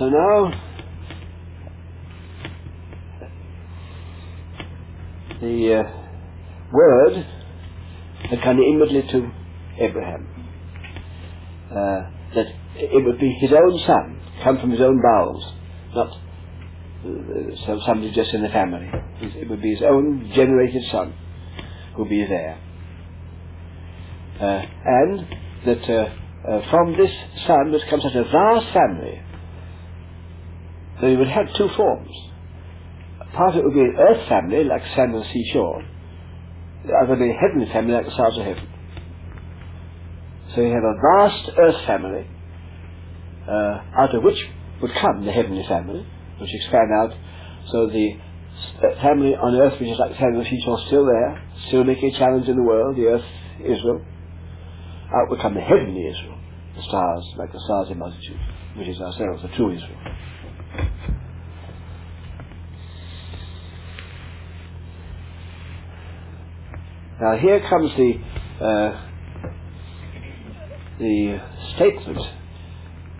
So 0.00 0.08
now, 0.08 0.50
the 5.42 5.74
uh, 5.74 5.82
word 6.72 7.26
had 8.30 8.40
come 8.40 8.56
immediately 8.60 9.02
to 9.12 9.30
Abraham. 9.78 10.26
Uh, 11.70 12.00
that 12.34 12.46
it 12.76 13.04
would 13.04 13.20
be 13.20 13.30
his 13.42 13.50
own 13.52 13.78
son, 13.86 14.22
come 14.42 14.58
from 14.58 14.70
his 14.70 14.80
own 14.80 15.02
bowels, 15.02 15.52
not 15.94 16.16
uh, 17.04 17.84
somebody 17.84 18.10
just 18.12 18.32
in 18.32 18.42
the 18.42 18.48
family. 18.48 18.88
It 19.20 19.50
would 19.50 19.60
be 19.60 19.74
his 19.74 19.82
own 19.82 20.32
generated 20.34 20.82
son 20.90 21.12
who 21.94 22.04
would 22.04 22.08
be 22.08 22.24
there. 22.24 22.58
Uh, 24.40 24.64
and 24.82 25.26
that 25.66 25.90
uh, 25.90 26.50
uh, 26.50 26.70
from 26.70 26.96
this 26.96 27.12
son 27.46 27.70
would 27.72 27.82
come 27.90 28.00
such 28.00 28.14
a 28.14 28.24
vast 28.24 28.72
family 28.72 29.24
that 31.00 31.06
it 31.06 31.16
would 31.16 31.28
have 31.28 31.54
two 31.56 31.68
forms. 31.76 32.10
Part 33.34 33.54
of 33.54 33.60
it 33.60 33.64
would 33.64 33.74
be 33.74 33.80
an 33.80 33.96
earth 33.98 34.28
family, 34.28 34.64
like 34.64 34.82
sand 34.96 35.14
and 35.14 35.24
seashore, 35.32 35.84
the 36.86 36.92
other 36.94 37.10
would 37.10 37.18
be 37.18 37.32
heavenly 37.32 37.70
family, 37.72 37.92
like 37.92 38.06
the 38.06 38.12
stars 38.12 38.38
of 38.38 38.44
heaven. 38.44 38.68
So 40.54 40.62
you 40.62 40.72
have 40.72 40.82
a 40.82 40.96
vast 40.98 41.50
earth 41.58 41.86
family, 41.86 42.26
uh, 43.46 44.02
out 44.02 44.14
of 44.14 44.22
which 44.24 44.38
would 44.82 44.92
come 44.94 45.24
the 45.24 45.32
heavenly 45.32 45.64
family, 45.68 46.06
which 46.40 46.50
expand 46.54 46.90
out. 46.92 47.12
So 47.70 47.86
the 47.86 48.16
family 49.00 49.36
on 49.36 49.54
earth, 49.54 49.78
which 49.78 49.90
is 49.90 49.98
like 49.98 50.12
the 50.12 50.18
sand 50.18 50.36
and 50.36 50.46
seashore, 50.46 50.80
still 50.86 51.06
there, 51.06 51.42
still 51.68 51.84
making 51.84 52.14
a 52.14 52.18
challenge 52.18 52.48
in 52.48 52.56
the 52.56 52.62
world, 52.62 52.96
the 52.96 53.06
earth, 53.06 53.24
Israel. 53.60 54.04
Out 55.12 55.28
would 55.28 55.40
come 55.40 55.54
the 55.54 55.60
heavenly 55.60 56.06
Israel, 56.06 56.38
the 56.76 56.82
stars, 56.82 57.24
like 57.36 57.52
the 57.52 57.60
stars 57.66 57.90
in 57.90 57.98
multitude, 57.98 58.40
which 58.76 58.88
is 58.88 59.00
ourselves, 59.00 59.42
the 59.42 59.48
true 59.56 59.74
Israel. 59.74 59.98
Now 67.20 67.36
here 67.36 67.60
comes 67.68 67.90
the 67.98 68.14
uh, 68.64 69.06
the 70.98 71.40
statement 71.76 72.18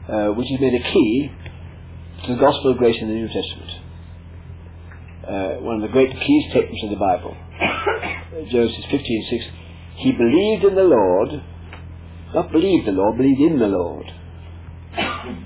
uh, 0.09 0.29
which 0.33 0.49
has 0.49 0.61
made 0.61 0.73
a 0.73 0.83
key 0.91 1.31
to 2.25 2.35
the 2.35 2.41
gospel 2.41 2.73
of 2.73 2.79
grace 2.79 2.97
in 2.99 3.09
the 3.09 3.15
New 3.15 3.29
Testament. 3.29 3.71
Uh, 5.23 5.61
one 5.61 5.77
of 5.77 5.83
the 5.83 5.93
great 5.93 6.11
key 6.11 6.47
statements 6.51 6.83
of 6.85 6.91
the 6.91 6.97
Bible. 6.97 7.37
Genesis 8.51 8.85
15:6. 8.89 9.51
He 9.97 10.13
believed 10.13 10.65
in 10.65 10.75
the 10.77 10.83
Lord, 10.83 11.45
not 12.35 12.51
believed 12.53 12.87
the 12.87 12.93
Lord, 12.93 13.19
believed 13.19 13.41
in 13.41 13.59
the 13.59 13.69
Lord. 13.69 14.07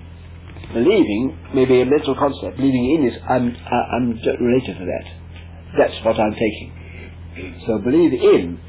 Believing 0.72 1.38
may 1.54 1.64
be 1.64 1.80
a 1.80 1.86
mental 1.86 2.14
concept. 2.14 2.56
Believing 2.56 2.98
in 2.98 3.08
is 3.08 3.18
I'm, 3.28 3.56
I'm 3.92 4.10
related 4.40 4.78
to 4.78 4.84
that. 4.86 5.10
That's 5.76 6.04
what 6.04 6.18
I'm 6.18 6.32
taking. 6.32 6.83
So 7.66 7.78
believe 7.78 8.12
in 8.12 8.60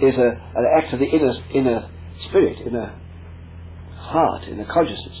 is 0.00 0.14
a, 0.16 0.28
an 0.54 0.66
act 0.78 0.92
of 0.92 1.00
the 1.00 1.06
inner, 1.06 1.32
inner 1.52 1.90
spirit, 2.28 2.66
inner 2.66 3.00
heart, 3.96 4.44
inner 4.44 4.66
consciousness. 4.66 5.18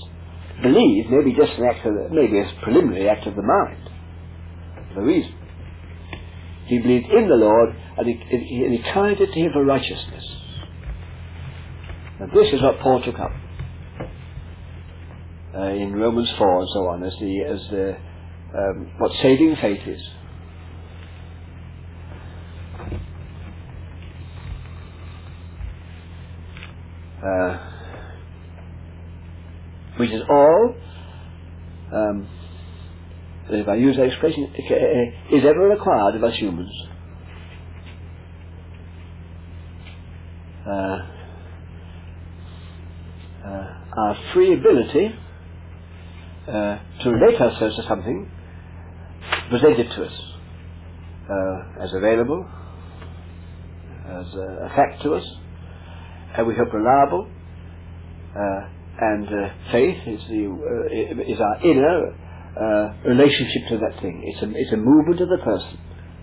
Believe 0.62 1.10
may 1.10 1.24
be 1.24 1.34
just 1.34 1.58
an 1.58 1.64
act 1.64 1.86
of 1.86 1.94
the, 1.94 2.08
maybe 2.10 2.38
a 2.38 2.52
preliminary 2.62 3.08
act 3.08 3.26
of 3.26 3.34
the 3.34 3.42
mind, 3.42 3.90
the 4.94 5.02
reason. 5.02 5.34
He 6.66 6.78
believed 6.78 7.06
in 7.06 7.28
the 7.28 7.36
Lord 7.36 7.74
and 7.98 8.06
he, 8.06 8.14
he 8.14 8.82
counted 8.92 9.20
it 9.20 9.32
to 9.32 9.40
him 9.40 9.50
for 9.52 9.64
righteousness. 9.64 10.24
And 12.20 12.30
this 12.32 12.52
is 12.52 12.62
what 12.62 12.80
Paul 12.80 13.02
took 13.02 13.18
up 13.18 13.32
uh, 15.54 15.62
in 15.62 15.94
Romans 15.94 16.32
4 16.38 16.60
and 16.60 16.68
so 16.72 16.88
on 16.88 17.04
as 17.04 17.12
the, 17.20 17.44
as 17.44 17.60
the, 17.70 17.96
um, 18.58 18.92
what 18.98 19.12
saving 19.22 19.56
faith 19.60 19.86
is. 19.86 20.02
Uh, 27.22 27.58
which 29.96 30.10
is 30.10 30.20
all, 30.28 30.74
um, 31.92 32.28
if 33.48 33.68
I 33.68 33.76
use 33.76 33.96
that 33.96 34.06
expression, 34.06 34.52
is 35.32 35.44
ever 35.44 35.68
required 35.68 36.16
of 36.16 36.24
us 36.24 36.34
humans. 36.36 36.70
Uh, 40.66 40.98
uh, 43.46 43.74
our 43.96 44.18
free 44.34 44.52
ability 44.52 45.14
uh, 46.48 46.78
to 47.02 47.10
relate 47.10 47.40
ourselves 47.40 47.76
to 47.76 47.82
something 47.88 48.28
presented 49.48 49.88
to 49.90 50.04
us 50.04 50.12
uh, 51.30 51.82
as 51.84 51.92
available, 51.94 52.46
as 54.06 54.26
a 54.34 54.72
fact 54.74 55.02
to 55.02 55.14
us, 55.14 55.24
and 56.36 56.46
we 56.46 56.54
hope 56.54 56.72
reliable. 56.72 57.28
Uh, 58.36 58.68
and 58.98 59.28
uh, 59.28 59.48
faith 59.72 59.98
is 60.06 60.20
the 60.28 60.48
uh, 60.48 61.32
is 61.32 61.40
our 61.40 61.56
inner 61.64 62.16
uh, 62.56 63.08
relationship 63.08 63.68
to 63.68 63.78
that 63.78 64.00
thing. 64.00 64.22
It's 64.24 64.42
a 64.42 64.48
it's 64.56 64.72
a 64.72 64.76
movement 64.76 65.20
of 65.20 65.28
the 65.28 65.38
person, 65.44 65.78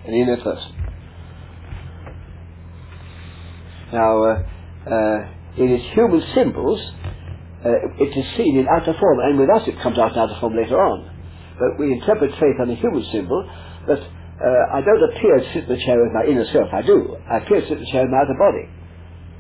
an 0.08 0.14
inner 0.14 0.38
person. 0.38 0.74
Now, 3.94 4.24
uh, 4.24 4.90
uh, 4.90 5.18
in 5.58 5.70
its 5.70 5.86
human 5.94 6.26
symbols, 6.34 6.82
it 7.64 8.18
is 8.18 8.26
seen 8.38 8.58
in 8.58 8.66
outer 8.68 8.94
form, 9.00 9.20
and 9.22 9.38
with 9.38 9.50
us 9.50 9.68
it 9.68 9.80
comes 9.82 10.00
out 10.00 10.14
in 10.14 10.18
outer 10.18 10.38
form 10.40 10.56
later 10.58 10.82
on. 10.82 11.10
But 11.60 11.78
we 11.80 11.94
interpret 11.94 12.32
faith 12.32 12.58
on 12.60 12.70
the 12.70 12.76
human 12.76 13.06
symbol 13.12 13.48
that 13.88 14.02
I 14.02 14.82
don't 14.82 15.04
appear 15.14 15.38
to 15.38 15.54
sit 15.54 15.70
in 15.70 15.70
the 15.70 15.86
chair 15.86 16.02
with 16.02 16.12
my 16.12 16.26
inner 16.26 16.46
self. 16.52 16.74
I 16.74 16.82
do. 16.82 17.16
I 17.30 17.38
appear 17.38 17.62
to 17.62 17.68
sit 17.68 17.78
in 17.78 17.84
the 17.86 17.92
chair 17.92 18.02
with 18.02 18.12
my 18.12 18.18
outer 18.18 18.34
body. 18.34 18.83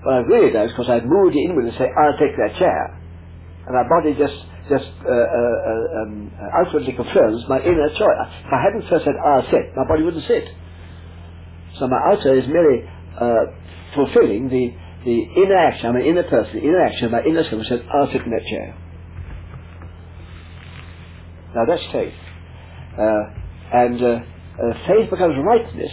What 0.03 0.16
I've 0.16 0.28
really 0.28 0.52
done 0.53 0.68
is 0.68 0.74
because 0.74 0.90
I've 0.90 1.06
moved 1.06 1.36
it 1.36 1.50
inward 1.50 1.66
and 1.66 1.75
say, 1.78 1.88
I'll 1.91 2.18
take 2.19 2.36
that 2.38 2.59
chair. 2.59 3.00
And 3.68 3.75
my 3.75 3.88
body 3.90 4.16
just 4.18 4.36
just 4.69 4.88
uh, 5.06 5.12
uh, 5.12 6.02
um, 6.03 6.31
outwardly 6.56 6.94
confirms 6.94 7.44
my 7.50 7.59
inner 7.62 7.90
choice. 7.90 8.19
If 8.47 8.53
I 8.53 8.63
hadn't 8.63 8.90
first 8.90 9.06
said, 9.06 9.16
I'll 9.24 9.44
sit, 9.52 9.75
my 9.75 9.86
body 9.88 10.03
wouldn't 10.03 10.25
sit. 10.28 10.46
So 11.80 11.88
my 11.88 12.00
outer 12.12 12.36
is 12.36 12.47
merely 12.47 12.86
uh, 13.19 13.46
fulfilling 13.96 14.50
the, 14.50 14.72
the 15.06 15.44
inner 15.44 15.58
action, 15.58 15.88
I'm 15.88 15.96
an 15.97 16.03
inner 16.06 16.24
person, 16.24 16.53
the 16.56 16.62
inner 16.63 16.81
action, 16.86 17.12
my 17.12 17.24
inner 17.24 17.44
self 17.50 17.63
says, 17.68 17.81
I'll 17.94 18.08
sit 18.12 18.22
in 18.24 18.31
that 18.31 18.46
chair. 18.50 18.78
Now 21.56 21.66
that's 21.68 21.84
faith. 21.94 22.13
Uh, 23.00 23.24
and 23.74 24.02
uh, 24.03 24.08
uh, 24.08 24.74
faith 24.88 25.09
becomes 25.12 25.36
rightness 25.46 25.92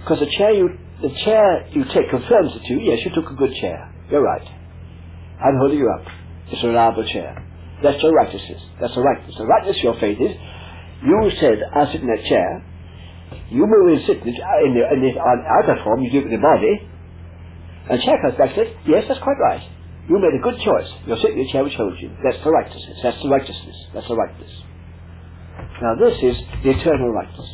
because 0.00 0.20
the 0.20 0.30
chair 0.38 0.52
you 0.54 0.70
the 1.04 1.12
chair 1.24 1.68
you 1.76 1.84
take 1.92 2.08
confirms 2.10 2.56
it 2.56 2.64
to 2.66 2.72
you. 2.74 2.80
Yes, 2.88 3.04
you 3.04 3.12
took 3.14 3.30
a 3.30 3.36
good 3.36 3.52
chair. 3.60 3.92
You're 4.10 4.24
right. 4.24 4.46
I'm 5.44 5.58
holding 5.60 5.78
you 5.78 5.90
up. 5.92 6.06
It's 6.48 6.62
a 6.64 6.68
reliable 6.68 7.04
chair. 7.06 7.36
That's 7.82 8.02
your 8.02 8.12
righteousness. 8.12 8.62
That's 8.80 8.94
the 8.94 9.02
righteousness. 9.02 9.36
The 9.36 9.46
righteousness 9.46 9.84
your 9.84 10.00
faith 10.00 10.18
is, 10.20 10.32
you 11.04 11.30
said, 11.40 11.60
I 11.74 11.92
sit 11.92 12.00
in 12.00 12.08
that 12.08 12.24
chair. 12.24 12.64
You 13.50 13.66
move 13.68 13.98
and 13.98 14.06
sit 14.06 14.22
in, 14.24 14.32
in 14.32 14.72
the, 14.72 14.84
in 14.96 15.00
the 15.04 15.20
outer 15.20 15.76
form, 15.84 16.02
you 16.02 16.10
give 16.10 16.24
it 16.24 16.30
the 16.32 16.40
body, 16.40 16.88
and 17.90 18.00
chair 18.00 18.16
comes 18.22 18.38
back 18.38 18.56
and 18.56 18.66
says, 18.66 18.72
yes, 18.88 19.04
that's 19.08 19.20
quite 19.20 19.36
right. 19.36 19.62
You 20.08 20.16
made 20.20 20.36
a 20.36 20.42
good 20.42 20.56
choice. 20.64 20.88
You're 21.06 21.18
sitting 21.20 21.38
in 21.38 21.46
the 21.46 21.52
chair 21.52 21.64
which 21.64 21.74
holds 21.74 22.00
you. 22.00 22.10
That's 22.24 22.42
the 22.44 22.50
righteousness. 22.50 22.98
That's 23.02 23.20
the 23.22 23.28
righteousness. 23.28 23.76
That's 23.92 24.08
the 24.08 24.16
rightness. 24.16 24.52
Now 25.82 25.94
this 25.96 26.16
is 26.22 26.36
the 26.62 26.70
eternal 26.70 27.10
rightness. 27.12 27.50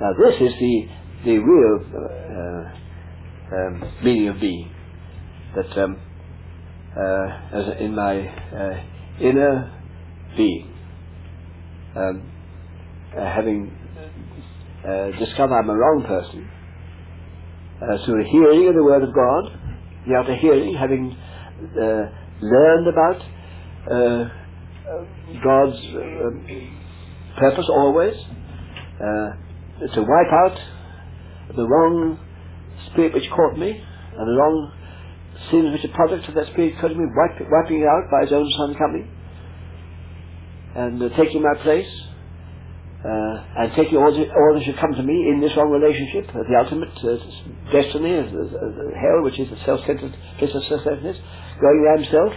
Now 0.00 0.12
this 0.16 0.36
is 0.40 0.52
the, 0.58 0.88
the 1.24 1.38
real 1.38 1.78
uh, 1.94 3.56
um, 3.56 3.94
meaning 4.02 4.28
of 4.28 4.40
being. 4.40 4.74
That 5.54 5.78
um, 5.82 6.00
uh, 6.96 7.26
as 7.52 7.80
in 7.80 7.94
my 7.94 8.18
uh, 8.18 8.82
inner 9.20 9.70
being, 10.36 10.74
um, 11.94 12.30
uh, 13.16 13.20
having 13.20 13.78
discovered 15.18 15.54
I'm 15.54 15.70
a 15.70 15.74
wrong 15.74 16.04
person, 16.06 16.50
through 18.04 18.24
the 18.24 18.28
hearing 18.30 18.68
of 18.68 18.74
the 18.74 18.82
Word 18.82 19.02
of 19.02 19.14
God, 19.14 19.58
the 20.08 20.14
outer 20.16 20.34
hearing, 20.36 20.74
having 20.74 21.16
learned 22.40 22.88
about 22.88 23.22
God's 25.44 25.80
purpose 27.38 27.66
always, 27.68 28.16
to 28.98 30.00
wipe 30.02 30.32
out 30.32 30.58
the 31.56 31.66
wrong 31.66 32.18
spirit 32.90 33.14
which 33.14 33.28
caught 33.30 33.58
me 33.58 33.70
and 33.70 34.28
the 34.28 34.36
wrong 34.36 34.72
sins 35.50 35.72
which 35.72 35.84
are 35.84 35.94
product 35.94 36.28
of 36.28 36.34
that 36.34 36.46
spirit 36.52 36.74
caught 36.80 36.90
me, 36.90 37.04
wipe, 37.16 37.40
wiping 37.50 37.80
it 37.80 37.88
out 37.88 38.06
by 38.10 38.24
his 38.24 38.32
own 38.32 38.48
son 38.56 38.74
coming 38.74 39.08
and 40.74 41.02
uh, 41.02 41.08
taking 41.16 41.42
my 41.42 41.54
place 41.62 41.88
uh, 43.04 43.34
and 43.58 43.74
taking 43.74 43.98
all, 43.98 44.14
the, 44.14 44.30
all 44.30 44.52
that 44.54 44.62
should 44.64 44.78
come 44.78 44.94
to 44.94 45.02
me 45.02 45.26
in 45.26 45.42
this 45.42 45.50
wrong 45.56 45.74
relationship, 45.74 46.30
uh, 46.30 46.46
the 46.46 46.54
ultimate 46.54 46.94
uh, 47.02 47.18
destiny, 47.74 48.14
uh, 48.14 48.30
hell, 48.94 49.26
which 49.26 49.38
is 49.42 49.50
the 49.50 49.58
self-centered 49.66 50.14
place 50.38 50.54
of 50.54 50.62
self-centeredness, 50.70 51.18
going 51.58 51.78
around 51.82 52.06
himself, 52.06 52.32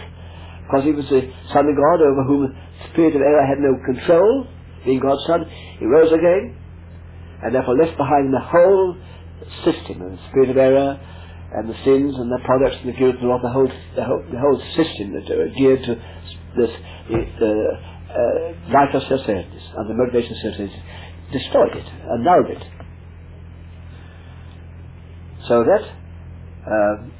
because 0.66 0.82
he 0.82 0.90
was 0.90 1.06
the 1.06 1.22
Son 1.54 1.70
of 1.70 1.74
God 1.78 1.98
over 2.02 2.22
whom 2.26 2.40
the 2.50 2.54
spirit 2.90 3.14
of 3.14 3.22
error 3.22 3.46
had 3.46 3.62
no 3.62 3.78
control, 3.86 4.50
being 4.84 4.98
God's 4.98 5.22
Son, 5.26 5.46
he 5.78 5.86
rose 5.86 6.10
again, 6.10 6.58
and 7.42 7.54
therefore 7.54 7.76
left 7.76 7.96
behind 7.96 8.32
the 8.32 8.40
whole 8.40 8.96
system 9.64 10.02
and 10.02 10.18
the 10.18 10.22
spirit 10.30 10.50
of 10.50 10.56
error 10.56 11.00
and 11.56 11.68
the 11.68 11.76
sins 11.84 12.14
and 12.16 12.30
the 12.32 12.40
products 12.44 12.76
and 12.82 12.94
the 12.94 12.98
guilt 12.98 13.16
and 13.20 13.30
all 13.30 13.40
the 13.42 13.50
whole, 13.50 13.68
the 13.96 14.04
whole, 14.04 14.24
the 14.32 14.38
whole 14.40 14.60
system 14.76 15.14
that 15.14 15.30
are 15.30 15.48
geared 15.56 15.82
to 15.84 15.94
this, 16.56 16.70
the, 17.10 17.78
uh, 18.10 18.72
life 18.72 18.94
of 18.94 19.02
self-centeredness 19.08 19.64
and 19.76 19.90
the 19.90 19.94
motivation 19.94 20.32
of 20.32 20.38
self-centeredness, 20.42 20.84
destroyed 21.32 21.76
it, 21.76 21.86
annulled 22.12 22.50
it. 22.50 22.64
So 25.48 25.64
that 25.64 25.84
um, 26.66 27.12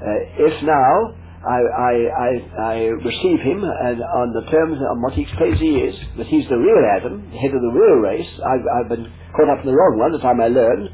uh, 0.00 0.46
if 0.46 0.62
now 0.62 1.16
I, 1.46 1.58
I, 1.58 1.94
I, 1.94 2.30
I 2.62 2.74
receive 3.02 3.40
him 3.40 3.64
and 3.64 4.02
on 4.02 4.34
the 4.34 4.50
terms 4.50 4.78
on 4.78 5.02
what 5.02 5.14
he 5.14 5.22
explains 5.22 5.60
he 5.60 5.78
is, 5.78 5.96
that 6.18 6.26
he's 6.26 6.48
the 6.48 6.56
real 6.56 6.82
Adam, 6.96 7.30
head 7.32 7.54
of 7.54 7.62
the 7.62 7.72
real 7.72 8.00
race. 8.02 8.28
I've, 8.44 8.66
I've 8.76 8.88
been 8.90 9.12
caught 9.34 9.50
up 9.50 9.64
in 9.64 9.66
the 9.66 9.76
wrong 9.76 9.98
one, 9.98 10.12
that 10.12 10.24
I 10.24 10.34
may 10.34 10.50
learn 10.52 10.88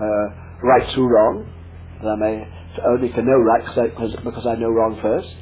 uh, 0.00 0.26
right 0.64 0.86
through 0.94 1.08
wrong, 1.08 1.46
that 2.02 2.08
I 2.08 2.16
may 2.16 2.34
only 2.86 3.10
to 3.12 3.22
know 3.22 3.38
right 3.42 3.64
because, 3.66 4.14
because 4.24 4.46
I 4.46 4.54
know 4.56 4.70
wrong 4.70 4.98
first. 5.02 5.36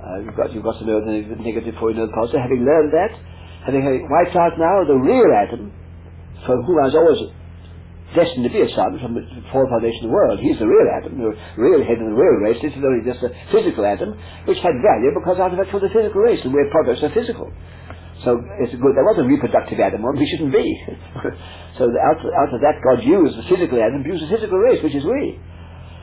Uh, 0.00 0.24
you've, 0.24 0.36
got, 0.36 0.52
you've 0.52 0.64
got 0.64 0.80
to 0.80 0.86
know 0.88 1.04
the 1.04 1.36
negative 1.44 1.76
before 1.76 1.92
you 1.92 2.00
know 2.00 2.08
the 2.08 2.16
positive. 2.16 2.40
Having 2.40 2.64
learned 2.64 2.90
that, 2.96 3.12
having 3.68 3.84
wiped 4.08 4.32
out 4.36 4.56
now 4.56 4.80
the 4.88 4.96
real 4.96 5.28
Adam, 5.36 5.72
for 6.48 6.56
whom 6.56 6.76
I 6.80 6.88
was 6.88 6.96
always 6.96 7.20
destined 8.16 8.42
to 8.42 8.50
be 8.50 8.64
a 8.64 8.70
son 8.74 8.98
from 8.98 9.14
the 9.14 9.22
foundation 9.52 10.08
of 10.08 10.10
the 10.10 10.16
world. 10.16 10.40
He's 10.40 10.58
the 10.58 10.66
real 10.66 10.88
Adam, 10.98 11.20
the 11.20 11.36
real 11.60 11.84
head 11.84 12.00
of 12.00 12.08
the 12.10 12.16
real 12.16 12.36
race. 12.42 12.58
This 12.58 12.74
is 12.74 12.82
only 12.82 13.04
just 13.06 13.22
a 13.22 13.30
physical 13.52 13.86
Adam, 13.86 14.16
which 14.48 14.58
had 14.58 14.74
value 14.82 15.14
because 15.14 15.38
out 15.38 15.52
of 15.52 15.60
it 15.60 15.70
comes 15.70 15.84
the 15.84 15.92
physical 15.92 16.24
race, 16.24 16.40
and 16.42 16.50
we're 16.50 16.66
products 16.72 17.04
of 17.04 17.12
physical. 17.12 17.52
So 18.24 18.36
it's 18.60 18.76
good. 18.76 18.92
There 18.92 19.08
was 19.08 19.16
a 19.16 19.24
reproductive 19.24 19.80
Adam, 19.80 20.02
one 20.04 20.18
we 20.18 20.28
shouldn't 20.28 20.52
be. 20.52 20.68
so 21.80 21.88
out, 21.88 22.20
out 22.20 22.52
of 22.52 22.60
that, 22.60 22.76
God 22.84 23.00
used 23.00 23.38
the 23.38 23.46
physical 23.48 23.80
Adam, 23.80 24.04
used 24.04 24.24
the 24.24 24.28
physical 24.28 24.60
race, 24.60 24.82
which 24.84 24.94
is 24.94 25.04
we. 25.04 25.40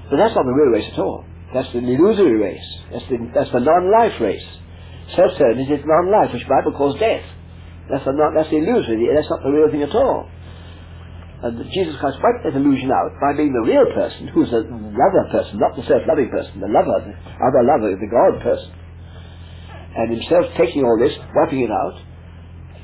But 0.10 0.18
that's 0.18 0.34
not 0.34 0.46
the 0.46 0.58
real 0.58 0.74
race 0.74 0.90
at 0.90 0.98
all. 0.98 1.26
That's 1.54 1.70
the 1.72 1.80
illusory 1.80 2.42
race. 2.42 2.68
That's 2.92 3.06
the, 3.08 3.18
that's 3.34 3.52
the 3.54 3.62
non-life 3.62 4.18
race. 4.20 4.48
Self-centeredness 5.16 5.70
is 5.70 5.86
non-life, 5.86 6.34
which 6.34 6.48
Bible 6.50 6.74
calls 6.74 7.00
death. 7.00 7.24
That's 7.88 8.04
the, 8.04 8.12
non, 8.12 8.34
that's 8.34 8.50
the 8.50 8.66
illusory. 8.66 9.08
That's 9.14 9.30
not 9.30 9.46
the 9.46 9.54
real 9.54 9.70
thing 9.70 9.84
at 9.86 9.94
all. 9.96 10.28
And 11.38 11.54
Jesus 11.70 11.96
Christ 12.02 12.18
wiped 12.18 12.50
that 12.50 12.58
illusion 12.58 12.90
out 12.90 13.14
by 13.22 13.38
being 13.38 13.54
the 13.54 13.62
real 13.62 13.86
person, 13.94 14.28
who's 14.34 14.50
the 14.50 14.66
lover 14.66 15.26
person, 15.30 15.62
not 15.62 15.78
the 15.78 15.86
self-loving 15.86 16.34
person, 16.34 16.60
the 16.60 16.68
lover, 16.68 16.98
the 17.06 17.14
other 17.46 17.62
lover, 17.62 17.94
the 17.94 18.10
God 18.10 18.42
person. 18.42 18.74
And 19.98 20.12
himself 20.12 20.46
taking 20.58 20.84
all 20.84 20.98
this, 21.00 21.14
wiping 21.36 21.62
it 21.62 21.72
out, 21.72 22.00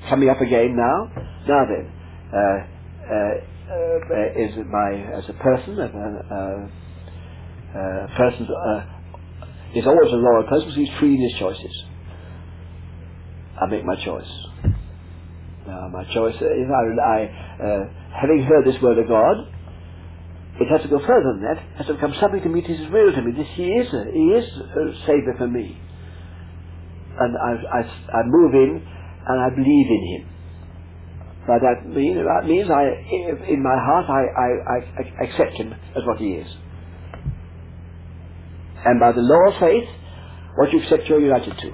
coming 0.10 0.30
up 0.30 0.42
again 0.42 0.76
now. 0.76 1.12
Now 1.48 1.66
then, 1.70 1.92
uh, 2.34 2.60
uh, 3.14 3.34
uh, 3.74 4.44
is 4.44 4.58
my, 4.70 5.18
as 5.18 5.30
a 5.30 5.34
person, 5.34 5.80
a, 5.80 5.86
a 7.78 8.08
person 8.18 8.48
is 9.76 9.86
always 9.86 10.12
a 10.12 10.16
loyal 10.16 10.44
person 10.44 10.70
because 10.70 10.76
he's 10.76 11.00
free 11.00 11.16
in 11.16 11.22
his 11.22 11.40
choices. 11.40 11.86
I 13.62 13.68
make 13.70 13.86
my 13.86 13.96
choice. 14.04 14.30
Now, 15.68 15.88
my 15.90 16.04
choice 16.14 16.36
is 16.36 16.68
I, 16.70 16.84
I 17.02 17.20
uh, 17.64 17.84
having 18.20 18.44
heard 18.44 18.66
this 18.66 18.82
word 18.82 19.00
of 19.00 19.08
God, 19.08 19.38
it 20.60 20.68
has 20.70 20.82
to 20.82 20.88
go 20.88 21.00
further 21.00 21.34
than 21.34 21.44
that. 21.44 21.58
It 21.58 21.78
has 21.78 21.88
to 21.88 21.94
become 21.96 22.14
something 22.20 22.42
to 22.42 22.50
me 22.50 22.62
that 22.62 22.70
is 22.70 22.92
real 22.92 23.12
to 23.12 23.22
me. 23.22 23.32
This 23.32 23.48
He 23.56 23.66
is 23.66 23.88
He 24.14 24.26
is 24.38 24.46
a 24.46 25.06
Saviour 25.06 25.36
for 25.38 25.48
me. 25.48 25.80
And 27.20 27.38
I, 27.38 27.80
I, 27.80 27.82
I 28.20 28.22
move 28.26 28.54
in 28.54 28.82
and 29.28 29.42
I 29.42 29.50
believe 29.50 29.88
in 29.90 30.04
Him. 30.16 30.30
By 31.48 31.60
that 31.60 31.86
mean 31.86 32.16
that 32.16 32.48
means 32.48 32.70
I 32.70 32.84
in 33.52 33.62
my 33.62 33.76
heart 33.76 34.08
I, 34.10 34.24
I, 34.40 34.78
I 34.80 35.24
accept 35.26 35.54
Him 35.60 35.74
as 35.74 36.04
what 36.06 36.18
He 36.18 36.40
is. 36.40 36.48
And 38.86 39.00
by 39.00 39.12
the 39.12 39.22
law 39.22 39.54
of 39.54 39.60
faith, 39.60 39.88
what 40.56 40.72
you 40.72 40.82
accept 40.82 41.08
you're 41.08 41.22
united 41.22 41.58
to. 41.58 41.70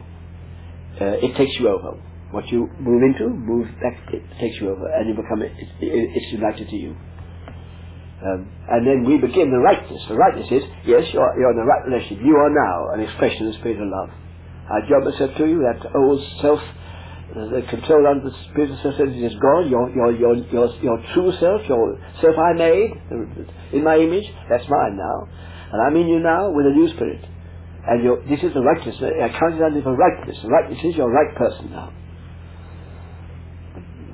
Uh, 1.00 1.26
it 1.26 1.36
takes 1.36 1.52
you 1.60 1.70
over. 1.70 1.98
What 2.32 2.48
you 2.50 2.70
move 2.80 3.02
into, 3.02 3.30
move 3.30 3.68
back, 3.82 3.98
it 4.14 4.22
takes 4.40 4.62
you 4.62 4.70
over, 4.70 4.86
and 4.94 5.10
you 5.10 5.16
become, 5.16 5.42
it, 5.42 5.52
it, 5.58 5.70
it's 5.82 6.32
united 6.32 6.70
to 6.70 6.76
you. 6.76 6.96
Um, 8.22 8.52
and 8.70 8.86
then 8.86 9.04
we 9.06 9.18
begin 9.18 9.50
the 9.50 9.58
rightness. 9.58 10.04
The 10.08 10.16
rightness 10.16 10.52
is, 10.52 10.64
yes, 10.86 11.08
you're, 11.14 11.34
you're 11.40 11.52
in 11.52 11.58
the 11.58 11.66
right 11.66 11.88
relationship. 11.88 12.20
You 12.24 12.36
are 12.36 12.52
now 12.52 12.94
an 12.94 13.02
expression 13.02 13.48
of 13.48 13.54
the 13.54 13.60
Spirit 13.60 13.82
of 13.82 13.88
love. 13.88 14.10
I 14.70 14.86
job 14.88 15.04
myself 15.04 15.36
to 15.38 15.46
you, 15.46 15.66
that 15.66 15.82
old 15.96 16.22
self, 16.42 16.60
the 17.34 17.62
control 17.70 18.08
under 18.08 18.30
the 18.30 18.36
Spirit 18.52 18.72
of 18.72 18.80
self 18.82 18.96
is 19.02 19.36
gone. 19.42 19.70
Your, 19.70 19.90
your, 19.92 20.12
your, 20.14 20.36
your, 20.50 20.68
your 20.82 20.98
true 21.14 21.34
self, 21.40 21.62
your 21.68 21.98
self 22.22 22.36
I 22.38 22.54
made, 22.54 22.92
in 23.74 23.84
my 23.84 23.98
image, 23.98 24.26
that's 24.50 24.68
mine 24.70 24.98
now. 24.98 25.28
And 25.74 25.82
I'm 25.86 25.96
in 25.98 26.08
you 26.08 26.20
now 26.20 26.50
with 26.52 26.66
a 26.66 26.74
new 26.74 26.90
spirit. 26.96 27.26
And 27.88 28.04
your, 28.04 28.22
this 28.30 28.42
is 28.44 28.54
the 28.54 28.62
righteousness. 28.62 29.14
I 29.22 29.30
count 29.30 29.56
it 29.56 29.62
under 29.62 29.82
the 29.82 29.92
rightness. 29.92 30.38
The 30.42 30.50
rightness 30.50 30.80
is 30.84 30.96
your 30.96 31.10
right 31.10 31.36
person 31.36 31.72
now 31.72 31.94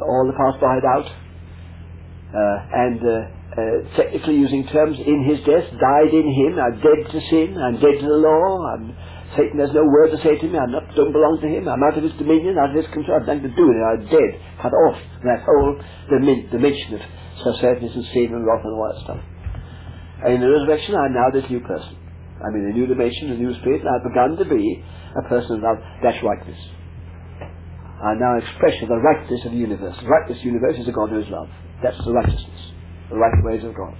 all 0.01 0.27
the 0.27 0.35
past 0.35 0.59
blotted 0.59 0.85
out, 0.85 1.07
uh, 1.07 2.57
and 2.73 2.99
uh, 2.99 3.15
uh, 3.55 3.95
technically 3.95 4.35
using 4.35 4.67
terms, 4.67 4.97
in 4.99 5.23
his 5.23 5.39
death, 5.45 5.65
died 5.79 6.11
in 6.11 6.27
him, 6.27 6.59
I'm 6.59 6.77
dead 6.81 7.11
to 7.11 7.19
sin, 7.29 7.55
I'm 7.57 7.75
dead 7.79 7.99
to 8.01 8.07
the 8.07 8.19
law, 8.19 8.75
I'm, 8.75 8.95
Satan 9.35 9.59
has 9.59 9.71
no 9.75 9.83
word 9.83 10.15
to 10.15 10.19
say 10.23 10.39
to 10.39 10.47
me, 10.47 10.57
I 10.57 10.67
don't 10.67 11.11
belong 11.11 11.39
to 11.43 11.49
him, 11.51 11.67
I'm 11.67 11.83
out 11.83 11.99
of 11.99 12.03
his 12.03 12.15
dominion, 12.15 12.55
out 12.57 12.71
of 12.71 12.79
his 12.79 12.87
control, 12.91 13.19
I've 13.19 13.27
nothing 13.27 13.51
to 13.51 13.55
do 13.55 13.67
with 13.67 13.77
it, 13.77 13.85
I'm 13.85 14.03
dead, 14.07 14.31
cut 14.63 14.71
off 14.71 14.97
that 15.27 15.43
whole 15.43 15.75
dimension 16.07 16.95
of 16.95 17.03
self-centeredness 17.43 17.95
and 17.95 18.05
sin 18.15 18.31
and 18.31 18.47
wrath 18.47 18.63
and 18.63 18.73
all 18.73 18.87
that 18.87 19.03
stuff. 19.03 19.21
And 20.23 20.39
in 20.39 20.41
the 20.41 20.49
resurrection, 20.49 20.95
I'm 20.95 21.11
now 21.11 21.27
this 21.35 21.45
new 21.51 21.59
person. 21.59 21.99
I'm 22.39 22.55
in 22.55 22.71
a 22.71 22.75
new 22.75 22.87
dimension, 22.87 23.31
a 23.31 23.37
new 23.37 23.51
spirit, 23.59 23.83
and 23.83 23.91
I've 23.91 24.07
begun 24.07 24.39
to 24.39 24.47
be 24.47 24.83
a 25.19 25.23
person 25.27 25.59
of 25.63 25.77
that 26.03 26.23
rightness 26.23 26.59
are 28.01 28.15
now 28.19 28.37
expression 28.37 28.83
of 28.83 28.89
the 28.89 29.01
rightness 29.01 29.41
of 29.45 29.51
the 29.51 29.57
universe. 29.57 29.95
The 30.01 30.07
rightness 30.07 30.37
of 30.37 30.43
the 30.43 30.51
universe 30.51 30.77
is 30.77 30.87
a 30.87 30.91
God 30.91 31.09
who 31.09 31.19
is 31.19 31.29
love. 31.29 31.49
That's 31.81 31.97
the 32.03 32.11
righteousness, 32.11 32.61
the 33.09 33.17
right 33.17 33.33
ways 33.43 33.63
of 33.63 33.73
God. 33.75 33.95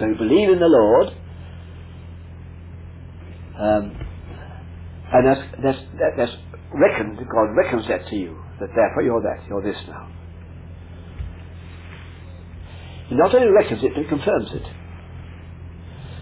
So 0.00 0.06
you 0.06 0.16
believe 0.16 0.50
in 0.50 0.58
the 0.58 0.66
Lord, 0.66 1.08
um, 3.60 4.06
and 5.12 5.26
that's, 5.28 5.40
that's, 5.62 5.78
that, 6.00 6.12
that's 6.16 6.32
reckoned, 6.74 7.18
God 7.18 7.54
reckons 7.56 7.86
that 7.88 8.08
to 8.08 8.16
you, 8.16 8.38
that 8.58 8.70
therefore 8.74 9.02
you're 9.02 9.22
that, 9.22 9.46
you're 9.48 9.62
this 9.62 9.76
now. 9.86 10.10
He 13.08 13.14
not 13.14 13.34
only 13.34 13.48
reckons 13.48 13.84
it, 13.84 13.92
but 13.94 14.08
confirms 14.08 14.50
it. 14.54 14.64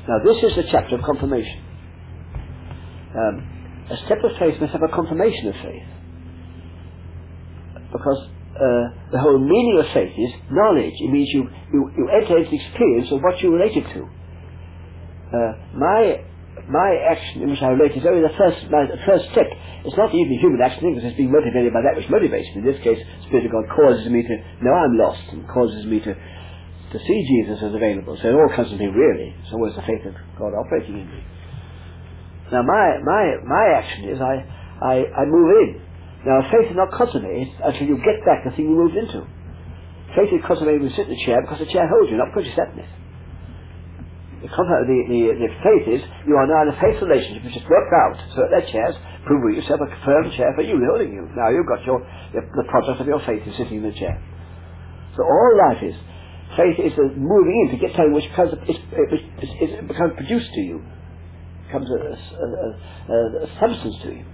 Now 0.08 0.18
this 0.24 0.42
is 0.42 0.56
the 0.56 0.64
chapter 0.70 0.96
of 0.96 1.02
confirmation 1.02 1.64
um, 3.14 3.86
a 3.90 3.96
step 4.04 4.18
of 4.22 4.30
faith 4.38 4.60
must 4.60 4.72
have 4.72 4.82
a 4.82 4.94
confirmation 4.94 5.48
of 5.48 5.54
faith. 5.54 5.88
Because 7.92 8.28
uh, 8.58 9.14
the 9.14 9.20
whole 9.22 9.38
meaning 9.38 9.78
of 9.78 9.86
faith 9.94 10.12
is 10.12 10.32
knowledge. 10.50 10.94
It 10.98 11.10
means 11.10 11.30
you, 11.32 11.46
you, 11.72 11.80
you 11.96 12.04
enter 12.10 12.38
into 12.38 12.54
experience 12.54 13.10
of 13.14 13.22
what 13.22 13.40
you 13.40 13.54
related 13.54 13.86
to. 13.94 14.00
Uh, 15.28 15.52
my 15.74 16.24
my 16.68 16.90
action 17.08 17.42
in 17.42 17.48
which 17.48 17.62
I 17.62 17.72
relate 17.72 17.96
is 17.96 18.04
only 18.04 18.20
the 18.20 18.34
first 18.36 18.66
my, 18.68 18.84
the 18.84 19.00
first 19.06 19.30
step. 19.32 19.46
It's 19.86 19.96
not 19.96 20.12
even 20.12 20.36
human 20.42 20.60
action 20.60 20.90
because 20.90 21.06
it's 21.06 21.16
being 21.16 21.32
motivated 21.32 21.72
by 21.72 21.80
that 21.86 21.96
which 21.96 22.10
motivates 22.10 22.50
me. 22.52 22.60
In 22.60 22.66
this 22.66 22.82
case, 22.82 22.98
the 22.98 23.24
Spirit 23.30 23.46
of 23.46 23.52
God 23.52 23.64
causes 23.72 24.10
me 24.10 24.20
to 24.26 24.34
know 24.60 24.74
I'm 24.74 24.98
lost 24.98 25.22
and 25.32 25.46
causes 25.48 25.86
me 25.86 26.00
to 26.00 26.12
to 26.12 26.98
see 26.98 27.18
Jesus 27.28 27.62
as 27.62 27.72
available. 27.72 28.18
So 28.20 28.28
it 28.28 28.36
all 28.36 28.50
comes 28.56 28.68
from 28.68 28.80
Him 28.80 28.92
really. 28.92 29.36
It's 29.44 29.52
always 29.52 29.76
the 29.76 29.84
faith 29.84 30.04
of 30.08 30.16
God 30.36 30.56
operating 30.56 31.04
in 31.04 31.06
me. 31.06 31.20
Now 32.52 32.62
my, 32.62 32.98
my, 33.04 33.24
my 33.44 33.64
action 33.76 34.08
is 34.08 34.20
I, 34.20 34.40
I, 34.80 34.94
I 35.20 35.24
move 35.26 35.50
in. 35.60 35.87
Now 36.26 36.42
faith 36.50 36.70
is 36.70 36.76
not 36.78 36.90
consummated 36.90 37.54
until 37.62 37.86
you 37.86 37.96
get 38.02 38.18
back 38.26 38.42
the 38.42 38.50
thing 38.56 38.70
you 38.70 38.76
moved 38.78 38.98
into. 38.98 39.22
Faith 40.16 40.34
is 40.34 40.42
consummated 40.42 40.82
when 40.82 40.90
you 40.90 40.96
sit 40.96 41.06
in 41.06 41.14
the 41.14 41.22
chair 41.22 41.38
because 41.42 41.62
the 41.62 41.70
chair 41.70 41.86
holds 41.86 42.10
you, 42.10 42.18
not 42.18 42.34
because 42.34 42.48
you 42.48 42.54
sat 42.58 42.74
in 42.74 42.82
it. 42.82 42.90
The, 44.38 44.50
the, 44.50 44.98
the, 45.10 45.20
the 45.34 45.50
faith 45.66 45.86
is 45.98 46.00
you 46.26 46.38
are 46.38 46.46
now 46.46 46.62
in 46.62 46.70
a 46.70 46.78
faith 46.78 47.02
relationship 47.02 47.42
which 47.42 47.58
is 47.58 47.66
worked 47.66 47.90
out 47.90 48.16
so 48.34 48.46
that 48.46 48.70
chair's 48.70 48.94
proving 49.26 49.58
yourself 49.58 49.82
a 49.82 49.90
firm 50.06 50.30
chair 50.34 50.54
for 50.54 50.62
you, 50.62 50.78
holding 50.78 51.10
you. 51.10 51.26
Now 51.34 51.50
you've 51.50 51.66
got 51.66 51.82
your, 51.82 52.02
the 52.32 52.66
product 52.70 53.02
of 53.02 53.06
your 53.06 53.18
faith 53.26 53.42
is 53.46 53.54
sitting 53.58 53.82
in 53.82 53.86
the 53.86 53.94
chair. 53.98 54.14
So 55.18 55.26
all 55.26 55.52
life 55.70 55.82
is, 55.82 55.94
faith 56.54 56.78
is 56.78 56.94
the 56.94 57.10
moving 57.18 57.66
in 57.66 57.74
to 57.74 57.78
get 57.82 57.94
something 57.98 58.14
which 58.14 58.30
becomes, 58.30 58.54
it, 58.70 59.88
becomes 59.90 60.14
produced 60.14 60.54
to 60.54 60.60
you 60.62 60.86
comes 61.70 61.88
a, 61.90 62.00
a, 62.00 62.46
a, 63.12 63.16
a 63.44 63.48
substance 63.60 63.96
to 64.02 64.08
you. 64.08 64.24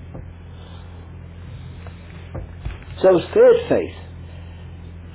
So 3.03 3.21
third 3.35 3.57
faith, 3.69 3.97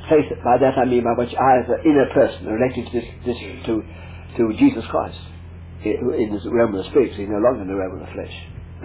faith 0.10 0.28
by 0.44 0.58
that 0.60 0.78
I 0.78 0.86
mean 0.86 1.04
by 1.04 1.16
which 1.16 1.34
I 1.36 1.64
as 1.64 1.70
an 1.70 1.82
inner 1.86 2.08
person 2.14 2.46
relating 2.48 2.86
to 2.86 2.92
this, 2.92 3.08
this 3.26 3.38
to 3.66 3.84
to 4.38 4.54
Jesus 4.60 4.84
Christ. 4.92 5.20
in 5.84 6.30
the 6.32 6.52
realm 6.52 6.76
of 6.76 6.84
the 6.84 6.90
spirit, 6.92 7.16
he's 7.16 7.30
no 7.30 7.40
longer 7.40 7.62
in 7.64 7.68
the 7.68 7.76
realm 7.76 8.00
of 8.00 8.08
the 8.08 8.14
flesh. 8.14 8.36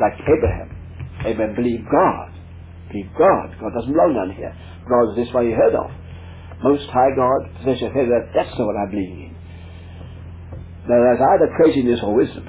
Like 0.01 0.15
Abraham. 0.23 0.71
Abraham 1.27 1.55
believed 1.55 1.85
God. 1.91 2.33
Believe 2.89 3.11
God. 3.19 3.55
God 3.61 3.73
doesn't 3.75 3.93
belong 3.93 4.15
down 4.15 4.37
here. 4.37 4.55
God 4.89 5.11
is 5.11 5.17
this 5.17 5.35
one 5.35 5.47
you 5.47 5.55
heard 5.55 5.75
of. 5.75 5.91
Most 6.63 6.89
High 6.89 7.13
God, 7.17 7.51
possessor 7.59 7.89
of 7.89 7.93
heaven, 7.93 8.31
that's 8.35 8.57
the 8.57 8.65
one 8.65 8.77
I 8.79 8.89
believe 8.89 9.11
in. 9.11 9.37
Now 10.89 11.01
that's 11.03 11.21
either 11.21 11.53
craziness 11.57 12.01
or 12.03 12.15
wisdom. 12.15 12.49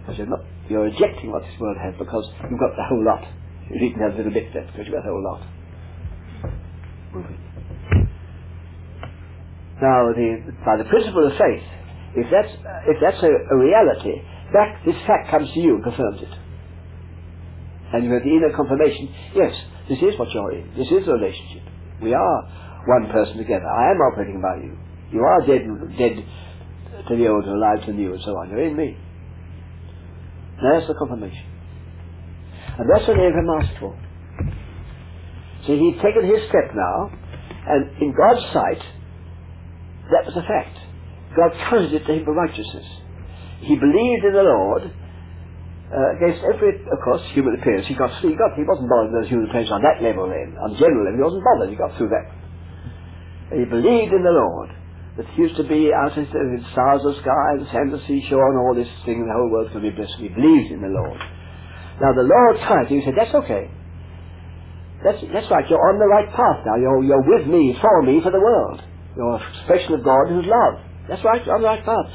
Because 0.00 0.18
you're 0.18 0.26
not, 0.26 0.40
you're 0.68 0.84
rejecting 0.84 1.30
what 1.32 1.42
this 1.42 1.58
world 1.58 1.76
has 1.82 1.94
because 1.98 2.24
you've 2.48 2.60
got 2.60 2.76
the 2.76 2.84
whole 2.88 3.04
lot. 3.04 3.24
You 3.70 3.78
didn't 3.80 4.00
have 4.02 4.14
a 4.14 4.16
little 4.16 4.32
bit 4.32 4.54
left 4.54 4.72
because 4.72 4.86
you've 4.86 4.94
got 4.94 5.04
the 5.04 5.12
whole 5.12 5.24
lot. 5.24 5.42
Now, 9.82 10.12
the, 10.14 10.52
by 10.64 10.76
the 10.78 10.84
principle 10.88 11.26
of 11.26 11.32
faith, 11.34 11.66
if 12.14 12.26
that's, 12.30 12.52
if 12.86 12.98
that's 13.02 13.22
a, 13.22 13.32
a 13.32 13.56
reality, 13.58 14.22
that, 14.54 14.82
this 14.86 14.96
fact 15.06 15.30
comes 15.30 15.50
to 15.52 15.60
you 15.60 15.76
and 15.76 15.84
confirms 15.84 16.22
it. 16.22 16.32
And 17.92 18.04
you 18.04 18.12
have 18.12 18.22
the 18.22 18.30
inner 18.30 18.54
confirmation, 18.54 19.10
yes, 19.34 19.52
this 19.88 19.98
is 19.98 20.18
what 20.18 20.30
you're 20.32 20.52
in. 20.52 20.70
This 20.76 20.88
is 20.88 21.04
the 21.04 21.12
relationship. 21.12 21.62
We 22.02 22.14
are 22.14 22.38
one 22.86 23.10
person 23.12 23.36
together. 23.38 23.66
I 23.66 23.92
am 23.92 23.98
operating 24.00 24.40
by 24.40 24.62
you. 24.62 24.78
You 25.12 25.20
are 25.20 25.46
dead, 25.46 25.66
dead 25.98 26.24
to 27.08 27.16
the 27.16 27.28
old 27.28 27.44
and 27.44 27.56
alive 27.56 27.80
to 27.86 27.92
the 27.92 27.98
new 27.98 28.14
and 28.14 28.22
so 28.24 28.30
on. 28.32 28.50
You're 28.50 28.64
in 28.64 28.76
me. 28.76 28.96
That's 30.62 30.86
the 30.86 30.94
confirmation. 30.94 31.51
And 32.78 32.88
that's 32.88 33.06
what 33.06 33.18
Abraham 33.18 33.50
asked 33.60 33.78
for. 33.78 33.92
So 35.66 35.76
he'd 35.76 36.00
taken 36.02 36.26
his 36.26 36.42
step 36.48 36.74
now, 36.74 37.12
and 37.68 38.02
in 38.02 38.14
God's 38.16 38.42
sight, 38.52 38.82
that 40.10 40.26
was 40.26 40.34
a 40.36 40.42
fact. 40.42 40.76
God 41.36 41.52
counted 41.70 41.92
it 41.94 42.04
to 42.06 42.12
him 42.12 42.24
for 42.24 42.34
righteousness. 42.34 42.86
He 43.60 43.76
believed 43.76 44.24
in 44.26 44.34
the 44.34 44.42
Lord 44.42 44.82
uh, 44.90 46.16
against 46.18 46.42
every, 46.42 46.82
of 46.82 46.98
course, 47.04 47.22
human 47.32 47.54
appearance. 47.60 47.86
He 47.86 47.94
got, 47.94 48.10
he 48.20 48.34
got, 48.34 48.58
he 48.58 48.66
wasn't 48.66 48.90
bothered 48.90 49.12
with 49.12 49.22
those 49.22 49.30
human 49.30 49.46
appearances 49.48 49.72
on 49.72 49.82
that 49.86 50.02
level 50.02 50.26
then, 50.26 50.58
on 50.58 50.74
general 50.76 51.06
level. 51.06 51.20
He 51.20 51.24
wasn't 51.24 51.44
bothered. 51.46 51.70
He 51.70 51.78
got 51.78 51.94
through 51.96 52.10
that. 52.10 52.26
And 53.54 53.56
he 53.62 53.66
believed 53.68 54.12
in 54.12 54.24
the 54.24 54.34
Lord 54.34 54.72
that 55.20 55.28
he 55.36 55.44
used 55.44 55.56
to 55.60 55.68
be 55.68 55.92
out 55.92 56.16
in 56.16 56.24
the 56.24 56.64
stars 56.72 57.04
of 57.04 57.14
sky, 57.20 57.60
the 57.60 57.68
sands 57.70 57.92
of 57.94 58.00
seashore, 58.08 58.48
and 58.50 58.58
all 58.58 58.74
this 58.74 58.88
thing, 59.04 59.22
the 59.22 59.36
whole 59.36 59.52
world 59.52 59.70
could 59.70 59.84
be 59.84 59.92
blessed. 59.92 60.16
He 60.18 60.32
believed 60.32 60.72
in 60.72 60.80
the 60.80 60.88
Lord. 60.88 61.20
Now 62.00 62.12
the 62.14 62.24
Lord 62.24 62.56
tried. 62.66 62.88
He 62.88 63.02
said, 63.04 63.14
"That's 63.16 63.34
okay. 63.44 63.70
That's 65.04 65.18
that's 65.32 65.50
right. 65.50 65.64
You're 65.68 65.82
on 65.82 65.98
the 65.98 66.08
right 66.08 66.30
path 66.30 66.64
now. 66.66 66.76
You're 66.76 67.04
you're 67.04 67.26
with 67.26 67.46
me, 67.48 67.76
for 67.80 68.02
me, 68.02 68.20
for 68.22 68.30
the 68.32 68.40
world. 68.40 68.82
You're 69.16 69.36
an 69.36 69.42
expression 69.56 69.94
of 69.94 70.04
God 70.04 70.28
who's 70.28 70.46
love. 70.46 70.80
That's 71.08 71.24
right. 71.24 71.44
You're 71.44 71.56
on 71.56 71.62
the 71.62 71.68
right 71.68 71.84
path." 71.84 72.08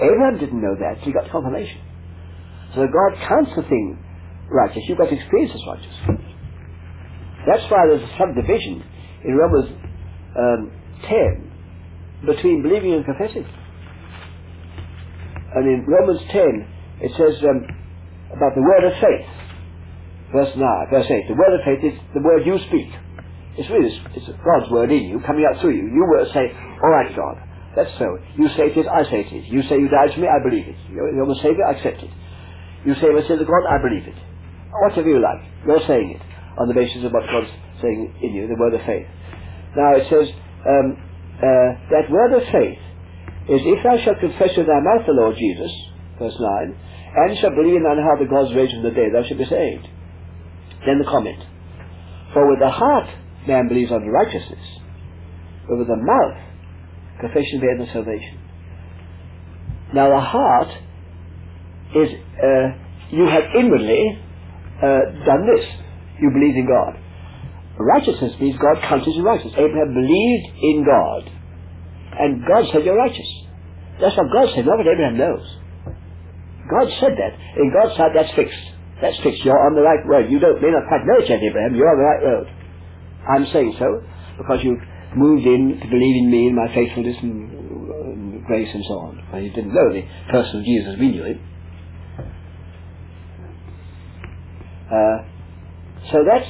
Abraham 0.00 0.38
didn't 0.40 0.62
know 0.62 0.76
that. 0.80 1.02
He 1.04 1.12
got 1.12 1.30
confirmation. 1.30 1.80
So 2.74 2.86
God 2.86 3.18
counts 3.28 3.52
the 3.56 3.62
thing 3.62 3.98
righteous. 4.50 4.82
You've 4.88 4.98
got 4.98 5.10
to 5.10 5.16
experience 5.16 5.52
as 5.54 5.62
righteous. 5.66 5.96
That's 7.46 7.70
why 7.70 7.86
there's 7.88 8.02
a 8.02 8.14
subdivision 8.18 8.84
in 9.24 9.34
Romans 9.36 9.70
um, 10.38 10.72
10 11.08 11.52
between 12.26 12.62
believing 12.62 12.94
and 12.94 13.04
confessing. 13.04 13.46
And 15.54 15.66
in 15.66 15.86
Romans 15.86 16.20
10, 16.30 16.68
it 17.02 17.12
says 17.16 17.42
um, 17.44 17.66
about 18.32 18.54
the 18.54 18.62
word 18.62 18.84
of 18.86 18.94
faith. 19.00 19.26
Verse 20.32 20.54
9, 20.54 20.62
verse 20.90 21.06
8. 21.10 21.26
The 21.28 21.38
word 21.38 21.52
of 21.58 21.62
faith 21.66 21.82
is 21.82 21.96
the 22.14 22.22
word 22.22 22.46
you 22.46 22.58
speak. 22.70 22.90
It's 23.58 23.68
really 23.68 23.90
it's 24.14 24.30
God's 24.46 24.70
word 24.70 24.92
in 24.94 25.10
you, 25.10 25.18
coming 25.26 25.42
out 25.42 25.60
through 25.60 25.74
you. 25.74 25.90
You 25.90 26.06
will 26.06 26.26
say, 26.32 26.48
All 26.54 26.92
right, 26.94 27.10
God, 27.14 27.36
that's 27.74 27.90
so. 27.98 28.18
You 28.38 28.46
say 28.54 28.70
it 28.70 28.78
is, 28.78 28.86
I 28.86 29.02
say 29.10 29.26
it 29.26 29.30
is. 29.34 29.44
You 29.50 29.62
say 29.66 29.78
you 29.78 29.90
died 29.90 30.14
for 30.14 30.20
me, 30.22 30.30
I 30.30 30.38
believe 30.42 30.66
it. 30.70 30.78
You're, 30.90 31.10
you're 31.14 31.26
the 31.26 31.40
Savior, 31.42 31.66
I 31.66 31.74
accept 31.74 32.02
it. 32.02 32.10
You 32.86 32.94
say 32.94 33.10
sins 33.26 33.42
of 33.42 33.46
God, 33.50 33.64
I 33.68 33.82
believe 33.82 34.06
it. 34.06 34.16
Whatever 34.70 35.10
you 35.10 35.20
like, 35.20 35.42
you're 35.66 35.84
saying 35.86 36.16
it 36.16 36.22
on 36.58 36.68
the 36.68 36.74
basis 36.74 37.04
of 37.04 37.12
what 37.12 37.26
God's 37.26 37.50
saying 37.82 38.14
in 38.22 38.30
you, 38.34 38.48
the 38.48 38.56
word 38.56 38.74
of 38.74 38.80
faith. 38.86 39.06
Now 39.76 39.98
it 39.98 40.06
says 40.08 40.32
um, 40.66 40.96
uh, 41.38 41.70
that 41.90 42.06
word 42.10 42.32
of 42.38 42.44
faith 42.48 42.80
is 43.50 43.60
if 43.66 43.82
thou 43.84 43.98
shalt 44.02 44.20
confess 44.20 44.56
with 44.56 44.66
thy 44.66 44.80
mouth 44.80 45.04
the 45.06 45.12
Lord 45.12 45.36
Jesus, 45.36 45.72
verse 46.18 46.36
9, 46.38 46.76
and 47.16 47.38
shalt 47.38 47.54
believe 47.54 47.76
in 47.76 47.82
thine 47.82 47.98
heart 47.98 48.20
that 48.20 48.30
God's 48.30 48.54
raised 48.54 48.72
from 48.72 48.84
the 48.84 48.90
dead, 48.90 49.10
thou 49.12 49.26
shalt 49.26 49.38
be 49.38 49.44
saved. 49.44 49.86
Then 50.86 50.98
the 50.98 51.08
comment. 51.08 51.42
For 52.32 52.48
with 52.48 52.60
the 52.60 52.70
heart 52.70 53.10
man 53.46 53.68
believes 53.68 53.90
unto 53.90 54.06
righteousness, 54.06 54.62
but 55.68 55.78
with 55.78 55.88
the 55.88 55.96
mouth 55.98 56.38
confession 57.20 57.60
made 57.60 57.80
unto 57.80 57.92
salvation. 57.92 58.38
Now 59.92 60.08
the 60.08 60.20
heart 60.20 60.70
is 61.96 62.08
uh, 62.38 62.66
you 63.10 63.26
have 63.26 63.44
inwardly 63.58 64.18
uh, 64.78 65.26
done 65.26 65.42
this. 65.50 65.66
You 66.20 66.30
believe 66.30 66.54
in 66.54 66.66
God. 66.68 66.94
Righteousness 67.78 68.34
means 68.40 68.56
God 68.60 68.82
counts 68.82 69.06
you 69.06 69.22
righteous. 69.24 69.52
Abraham 69.56 69.94
believed 69.94 70.46
in 70.62 70.84
God, 70.84 71.30
and 72.18 72.46
God 72.46 72.70
said 72.72 72.84
you're 72.84 72.96
righteous. 72.96 73.26
That's 74.00 74.16
what 74.16 74.30
God 74.32 74.54
said, 74.54 74.66
not 74.66 74.78
what 74.78 74.86
Abraham 74.86 75.18
knows. 75.18 75.59
God 76.70 76.86
said 77.00 77.18
that. 77.18 77.34
In 77.58 77.74
God's 77.74 77.96
sight, 77.96 78.12
that's 78.14 78.32
fixed. 78.34 78.64
That's 79.02 79.18
fixed. 79.20 79.44
You're 79.44 79.58
on 79.66 79.74
the 79.74 79.82
right 79.82 80.04
road. 80.06 80.30
You 80.30 80.38
don't 80.38 80.60
may 80.62 80.70
not 80.70 80.86
quite 80.86 81.02
know 81.04 81.18
it 81.18 81.28
yet, 81.28 81.42
Abraham. 81.42 81.74
You're 81.74 81.90
on 81.90 81.98
the 81.98 82.08
right 82.08 82.22
road. 82.22 82.46
I'm 83.26 83.46
saying 83.52 83.76
so 83.78 84.04
because 84.38 84.60
you've 84.62 84.80
moved 85.16 85.46
in 85.46 85.80
to 85.80 85.86
believe 85.88 86.16
in 86.24 86.30
me 86.30 86.46
and 86.48 86.56
my 86.56 86.68
faithfulness 86.74 87.16
and, 87.22 88.44
grace 88.46 88.68
and 88.72 88.84
so 88.88 88.94
on. 88.98 89.22
Well, 89.32 89.42
you 89.42 89.50
didn't 89.50 89.72
know 89.72 89.92
the 89.92 90.02
person 90.30 90.60
of 90.60 90.64
Jesus. 90.64 90.96
We 90.98 91.08
knew 91.08 91.24
him. 91.24 91.40
Uh, 94.90 95.18
so 96.10 96.18
that 96.26 96.42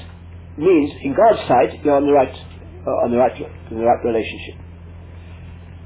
means, 0.57 0.93
in 1.03 1.15
God's 1.15 1.47
sight, 1.47 1.85
you're 1.85 1.97
on 1.97 2.07
the 2.07 2.13
right, 2.13 2.33
uh, 2.33 3.05
on 3.05 3.11
the 3.11 3.19
right, 3.19 3.37
in 3.37 3.79
the 3.79 3.85
right 3.85 4.03
relationship. 4.05 4.57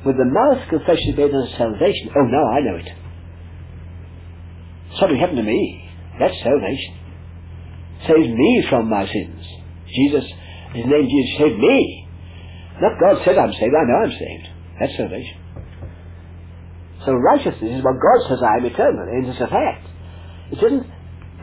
With 0.07 0.17
the 0.17 0.29
mouth, 0.29 0.69
confession 0.69 1.11
is 1.11 1.17
made 1.17 1.33
salvation. 1.59 2.11
Oh, 2.15 2.27
now 2.31 2.47
I 2.53 2.61
know 2.61 2.77
it. 2.77 2.89
Something 5.01 5.19
happened 5.19 5.39
to 5.39 5.45
me. 5.45 5.91
That's 6.19 6.35
salvation. 6.43 6.95
Saves 8.07 8.29
me 8.29 8.67
from 8.71 8.89
my 8.89 9.07
sins. 9.07 9.43
Jesus, 9.89 10.25
His 10.75 10.87
name 10.87 11.07
Jesus 11.09 11.39
saved 11.39 11.59
me. 11.59 12.09
Not 12.81 13.01
God 13.01 13.23
said 13.25 13.39
I'm 13.39 13.53
saved. 13.53 13.75
I 13.75 13.85
know 13.87 13.99
I'm 14.05 14.11
saved. 14.11 14.47
That's 14.81 14.97
salvation. 14.97 15.39
So 17.05 17.13
righteousness 17.13 17.79
is 17.79 17.85
what 17.85 17.97
God 18.01 18.29
says 18.29 18.39
I 18.43 18.59
am 18.59 18.67
eternal, 18.67 19.07
and 19.13 19.27
it's 19.27 19.41
a 19.41 19.49
fact. 19.49 19.87
It 20.53 20.61
doesn't 20.61 20.87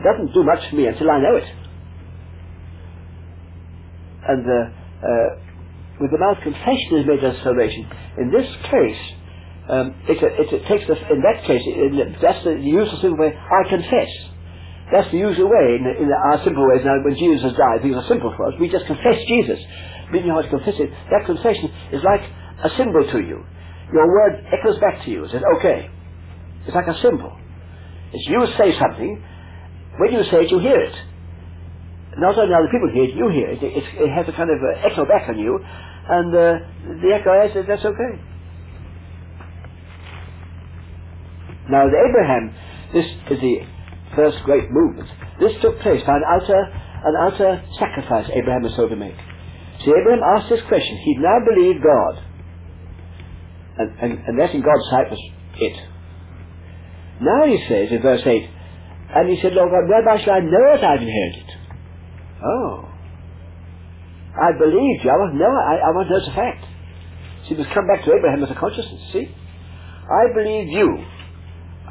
doesn't 0.02 0.34
do 0.34 0.42
much 0.42 0.68
for 0.68 0.76
me 0.76 0.86
until 0.86 1.10
I 1.10 1.20
know 1.20 1.36
it. 1.36 1.48
And 4.28 4.44
uh, 4.46 5.06
uh, 5.06 5.28
with 6.00 6.10
the 6.10 6.18
mouth, 6.18 6.38
confession 6.42 6.98
is 6.98 7.06
made 7.06 7.22
as 7.22 7.42
salvation. 7.42 7.88
In 8.18 8.30
this 8.30 8.48
case, 8.70 9.02
um, 9.68 9.94
it, 10.08 10.18
takes 10.66 10.86
the, 10.86 10.96
in 11.12 11.22
that 11.22 11.44
case, 11.46 11.62
that's 12.20 12.42
the 12.44 12.58
usual 12.58 12.98
simple 13.00 13.18
way. 13.18 13.30
I 13.30 13.68
confess. 13.68 14.10
That's 14.90 15.10
the 15.10 15.18
usual 15.18 15.48
way 15.48 15.78
in, 15.78 15.86
in 16.04 16.10
our 16.10 16.42
simple 16.44 16.66
ways. 16.68 16.82
Now, 16.84 16.98
when 17.04 17.14
Jesus 17.16 17.54
died, 17.56 17.80
these 17.82 17.94
are 17.96 18.04
simple 18.08 18.34
for 18.36 18.48
us. 18.48 18.54
We 18.60 18.68
just 18.68 18.86
confess 18.86 19.16
Jesus. 19.28 19.60
Meaning 20.10 20.30
how 20.30 20.42
to 20.42 20.50
confess 20.50 20.74
it. 20.76 20.90
That 21.10 21.24
confession 21.24 21.70
is 21.92 22.02
like 22.02 22.20
a 22.64 22.70
symbol 22.76 23.06
to 23.06 23.18
you. 23.22 23.40
Your 23.92 24.06
word 24.08 24.44
echoes 24.52 24.78
back 24.80 25.04
to 25.04 25.10
you. 25.10 25.24
It 25.24 25.30
says, 25.30 25.42
okay. 25.58 25.88
It's 26.66 26.74
like 26.74 26.88
a 26.88 26.98
symbol. 27.00 27.32
It's 28.12 28.26
you 28.28 28.44
say 28.58 28.76
something, 28.78 29.24
when 29.98 30.12
you 30.12 30.22
say 30.24 30.44
it, 30.44 30.50
you 30.50 30.58
hear 30.58 30.80
it. 30.80 30.94
Not 32.18 32.36
only 32.36 32.54
other 32.54 32.68
people 32.70 32.90
hear 32.92 33.04
it, 33.04 33.14
you 33.16 33.28
hear 33.30 33.48
it. 33.48 33.62
It, 33.62 33.72
it, 33.72 33.84
it 34.04 34.10
has 34.12 34.28
a 34.28 34.32
kind 34.32 34.50
of 34.50 34.58
uh, 34.60 34.86
echo 34.86 35.06
back 35.06 35.28
on 35.28 35.38
you, 35.38 35.56
and 35.56 36.28
uh, 36.34 36.52
the 37.00 37.10
echo 37.14 37.32
says 37.54 37.64
that's 37.66 37.84
okay. 37.84 38.20
Now, 41.70 41.86
Abraham, 41.86 42.54
this 42.92 43.06
is 43.06 43.40
the 43.40 43.56
first 44.16 44.38
great 44.44 44.70
movement. 44.70 45.08
This 45.40 45.52
took 45.62 45.80
place 45.80 46.02
by 46.06 46.16
an 46.16 46.24
outer, 46.26 46.60
an 47.04 47.14
outer 47.26 47.64
sacrifice 47.78 48.30
Abraham 48.34 48.62
was 48.62 48.74
so 48.76 48.88
to 48.88 48.96
make. 48.96 49.16
See, 49.84 49.90
Abraham 49.90 50.22
asked 50.36 50.50
this 50.50 50.62
question. 50.68 50.96
He 50.98 51.16
now 51.18 51.38
believed 51.44 51.82
God. 51.82 52.24
And, 53.78 53.98
and, 54.00 54.12
and 54.26 54.40
that 54.40 54.54
in 54.54 54.60
God's 54.60 54.86
sight 54.90 55.10
was 55.10 55.18
it. 55.56 55.76
Now 57.20 57.46
he 57.46 57.64
says 57.68 57.90
in 57.90 58.02
verse 58.02 58.22
8, 58.24 58.50
and 59.14 59.28
he 59.28 59.40
said, 59.40 59.52
Lord 59.52 59.70
God, 59.70 59.88
whereby 59.88 60.22
shall 60.22 60.34
I 60.34 60.40
know 60.40 60.76
that 60.76 60.84
I've 60.84 61.02
inherited? 61.02 61.50
Oh. 62.42 62.88
I 64.32 64.56
believed 64.58 65.04
you. 65.04 65.10
I 65.10 65.16
want 65.20 65.32
to 65.34 65.38
know. 65.38 65.52
I, 65.52 65.74
I 65.84 65.90
want 65.92 66.08
to 66.08 66.10
know 66.12 66.20
it's 66.20 66.32
a 66.32 66.34
fact. 66.34 66.64
See, 67.48 67.54
must 67.54 67.70
come 67.70 67.86
back 67.86 68.04
to 68.04 68.12
Abraham 68.12 68.42
as 68.42 68.50
a 68.50 68.58
consciousness. 68.58 69.02
See? 69.12 69.28
I 69.28 70.32
believe 70.34 70.68
you. 70.68 71.04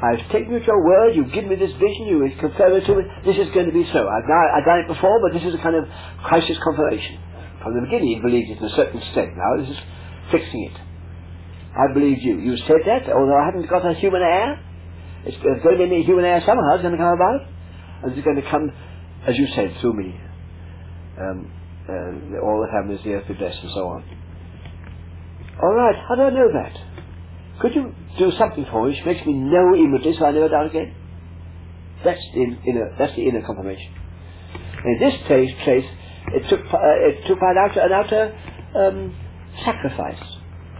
I've 0.02 0.26
taken 0.34 0.50
you 0.50 0.58
at 0.58 0.66
your 0.66 0.82
word. 0.84 1.14
You've 1.14 1.32
given 1.32 1.50
me 1.50 1.56
this 1.56 1.72
vision. 1.78 2.10
You've 2.10 2.38
confirmed 2.38 2.82
it 2.82 2.86
to 2.90 2.96
me. 2.98 3.02
This 3.24 3.38
is 3.38 3.54
going 3.54 3.66
to 3.66 3.72
be 3.72 3.86
so. 3.92 4.02
I've, 4.02 4.26
now, 4.26 4.42
I've 4.58 4.66
done 4.66 4.80
it 4.82 4.88
before, 4.90 5.22
but 5.22 5.32
this 5.32 5.46
is 5.46 5.54
a 5.54 5.62
kind 5.62 5.76
of 5.76 5.86
crisis 6.26 6.58
confirmation. 6.58 7.22
From 7.62 7.78
the 7.78 7.86
beginning, 7.86 8.18
he 8.18 8.18
believed 8.18 8.50
it 8.50 8.58
in 8.58 8.64
a 8.66 8.74
certain 8.74 8.98
extent. 8.98 9.38
Now, 9.38 9.62
this 9.62 9.70
is 9.70 9.80
fixing 10.34 10.66
it. 10.74 10.76
I 11.78 11.94
believed 11.94 12.20
you. 12.22 12.42
You 12.42 12.56
said 12.66 12.82
that, 12.84 13.06
although 13.14 13.38
I 13.38 13.46
haven't 13.46 13.70
got 13.70 13.86
a 13.86 13.94
human 13.94 14.22
heir. 14.22 14.58
It's, 15.24 15.38
there's 15.38 15.62
going 15.62 15.78
to 15.78 15.86
be 15.86 16.02
a 16.02 16.04
human 16.04 16.24
heir 16.24 16.42
somehow. 16.44 16.74
It's 16.74 16.82
going 16.82 16.98
to 16.98 17.00
come 17.00 17.14
about. 17.14 17.46
And 18.02 18.12
it's 18.12 18.24
going 18.26 18.42
to 18.42 18.50
come, 18.50 18.72
as 19.26 19.38
you 19.38 19.46
said, 19.54 19.70
through 19.80 19.94
me. 19.94 20.18
Um, 21.14 21.46
uh, 21.88 22.42
all 22.42 22.66
that 22.66 22.74
happens 22.74 23.00
the 23.04 23.14
earth 23.14 23.28
be 23.28 23.34
blessed 23.34 23.58
and 23.62 23.70
so 23.72 23.86
on. 23.86 24.04
All 25.62 25.74
right, 25.74 25.94
how 26.08 26.16
do 26.16 26.22
I 26.22 26.30
know 26.30 26.50
that? 26.52 26.74
Could 27.62 27.74
you 27.76 27.94
do 28.18 28.32
something 28.36 28.66
for 28.70 28.84
me 28.84 28.90
which 28.90 29.06
makes 29.06 29.24
me 29.24 29.32
know 29.32 29.72
immediately 29.74 30.18
so 30.18 30.26
I 30.26 30.32
never 30.32 30.48
doubt 30.48 30.66
again? 30.66 30.94
That's 32.04 32.20
the 32.34 32.42
inner, 32.42 32.94
that's 32.98 33.14
the 33.14 33.22
inner 33.22 33.42
confirmation. 33.46 33.94
In 34.84 34.98
this 34.98 35.14
place, 35.28 35.50
place 35.62 35.86
it 36.34 36.48
took, 36.48 36.60
uh, 36.60 37.06
it 37.06 37.26
took 37.26 37.38
an 37.40 37.56
outer, 37.58 37.80
an 37.80 37.92
outer 37.92 38.22
um, 38.74 39.16
sacrifice. 39.64 40.18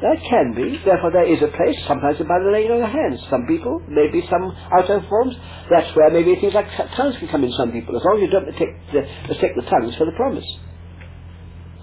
That 0.03 0.19
can 0.29 0.55
be. 0.59 0.83
Therefore, 0.83 1.13
there 1.15 1.31
is 1.31 1.39
a 1.43 1.55
place, 1.55 1.79
sometimes 1.87 2.19
by 2.19 2.43
the 2.43 2.51
laying 2.51 2.75
on 2.75 2.83
the 2.83 2.91
hands. 2.91 3.23
Some 3.31 3.47
people, 3.47 3.79
maybe 3.87 4.27
some 4.27 4.51
outer 4.75 4.99
forms, 5.09 5.37
that's 5.71 5.95
where 5.95 6.11
maybe 6.11 6.35
things 6.43 6.55
like 6.55 6.67
tongues 6.99 7.15
can 7.23 7.29
come 7.29 7.45
in 7.45 7.53
some 7.55 7.71
people, 7.71 7.95
as 7.95 8.03
long 8.03 8.19
as 8.19 8.27
you 8.27 8.31
don't 8.35 8.51
take 8.59 8.75
the, 8.91 9.07
mistake 9.31 9.55
the 9.55 9.63
tongues 9.71 9.95
for 9.95 10.07
the 10.07 10.19
promise. 10.19 10.47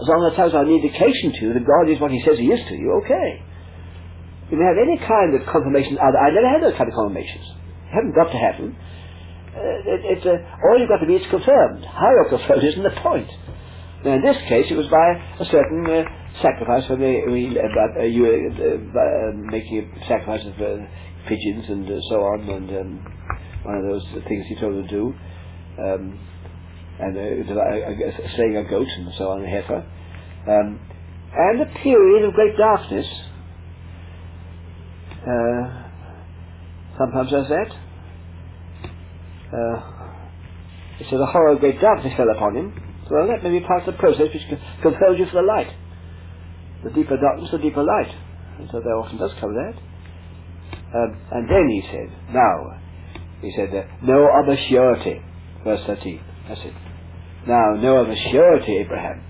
As 0.03 0.07
long 0.07 0.27
as 0.27 0.35
the 0.35 0.35
tongues 0.35 0.53
are 0.53 0.67
an 0.67 0.71
indication 0.75 1.31
to 1.31 1.41
you 1.47 1.53
that 1.55 1.63
God 1.63 1.87
is 1.87 1.99
what 2.03 2.11
He 2.11 2.19
says 2.27 2.35
He 2.35 2.51
is 2.51 2.59
to 2.67 2.75
you, 2.75 2.99
okay. 3.07 3.48
You 4.51 4.57
may 4.57 4.65
have 4.65 4.81
any 4.81 4.97
kind 4.97 5.35
of 5.37 5.45
confirmation. 5.45 5.97
I 6.01 6.33
never 6.33 6.49
had 6.49 6.63
those 6.63 6.77
kind 6.77 6.89
of 6.89 6.95
confirmations. 6.95 7.45
You 7.45 7.93
haven't 7.93 8.15
got 8.15 8.33
to 8.33 8.39
them. 8.57 8.75
Uh, 9.49 9.93
it, 9.93 10.01
it, 10.17 10.21
uh, 10.25 10.65
all 10.65 10.77
you've 10.79 10.89
got 10.89 11.01
to 11.01 11.07
be 11.07 11.15
is 11.15 11.25
confirmed. 11.29 11.85
How 11.85 12.09
you're 12.13 12.29
confirmed 12.29 12.63
isn't 12.63 12.83
the 12.83 12.95
point. 13.01 13.29
Now, 14.05 14.15
in 14.15 14.21
this 14.21 14.37
case, 14.47 14.71
it 14.71 14.77
was 14.77 14.87
by 14.87 15.17
a 15.39 15.45
certain 15.45 15.85
uh, 15.85 16.03
sacrifice 16.41 16.87
when 16.89 17.01
they 17.01 17.21
we, 17.27 17.57
uh, 17.59 18.03
you 18.03 18.25
uh, 18.25 18.99
uh, 18.99 19.31
making 19.51 19.91
a 19.91 20.07
sacrifice 20.07 20.45
of 20.45 20.53
uh, 20.61 20.85
pigeons 21.27 21.65
and 21.67 21.85
uh, 21.89 21.99
so 22.09 22.15
on, 22.23 22.47
and 22.49 22.69
um, 22.69 23.05
one 23.63 23.75
of 23.75 23.83
those 23.83 24.05
things 24.27 24.45
he 24.47 24.55
told 24.55 24.75
them 24.75 24.87
to 24.87 24.89
do, 24.89 25.13
um, 25.83 26.19
and 26.99 27.17
uh, 27.17 28.35
slaying 28.35 28.57
a 28.57 28.69
goat 28.69 28.87
and 28.87 29.09
so 29.17 29.29
on, 29.31 29.43
a 29.43 29.49
heifer, 29.49 29.83
um, 30.47 30.79
and 31.35 31.61
a 31.61 31.69
period 31.83 32.25
of 32.27 32.33
great 32.33 32.55
darkness. 32.57 33.05
Uh, 35.29 35.89
sometimes 36.97 37.31
does 37.31 37.47
that. 37.49 37.71
Uh, 39.53 39.81
so 41.09 41.17
the 41.17 41.27
horror 41.27 41.53
of 41.53 41.59
great 41.61 41.81
darkness 41.81 42.13
fell 42.17 42.29
upon 42.35 42.55
him. 42.57 42.83
Well, 43.11 43.27
that 43.27 43.43
may 43.43 43.59
be 43.59 43.65
part 43.65 43.87
of 43.87 43.93
the 43.95 43.99
process 43.99 44.29
which 44.33 44.59
compels 44.83 45.19
you 45.19 45.25
for 45.27 45.41
the 45.41 45.47
light 45.47 45.69
the 46.83 46.89
deeper 46.91 47.17
darkness, 47.17 47.49
the 47.51 47.57
deeper 47.59 47.83
light. 47.83 48.13
And 48.59 48.69
so 48.71 48.81
there 48.83 48.95
often 48.97 49.17
does 49.17 49.31
come 49.39 49.53
that. 49.55 49.75
Um, 50.95 51.21
and 51.31 51.49
then 51.49 51.69
he 51.69 51.83
said, 51.91 52.33
now, 52.33 52.79
he 53.41 53.53
said, 53.55 53.87
no 54.03 54.27
other 54.43 54.57
surety, 54.69 55.21
verse 55.63 55.81
13, 55.87 56.21
that's 56.47 56.61
it. 56.63 56.73
Now, 57.47 57.73
no 57.79 57.97
other 58.03 58.15
surety, 58.31 58.77
Abraham, 58.79 59.23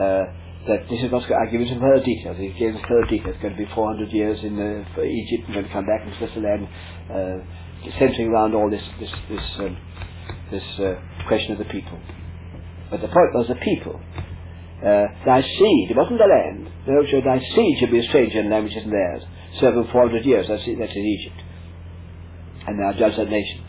uh, 0.00 0.24
that 0.68 0.88
this 0.88 1.02
is 1.02 1.10
not, 1.10 1.24
I 1.24 1.50
give 1.50 1.60
you 1.60 1.68
some 1.68 1.80
further 1.80 2.04
details, 2.04 2.36
he 2.38 2.52
gave 2.58 2.76
us 2.76 2.82
further 2.88 3.08
details, 3.08 3.34
it's 3.34 3.42
going 3.42 3.56
to 3.56 3.60
be 3.60 3.68
400 3.74 4.12
years 4.12 4.38
in 4.44 4.54
uh, 4.60 5.02
Egypt, 5.02 5.48
and 5.48 5.66
to 5.66 5.72
come 5.72 5.86
back 5.86 6.04
and 6.04 6.14
Switzerland, 6.18 6.68
the 7.08 7.42
uh, 7.88 7.98
centering 7.98 8.28
around 8.28 8.54
all 8.54 8.70
this, 8.70 8.84
this, 9.00 9.10
this, 9.28 9.46
um, 9.58 9.76
this 10.50 10.64
uh, 10.78 11.00
question 11.26 11.52
of 11.52 11.58
the 11.58 11.70
people. 11.72 11.98
But 12.90 13.00
the 13.00 13.08
point 13.08 13.32
was 13.34 13.48
the 13.48 13.56
people 13.56 14.00
uh, 14.78 15.10
thy 15.26 15.42
seed, 15.42 15.90
it 15.90 15.96
wasn't 15.96 16.22
the 16.22 16.30
land, 16.30 16.70
no, 16.86 17.02
so 17.10 17.18
thy 17.18 17.40
seed 17.40 17.74
should 17.80 17.90
be 17.90 17.98
a 17.98 18.08
stranger 18.08 18.38
in 18.38 18.50
the 18.50 18.62
which 18.62 18.76
isn't 18.76 18.90
theirs. 18.90 19.22
Them 19.60 19.88
400 19.90 20.24
years, 20.24 20.46
that's, 20.46 20.62
that's 20.62 20.94
in 20.94 21.06
Egypt. 21.18 21.40
And 22.68 22.78
now 22.78 22.92
judge 22.92 23.16
that 23.16 23.28
nation. 23.28 23.64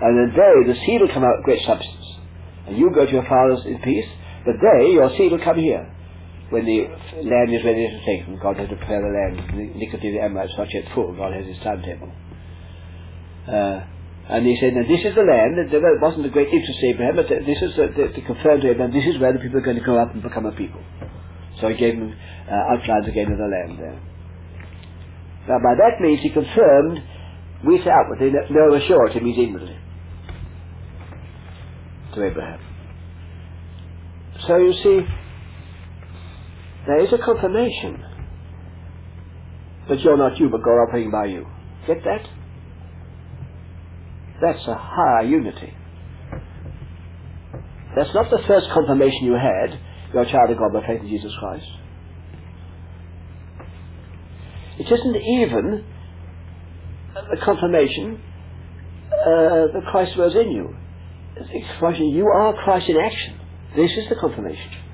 And 0.00 0.16
then 0.16 0.32
they, 0.32 0.72
the 0.72 0.80
seed 0.80 1.00
will 1.02 1.12
come 1.12 1.24
out 1.24 1.36
with 1.38 1.44
great 1.44 1.66
substance. 1.66 2.06
And 2.66 2.78
you 2.78 2.90
go 2.94 3.04
to 3.04 3.12
your 3.12 3.28
fathers 3.28 3.66
in 3.66 3.78
peace, 3.84 4.08
but 4.46 4.54
they, 4.62 4.92
your 4.92 5.10
seed 5.16 5.32
will 5.32 5.44
come 5.44 5.58
here. 5.58 5.92
When 6.50 6.64
the 6.64 6.86
land 7.26 7.50
is 7.50 7.64
ready 7.64 7.82
to 7.90 8.00
take 8.06 8.26
them, 8.26 8.38
God 8.40 8.56
has 8.56 8.68
to 8.68 8.76
prepare 8.76 9.02
the 9.02 9.74
iniquity 9.74 10.08
of 10.08 10.14
the 10.14 10.22
Amorites 10.22 10.54
not 10.56 10.68
yet 10.72 10.84
full, 10.94 11.12
God 11.16 11.34
has 11.34 11.46
his 11.46 11.58
timetable. 11.58 12.12
Uh, 13.48 13.82
and 14.28 14.46
he 14.46 14.58
said, 14.60 14.74
now 14.74 14.86
this 14.86 15.02
is 15.02 15.14
the 15.14 15.22
land, 15.26 15.58
there 15.70 15.82
wasn't 16.00 16.26
a 16.26 16.30
great 16.30 16.48
interest 16.48 16.78
to 16.80 16.86
Abraham, 16.94 17.16
but 17.16 17.28
this 17.28 17.62
is 17.62 17.74
the, 17.74 17.86
the, 17.94 18.12
the 18.14 18.22
confirmed 18.26 18.62
to 18.62 18.70
Abraham, 18.70 18.94
this 18.94 19.06
is 19.06 19.18
where 19.20 19.32
the 19.32 19.38
people 19.38 19.58
are 19.58 19.66
going 19.66 19.78
to 19.78 19.82
grow 19.82 19.98
up 20.02 20.14
and 20.14 20.22
become 20.22 20.46
a 20.46 20.52
people. 20.52 20.82
So 21.60 21.68
he 21.68 21.74
gave 21.74 21.94
him 21.94 22.10
uh, 22.10 22.74
outlines 22.74 23.08
again 23.08 23.30
of 23.30 23.38
the 23.38 23.50
land 23.50 23.78
there. 23.78 23.98
Now 25.48 25.58
by 25.62 25.74
that 25.78 26.00
means 26.00 26.22
he 26.22 26.30
confirmed, 26.30 27.02
we 27.66 27.78
say 27.82 27.90
outwardly, 27.90 28.30
no 28.50 28.74
assurity 28.74 29.22
means 29.22 29.38
inwardly 29.38 29.78
to 32.14 32.24
Abraham. 32.24 32.60
So 34.46 34.58
you 34.58 34.72
see, 34.82 35.06
there 36.86 37.00
is 37.04 37.12
a 37.12 37.18
confirmation 37.18 38.02
that 39.88 40.00
you're 40.00 40.16
not 40.16 40.38
you, 40.38 40.48
but 40.48 40.62
God 40.62 40.82
operating 40.88 41.10
by 41.10 41.26
you. 41.26 41.46
Get 41.86 42.02
that? 42.04 42.28
That's 44.40 44.66
a 44.66 44.74
higher 44.74 45.24
unity. 45.24 45.74
That's 47.96 48.12
not 48.14 48.30
the 48.30 48.42
first 48.46 48.68
confirmation 48.72 49.24
you 49.24 49.32
had, 49.32 49.80
you're 50.12 50.22
a 50.22 50.30
child 50.30 50.50
of 50.50 50.58
God 50.58 50.72
by 50.72 50.86
faith 50.86 51.00
in 51.00 51.08
Jesus 51.08 51.32
Christ. 51.40 51.66
It 54.78 54.92
isn't 54.92 55.16
even 55.16 55.84
the 57.14 57.36
confirmation 57.42 58.20
uh, 59.12 59.72
that 59.72 59.82
Christ 59.90 60.16
was 60.18 60.34
in 60.34 60.50
you. 60.50 60.76
It's 61.36 61.66
confirmation 61.70 62.10
you 62.10 62.26
are 62.26 62.52
Christ 62.62 62.88
in 62.88 62.96
action. 62.98 63.40
This 63.74 63.90
is 63.92 64.08
the 64.10 64.16
confirmation. 64.16 64.85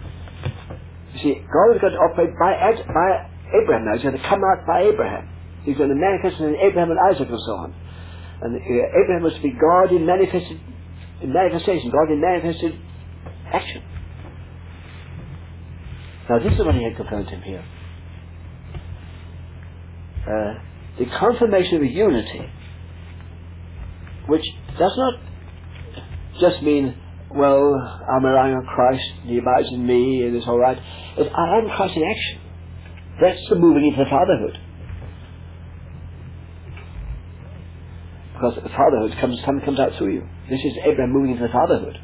You 1.14 1.18
see, 1.20 1.34
God 1.44 1.76
is 1.76 1.80
going 1.80 1.92
to 1.92 2.00
operate 2.00 2.32
by, 2.40 2.56
by 2.88 3.28
Abraham 3.60 3.84
now. 3.84 3.94
He's 3.94 4.02
going 4.02 4.16
to 4.16 4.28
come 4.28 4.40
out 4.44 4.66
by 4.66 4.82
Abraham. 4.82 5.28
He's 5.64 5.76
going 5.76 5.90
to 5.90 5.94
manifest 5.94 6.40
in 6.40 6.56
Abraham 6.56 6.90
and 6.90 6.98
Isaac 7.12 7.28
and 7.28 7.38
so 7.46 7.52
on. 7.52 7.74
And 8.42 8.56
uh, 8.56 9.00
Abraham 9.04 9.22
was 9.22 9.34
to 9.34 9.42
be 9.42 9.52
God 9.52 9.92
in 9.92 10.06
manifested 10.06 10.58
in 11.22 11.32
manifestation, 11.32 11.90
God 11.90 12.10
in 12.10 12.20
manifested 12.20 12.74
action. 13.52 13.82
Now 16.28 16.38
this 16.38 16.52
is 16.52 16.58
what 16.58 16.74
he 16.74 16.82
had 16.82 16.96
confirmed 16.96 17.28
him 17.28 17.42
here. 17.42 17.64
Uh, 20.26 20.54
the 20.98 21.06
confirmation 21.18 21.76
of 21.76 21.82
a 21.82 21.86
unity, 21.86 22.42
which 24.26 24.44
does 24.78 24.92
not 24.96 25.14
just 26.40 26.62
mean, 26.62 26.96
well, 27.34 27.74
I'm 28.10 28.24
relying 28.24 28.54
on 28.54 28.66
Christ, 28.66 29.02
He 29.24 29.38
abides 29.38 29.68
in 29.72 29.86
me, 29.86 30.24
and 30.24 30.36
it's 30.36 30.46
all 30.46 30.58
right. 30.58 30.78
It's, 31.16 31.30
I 31.34 31.58
am 31.58 31.68
Christ 31.76 31.96
in 31.96 32.02
action. 32.02 32.40
That's 33.20 33.40
the 33.48 33.56
moving 33.56 33.86
into 33.86 34.08
fatherhood. 34.10 34.58
because 38.42 38.58
fatherhood 38.76 39.16
comes, 39.20 39.38
comes 39.64 39.78
out 39.78 39.92
through 39.98 40.14
you. 40.14 40.28
This 40.50 40.58
is 40.58 40.72
Abraham 40.84 41.12
moving 41.12 41.32
into 41.32 41.46
fatherhood. 41.52 41.98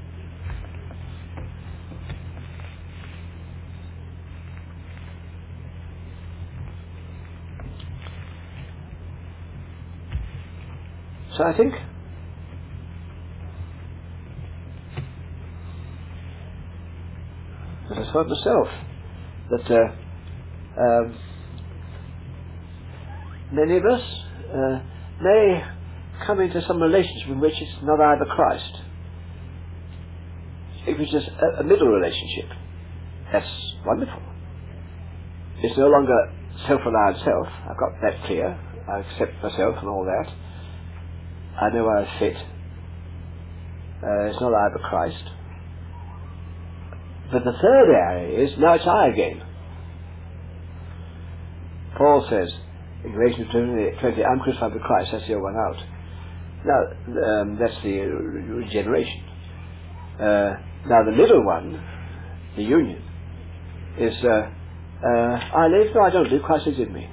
So 11.36 11.44
I 11.44 11.56
think 11.56 11.74
I 18.08 18.12
thought 18.12 18.28
myself 18.28 18.68
that 19.50 19.70
uh, 19.70 20.80
um, 20.80 21.18
many 23.52 23.76
of 23.76 23.84
us 23.84 24.02
uh, 24.54 24.78
may 25.22 25.62
come 26.26 26.40
into 26.40 26.62
some 26.66 26.80
relationship 26.82 27.28
in 27.28 27.40
which 27.40 27.54
it's 27.60 27.82
not 27.82 28.00
either 28.00 28.24
Christ. 28.24 28.78
It 30.86 30.98
was 30.98 31.08
just 31.10 31.28
a, 31.28 31.60
a 31.60 31.64
middle 31.64 31.88
relationship. 31.88 32.56
That's 33.32 33.48
wonderful. 33.84 34.22
It's 35.62 35.76
no 35.76 35.88
longer 35.88 36.32
self-reliant 36.66 37.18
self. 37.24 37.46
I've 37.64 37.78
got 37.78 38.00
that 38.02 38.24
clear. 38.26 38.58
I 38.88 39.00
accept 39.00 39.42
myself 39.42 39.76
and 39.80 39.88
all 39.88 40.04
that. 40.04 40.32
I 41.60 41.74
know 41.74 41.84
where 41.84 41.98
I 41.98 42.18
fit. 42.18 42.36
Uh, 42.36 44.30
it's 44.30 44.40
not 44.40 44.52
but 44.72 44.82
Christ. 44.82 45.24
But 47.32 47.44
the 47.44 47.52
third 47.52 47.94
area 47.94 48.44
is 48.44 48.58
now 48.58 48.74
it's 48.74 48.86
I 48.86 49.08
again. 49.08 49.42
Paul 51.96 52.26
says 52.30 52.52
in 53.04 53.12
Galatians 53.12 53.48
20, 53.50 54.24
I'm 54.24 54.40
crucified 54.40 54.72
with 54.72 54.82
Christ, 54.82 55.10
that's 55.12 55.26
the 55.26 55.34
old 55.34 55.42
one 55.42 55.56
out. 55.56 55.76
Now, 56.64 57.40
um, 57.40 57.58
that's 57.60 57.82
the 57.82 58.00
regeneration. 58.00 59.22
Uh, 60.18 60.54
now, 60.86 61.04
the 61.04 61.12
middle 61.12 61.44
one, 61.44 61.80
the 62.56 62.62
union, 62.62 63.02
is 63.98 64.14
uh, 64.24 64.50
uh, 65.04 65.08
I 65.08 65.68
live, 65.68 65.94
no, 65.94 66.02
I 66.02 66.10
don't 66.10 66.30
live, 66.30 66.42
Christ 66.42 66.66
lives 66.66 66.80
in 66.80 66.92
me. 66.92 67.08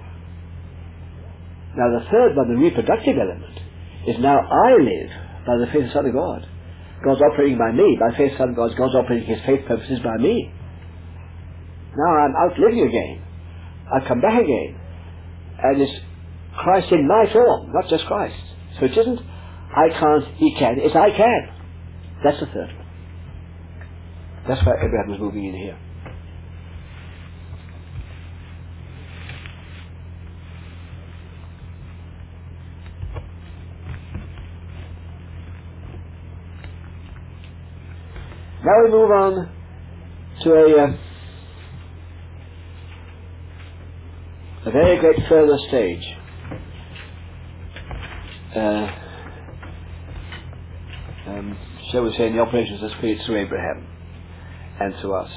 Now 1.76 2.00
the 2.00 2.06
third 2.10 2.36
one, 2.36 2.48
the 2.48 2.58
reproductive 2.58 3.18
element, 3.18 3.60
is 4.08 4.16
now 4.20 4.40
I 4.40 4.72
live 4.80 5.10
by 5.46 5.58
the 5.58 5.68
faith 5.68 5.84
of 5.84 5.88
the 5.88 5.94
Son 5.94 6.06
of 6.06 6.14
God. 6.14 6.48
God's 7.06 7.22
operating 7.22 7.58
by 7.58 7.72
me, 7.72 7.98
by 8.02 8.18
faith 8.18 8.34
Son 8.38 8.50
of 8.50 8.56
God, 8.56 8.76
God's 8.76 8.96
operating 8.96 9.30
His 9.30 9.46
faith 9.46 9.66
purposes 9.68 10.00
by 10.04 10.18
me. 10.18 10.52
Now 11.96 12.12
I'm 12.18 12.36
out 12.36 12.58
living 12.60 12.82
again. 12.82 13.22
I've 13.94 14.08
come 14.08 14.20
back 14.20 14.42
again. 14.42 14.76
And 15.64 15.82
it's 15.82 15.94
Christ 16.58 16.92
in 16.92 17.08
my 17.08 17.32
form, 17.32 17.72
not 17.72 17.88
just 17.90 18.06
Christ. 18.08 18.36
So 18.80 18.86
it 18.86 18.98
isn't 18.98 19.20
I 19.76 19.90
can't, 19.90 20.26
He 20.36 20.56
can, 20.58 20.80
it's 20.80 20.96
I 20.96 21.12
can. 21.16 21.50
That's 22.24 22.40
the 22.40 22.48
third 22.48 22.74
one. 22.76 22.88
That's 24.48 24.66
why 24.66 24.74
Abraham 24.78 25.10
was 25.10 25.20
moving 25.20 25.46
in 25.46 25.56
here. 25.56 25.78
Now 38.66 38.84
we 38.84 38.90
move 38.90 39.12
on 39.12 39.52
to 40.42 40.50
a, 40.54 40.84
uh, 40.86 40.98
a 44.66 44.72
very 44.72 45.00
great 45.00 45.20
further 45.30 45.56
stage. 45.68 46.04
Uh, 48.56 48.88
um, 51.28 51.58
shall 51.92 52.06
we 52.06 52.18
say, 52.18 52.26
in 52.26 52.36
the 52.38 52.42
operations 52.42 52.82
of 52.82 52.90
the 52.90 52.98
Spirit 52.98 53.20
through 53.24 53.38
Abraham 53.38 53.88
and 54.80 54.96
to 55.04 55.14
us. 55.14 55.32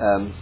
Um, 0.00 0.34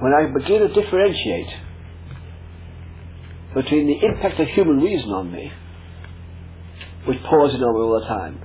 when 0.00 0.12
I 0.14 0.26
begin 0.36 0.62
to 0.62 0.68
differentiate 0.74 1.60
between 3.54 3.86
the 3.86 4.06
impact 4.06 4.40
of 4.40 4.48
human 4.48 4.80
reason 4.80 5.10
on 5.10 5.32
me, 5.32 5.52
which 7.06 7.22
pours 7.22 7.54
in 7.54 7.62
on 7.62 7.74
me 7.74 7.80
all 7.80 8.00
the 8.00 8.06
time, 8.06 8.40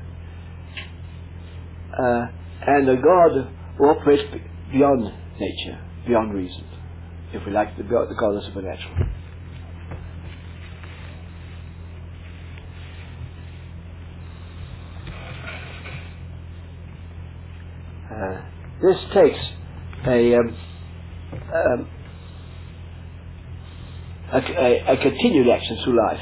uh, 1.98 2.28
and 2.67 2.89
a 2.89 2.95
God 2.95 3.54
who 3.78 3.86
operates 3.89 4.24
beyond 4.72 5.13
nature, 5.39 5.80
beyond 6.06 6.34
reason, 6.34 6.63
if 7.34 7.45
we 7.45 7.52
like, 7.52 7.76
the, 7.78 7.84
the 7.84 8.15
God 8.19 8.36
of 8.36 8.43
supernatural. 8.43 8.95
Uh, 18.12 18.41
this 18.82 18.98
takes 19.13 19.39
a 20.08 20.36
um, 20.36 20.58
um, 21.54 21.89
a, 24.31 24.37
a, 24.37 24.93
a 24.93 24.97
continued 24.97 25.49
action 25.49 25.77
through 25.83 25.97
life. 25.97 26.21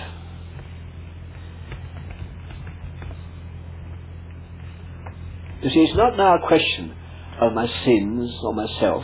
You 5.64 5.70
see, 5.70 5.80
it's 5.80 5.98
not 5.98 6.16
now 6.18 6.36
a 6.36 6.48
question 6.48 6.94
of 7.42 7.54
my 7.54 7.68
sins 7.84 8.32
or 8.44 8.54
myself. 8.54 9.04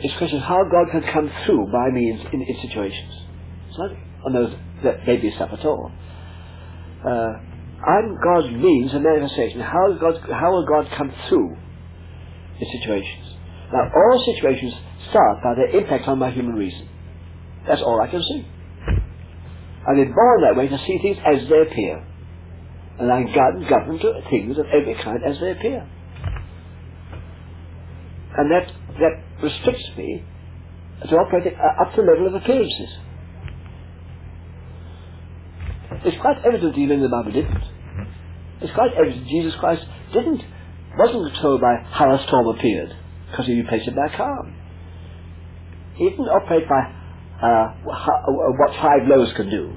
It's 0.00 0.14
a 0.14 0.18
question 0.18 0.38
of 0.38 0.44
how 0.44 0.64
God 0.70 0.90
can 0.90 1.02
come 1.12 1.30
through 1.44 1.66
by 1.72 1.90
me 1.90 2.10
in, 2.10 2.18
in, 2.32 2.42
in 2.42 2.56
situations. 2.62 3.14
It's 3.68 3.78
not 3.78 3.90
on 4.26 4.32
those 4.32 4.54
that 4.84 5.04
baby 5.04 5.32
stuff 5.34 5.50
at 5.52 5.64
all. 5.64 5.92
Uh, 7.04 7.32
I'm 7.86 8.16
God's 8.22 8.50
means 8.52 8.94
of 8.94 9.02
manifestation. 9.02 9.60
How, 9.60 9.92
God, 10.00 10.20
how 10.30 10.50
will 10.50 10.66
God 10.66 10.90
come 10.96 11.12
through 11.28 11.56
in 12.60 12.80
situations? 12.80 13.34
Now, 13.72 13.90
all 13.94 14.34
situations 14.34 14.74
start 15.10 15.42
by 15.42 15.54
their 15.54 15.78
impact 15.78 16.08
on 16.08 16.18
my 16.18 16.30
human 16.30 16.54
reason. 16.54 16.88
That's 17.68 17.82
all 17.82 18.00
I 18.00 18.08
can 18.08 18.22
see. 18.22 18.46
I've 19.88 19.96
been 19.96 20.14
born 20.14 20.42
that 20.42 20.56
way 20.56 20.68
to 20.68 20.78
see 20.86 20.98
things 21.02 21.18
as 21.26 21.48
they 21.48 21.62
appear. 21.62 22.04
And 22.98 23.12
I'm 23.12 23.26
governed, 23.26 23.68
governed 23.68 24.00
to 24.02 24.20
things 24.30 24.58
of 24.58 24.66
every 24.66 24.94
kind 25.02 25.20
as 25.26 25.38
they 25.40 25.52
appear. 25.52 25.88
And 28.36 28.50
that, 28.50 28.72
that 29.00 29.42
restricts 29.42 29.84
me 29.96 30.24
to 31.08 31.16
operate 31.16 31.54
uh, 31.54 31.82
up 31.82 31.94
to 31.94 32.02
the 32.02 32.08
level 32.08 32.28
of 32.28 32.42
appearances. 32.42 32.90
It's 36.04 36.20
quite 36.20 36.38
evident 36.46 36.76
even 36.78 37.02
the 37.02 37.08
Bible 37.08 37.32
didn't. 37.32 37.64
It's 38.60 38.74
quite 38.74 38.92
evident 38.98 39.28
Jesus 39.28 39.54
Christ 39.60 39.84
didn't, 40.12 40.42
wasn't 40.98 41.36
told 41.40 41.60
by 41.60 41.76
how 41.90 42.14
a 42.14 42.24
storm 42.26 42.56
appeared, 42.56 42.94
because 43.30 43.46
he 43.46 43.60
replaced 43.60 43.88
it 43.88 43.96
by 43.96 44.14
calm. 44.16 44.54
He 45.96 46.10
didn't 46.10 46.26
operate 46.26 46.68
by 46.68 46.94
uh, 47.42 47.46
uh, 47.46 48.52
what 48.58 48.70
five 48.82 49.06
loaves 49.06 49.32
can 49.34 49.50
do. 49.50 49.76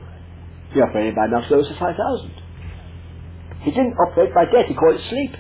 He 0.73 0.81
operated 0.81 1.15
by 1.15 1.25
enough 1.25 1.49
loaves 1.51 1.67
for 1.67 1.75
5,000. 1.75 2.31
He 3.61 3.71
didn't 3.71 3.93
operate 3.93 4.33
by 4.33 4.45
death, 4.45 4.67
he 4.67 4.73
called 4.73 4.95
it 4.95 5.09
sleep. 5.09 5.35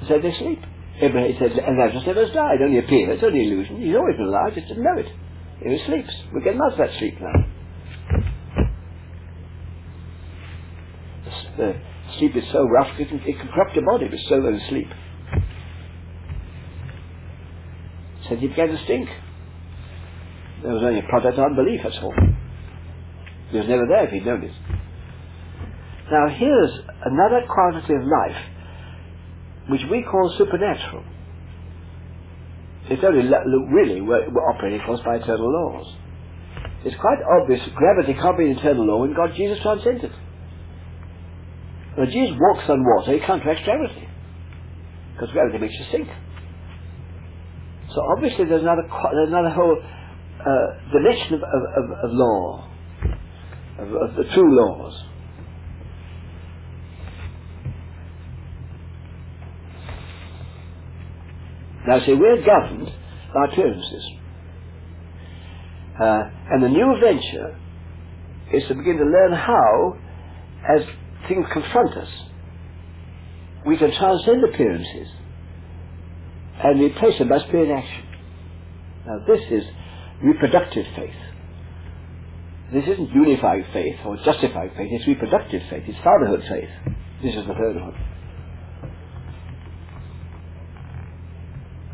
He 0.00 0.06
said 0.08 0.22
they 0.22 0.32
sleep. 0.38 0.62
Abraham 1.00 1.36
said, 1.38 1.52
Lazarus 1.52 2.06
never 2.06 2.24
has 2.24 2.34
died, 2.34 2.62
only 2.62 2.78
appeared, 2.78 3.10
it's 3.10 3.22
only 3.22 3.44
illusion. 3.44 3.82
He's 3.82 3.94
always 3.94 4.16
been 4.16 4.26
alive, 4.26 4.54
just 4.54 4.68
didn't 4.68 4.84
know 4.84 4.96
it. 4.96 5.12
He 5.60 5.84
sleeps. 5.86 6.14
We're 6.32 6.40
getting 6.40 6.60
out 6.60 6.72
of 6.72 6.78
that 6.78 6.96
sleep 6.98 7.20
now. 7.20 7.44
The 11.58 11.74
sleep 12.18 12.36
is 12.36 12.44
so 12.52 12.64
rough, 12.64 12.98
it 12.98 13.08
can, 13.08 13.20
it 13.20 13.38
can 13.38 13.48
corrupt 13.48 13.74
your 13.74 13.84
body, 13.84 14.06
but 14.08 14.18
so 14.28 14.40
does 14.40 14.60
sleep. 14.68 14.88
Said 18.28 18.38
he 18.38 18.48
began 18.48 18.68
to 18.68 18.84
stink. 18.84 19.08
There 20.66 20.74
was 20.74 20.82
only 20.82 20.98
a 20.98 21.06
product 21.06 21.38
of 21.38 21.44
unbelief, 21.44 21.78
that's 21.84 21.96
all. 22.02 22.12
He 23.54 23.56
was 23.56 23.68
never 23.68 23.86
there 23.86 24.06
if 24.06 24.10
he'd 24.10 24.26
known 24.26 24.42
it. 24.42 24.50
Now 26.10 26.26
here's 26.26 26.74
another 27.06 27.46
quality 27.46 27.94
of 27.94 28.02
life 28.02 28.42
which 29.68 29.82
we 29.88 30.02
call 30.02 30.34
supernatural. 30.36 31.04
It's 32.90 33.02
only 33.04 33.30
really 33.70 34.00
operating, 34.00 34.80
of 34.80 34.86
course, 34.86 35.00
by 35.06 35.16
eternal 35.22 35.46
laws. 35.46 35.86
It's 36.84 36.96
quite 36.96 37.18
obvious 37.40 37.62
gravity 37.76 38.14
can't 38.14 38.36
be 38.36 38.50
an 38.50 38.58
eternal 38.58 38.86
law 38.86 39.00
when 39.02 39.14
God 39.14 39.34
Jesus 39.36 39.62
transcended. 39.62 40.10
When 41.94 42.10
Jesus 42.10 42.36
walks 42.40 42.68
on 42.68 42.82
water, 42.82 43.12
he 43.12 43.20
counteracts 43.20 43.62
gravity. 43.62 44.08
Because 45.14 45.30
gravity 45.30 45.58
makes 45.58 45.74
you 45.78 45.86
sink. 45.92 46.08
So 47.94 48.02
obviously 48.16 48.46
there's 48.46 48.62
another, 48.62 48.82
there's 49.14 49.28
another 49.28 49.50
whole 49.50 49.80
uh, 50.40 50.92
dimension 50.92 51.34
of, 51.34 51.42
of, 51.42 51.90
of, 52.04 52.10
law, 52.12 52.68
of, 53.78 53.88
of 53.88 54.16
the 54.16 54.24
true 54.34 54.56
laws. 54.56 55.04
Now, 61.86 62.04
see, 62.04 62.14
we're 62.14 62.44
governed 62.44 62.92
by 63.32 63.44
appearances. 63.52 64.10
Uh, 66.00 66.18
and 66.50 66.62
the 66.62 66.68
new 66.68 66.96
venture 67.00 67.58
is 68.52 68.66
to 68.68 68.74
begin 68.74 68.98
to 68.98 69.04
learn 69.04 69.32
how, 69.32 69.96
as 70.76 70.82
things 71.28 71.46
confront 71.52 71.96
us, 71.96 72.08
we 73.64 73.76
can 73.76 73.92
transcend 73.96 74.44
appearances 74.52 75.08
and 76.62 76.80
replace 76.80 77.18
them 77.18 77.28
by 77.28 77.38
spirit 77.38 77.70
action. 77.70 78.04
Now, 79.06 79.18
this 79.26 79.40
is 79.50 79.64
reproductive 80.22 80.86
faith. 80.96 81.14
This 82.72 82.84
isn't 82.88 83.10
unified 83.10 83.64
faith 83.72 83.96
or 84.04 84.16
justified 84.24 84.72
faith, 84.76 84.88
it's 84.90 85.06
reproductive 85.06 85.62
faith, 85.70 85.84
it's 85.86 85.98
fatherhood 86.02 86.44
faith. 86.48 86.68
This 87.22 87.34
is 87.34 87.46
the 87.46 87.54
third 87.54 87.76
one. 87.76 87.94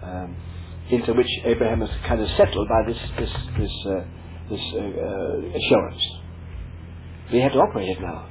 Um, 0.03 0.37
into 0.91 1.13
which 1.15 1.29
Abraham 1.45 1.81
has 1.81 1.91
kind 2.07 2.21
of 2.21 2.29
settled 2.37 2.69
by 2.69 2.83
this 2.87 2.99
this 3.19 3.31
this 3.59 3.71
uh, 3.87 4.05
this 4.51 4.61
uh, 4.75 4.79
uh, 4.79 5.59
assurance. 5.59 6.03
We 7.33 7.41
have 7.41 7.53
to 7.53 7.59
operate 7.59 7.89
it 7.89 8.01
now. 8.01 8.29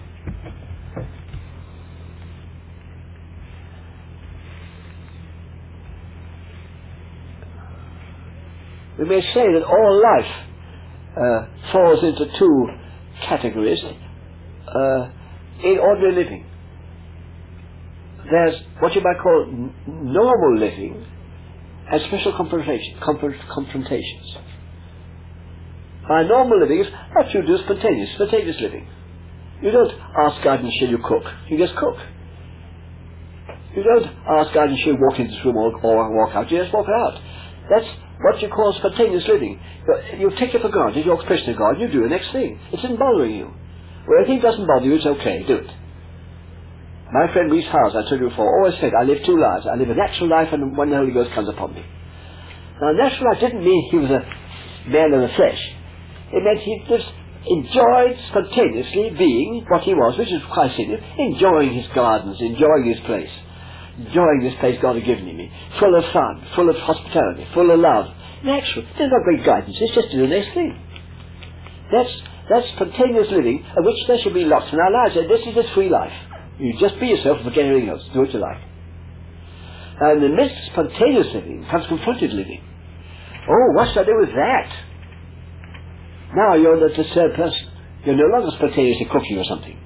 We 9.01 9.07
may 9.07 9.21
say 9.21 9.51
that 9.53 9.63
all 9.63 10.03
life 10.03 10.31
uh, 11.17 11.71
falls 11.71 12.03
into 12.03 12.37
two 12.37 12.67
categories 13.27 13.79
uh, 13.83 15.09
in 15.63 15.79
ordinary 15.79 16.15
living. 16.23 16.45
There's 18.29 18.55
what 18.79 18.93
you 18.93 19.01
might 19.01 19.19
call 19.21 19.47
n- 19.49 19.73
normal 19.87 20.59
living 20.59 21.03
and 21.91 22.01
special 22.03 22.33
confrontation, 22.37 22.99
confrontations. 22.99 24.37
By 26.07 26.23
normal 26.23 26.59
living, 26.59 26.85
what 27.13 27.33
you 27.33 27.41
do 27.45 27.55
is 27.55 27.61
spontaneous, 27.61 28.13
spontaneous 28.15 28.57
living. 28.61 28.87
You 29.63 29.71
don't 29.71 29.91
ask 30.19 30.43
God, 30.43 30.61
shall 30.79 30.89
you 30.89 30.99
cook? 31.03 31.23
You 31.49 31.57
just 31.57 31.75
cook. 31.75 31.97
You 33.75 33.83
don't 33.83 34.05
ask 34.27 34.53
God 34.53 34.69
and 34.69 34.77
you 34.77 34.97
walk 34.99 35.19
into 35.19 35.31
this 35.33 35.45
room 35.45 35.55
or, 35.57 35.79
or 35.81 36.11
walk 36.15 36.35
out. 36.35 36.51
You 36.51 36.59
just 36.61 36.73
walk 36.73 36.87
out. 36.87 37.19
That's 37.69 37.87
what 38.23 38.41
you 38.41 38.49
call 38.49 38.73
spontaneous 38.77 39.27
living. 39.27 39.59
You 40.19 40.31
take 40.37 40.53
it 40.53 40.61
for 40.61 40.69
granted, 40.69 41.05
you're 41.05 41.15
your 41.15 41.21
expression 41.21 41.51
of 41.51 41.57
God, 41.57 41.79
you 41.79 41.87
do 41.87 42.03
the 42.03 42.09
next 42.09 42.31
thing. 42.31 42.59
It's 42.71 42.83
not 42.83 42.97
bothering 42.97 43.35
you. 43.35 43.53
Where 44.05 44.19
anything 44.19 44.41
doesn't 44.41 44.65
bother 44.65 44.85
you, 44.85 44.95
it's 44.95 45.05
okay, 45.05 45.43
do 45.45 45.55
it. 45.55 45.71
My 47.11 47.31
friend 47.33 47.51
Rees 47.51 47.65
Howells, 47.65 47.95
I 47.95 48.07
told 48.07 48.21
you 48.21 48.29
before, 48.29 48.47
always 48.47 48.79
said, 48.79 48.93
I 48.97 49.03
live 49.03 49.19
two 49.25 49.37
lives. 49.37 49.65
I 49.67 49.75
live 49.75 49.89
a 49.89 49.95
natural 49.95 50.29
life 50.29 50.49
and 50.53 50.77
when 50.77 50.89
the 50.89 50.95
Holy 50.95 51.11
Ghost 51.11 51.31
comes 51.33 51.49
upon 51.49 51.73
me. 51.73 51.83
Now, 52.79 52.91
natural 52.93 53.31
life 53.31 53.41
didn't 53.41 53.65
mean 53.65 53.89
he 53.91 53.97
was 53.97 54.09
a 54.09 54.23
man 54.89 55.13
of 55.13 55.21
the 55.21 55.35
flesh. 55.35 55.59
It 56.31 56.41
meant 56.43 56.59
he 56.59 56.85
just 56.87 57.11
enjoyed 57.45 58.17
spontaneously 58.29 59.11
being 59.17 59.65
what 59.67 59.81
he 59.81 59.93
was, 59.93 60.17
which 60.17 60.31
is 60.31 60.41
in 60.79 60.85
him, 60.95 61.03
enjoying 61.19 61.73
his 61.73 61.87
gardens, 61.93 62.39
enjoying 62.39 62.85
his 62.85 62.99
place 63.05 63.29
enjoying 63.97 64.41
this 64.43 64.55
place 64.59 64.79
God 64.81 64.95
has 64.95 65.05
given 65.05 65.25
me, 65.25 65.51
full 65.79 65.95
of 65.95 66.05
fun, 66.11 66.47
full 66.55 66.69
of 66.69 66.75
hospitality, 66.77 67.47
full 67.53 67.69
of 67.71 67.79
love. 67.79 68.13
Natural. 68.43 68.85
There's 68.97 69.11
no 69.11 69.23
great 69.23 69.45
guidance. 69.45 69.77
It's 69.79 69.93
just 69.93 70.09
to 70.11 70.17
do 70.17 70.23
the 70.23 70.35
next 70.35 70.53
thing. 70.53 70.73
That's 71.91 72.11
that's 72.49 72.67
spontaneous 72.75 73.29
living, 73.29 73.63
of 73.77 73.85
which 73.85 73.97
there 74.07 74.19
should 74.19 74.33
be 74.33 74.45
lots 74.45 74.71
in 74.73 74.79
our 74.79 74.91
lives. 74.91 75.15
And 75.15 75.29
this 75.29 75.45
is 75.45 75.55
a 75.55 75.73
free 75.73 75.89
life. 75.89 76.13
You 76.59 76.73
just 76.79 76.99
be 76.99 77.07
yourself 77.07 77.37
and 77.37 77.47
forget 77.47 77.65
everything 77.65 77.89
else. 77.89 78.01
Do 78.13 78.19
what 78.21 78.33
you 78.33 78.39
like. 78.39 78.61
And 80.01 80.23
in 80.23 80.31
the 80.31 80.35
midst 80.35 80.55
of 80.57 80.73
spontaneous 80.73 81.27
living 81.33 81.65
comes 81.69 81.85
confronted 81.87 82.33
living. 82.33 82.63
Oh, 83.47 83.67
what 83.75 83.89
should 83.89 84.01
I 84.01 84.05
do 84.05 84.17
with 84.19 84.33
that? 84.33 84.69
Now 86.35 86.55
you're 86.55 86.79
the 86.79 86.95
third 86.95 87.35
person. 87.35 87.69
You're 88.05 88.17
no 88.17 88.35
longer 88.35 88.55
spontaneously 88.57 89.05
cooking 89.11 89.37
or 89.37 89.45
something. 89.45 89.77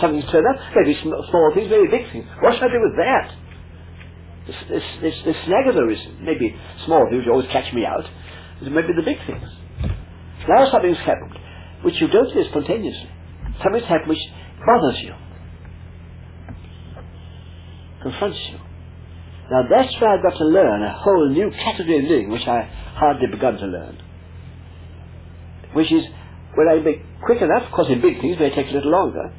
Something's 0.00 0.30
turned 0.30 0.46
up, 0.46 0.60
maybe 0.74 0.98
small 1.00 1.52
things, 1.54 1.70
maybe 1.70 1.86
big 1.90 2.10
things. 2.10 2.26
What 2.40 2.54
should 2.54 2.64
I 2.64 2.72
do 2.72 2.82
with 2.82 2.96
that? 2.98 3.34
This, 4.46 4.56
this, 4.68 4.82
this, 5.00 5.14
this 5.24 5.36
Snagotherism, 5.46 6.20
maybe 6.20 6.54
small 6.84 7.06
things, 7.10 7.22
you 7.24 7.32
always 7.32 7.48
catch 7.50 7.72
me 7.72 7.86
out, 7.86 8.04
maybe 8.60 8.92
the 8.94 9.02
big 9.04 9.18
things. 9.26 9.48
Now 10.48 10.70
something's 10.70 10.98
happened, 10.98 11.38
which 11.82 12.00
you 12.00 12.08
don't 12.08 12.32
do 12.32 12.44
spontaneously. 12.50 13.10
Something's 13.62 13.86
happened 13.86 14.10
which 14.10 14.18
bothers 14.66 15.00
you, 15.00 15.14
confronts 18.02 18.38
you. 18.50 18.58
Now 19.50 19.62
that's 19.70 19.94
where 20.00 20.10
I've 20.16 20.22
got 20.22 20.36
to 20.38 20.44
learn 20.44 20.82
a 20.82 20.92
whole 20.92 21.28
new 21.30 21.50
category 21.50 21.98
of 21.98 22.04
living, 22.04 22.30
which 22.30 22.46
I 22.46 22.62
hardly 22.96 23.28
begun 23.28 23.56
to 23.56 23.66
learn. 23.66 24.02
Which 25.72 25.90
is, 25.90 26.04
when 26.54 26.68
I 26.68 26.80
make 26.82 27.02
quick 27.24 27.40
enough, 27.42 27.64
of 27.66 27.72
course 27.72 27.88
in 27.90 28.00
big 28.00 28.20
things 28.20 28.38
may 28.38 28.54
take 28.54 28.68
a 28.68 28.72
little 28.72 28.90
longer, 28.90 29.32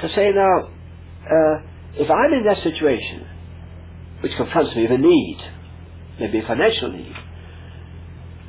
to 0.00 0.08
say 0.08 0.30
now, 0.34 0.68
uh, 1.30 1.69
if 2.00 2.10
I'm 2.10 2.32
in 2.32 2.44
that 2.46 2.62
situation, 2.64 3.28
which 4.22 4.32
confronts 4.36 4.74
me 4.74 4.82
with 4.82 4.92
a 4.92 4.98
need, 4.98 5.38
maybe 6.18 6.38
a 6.38 6.46
financial 6.46 6.92
need, 6.92 7.14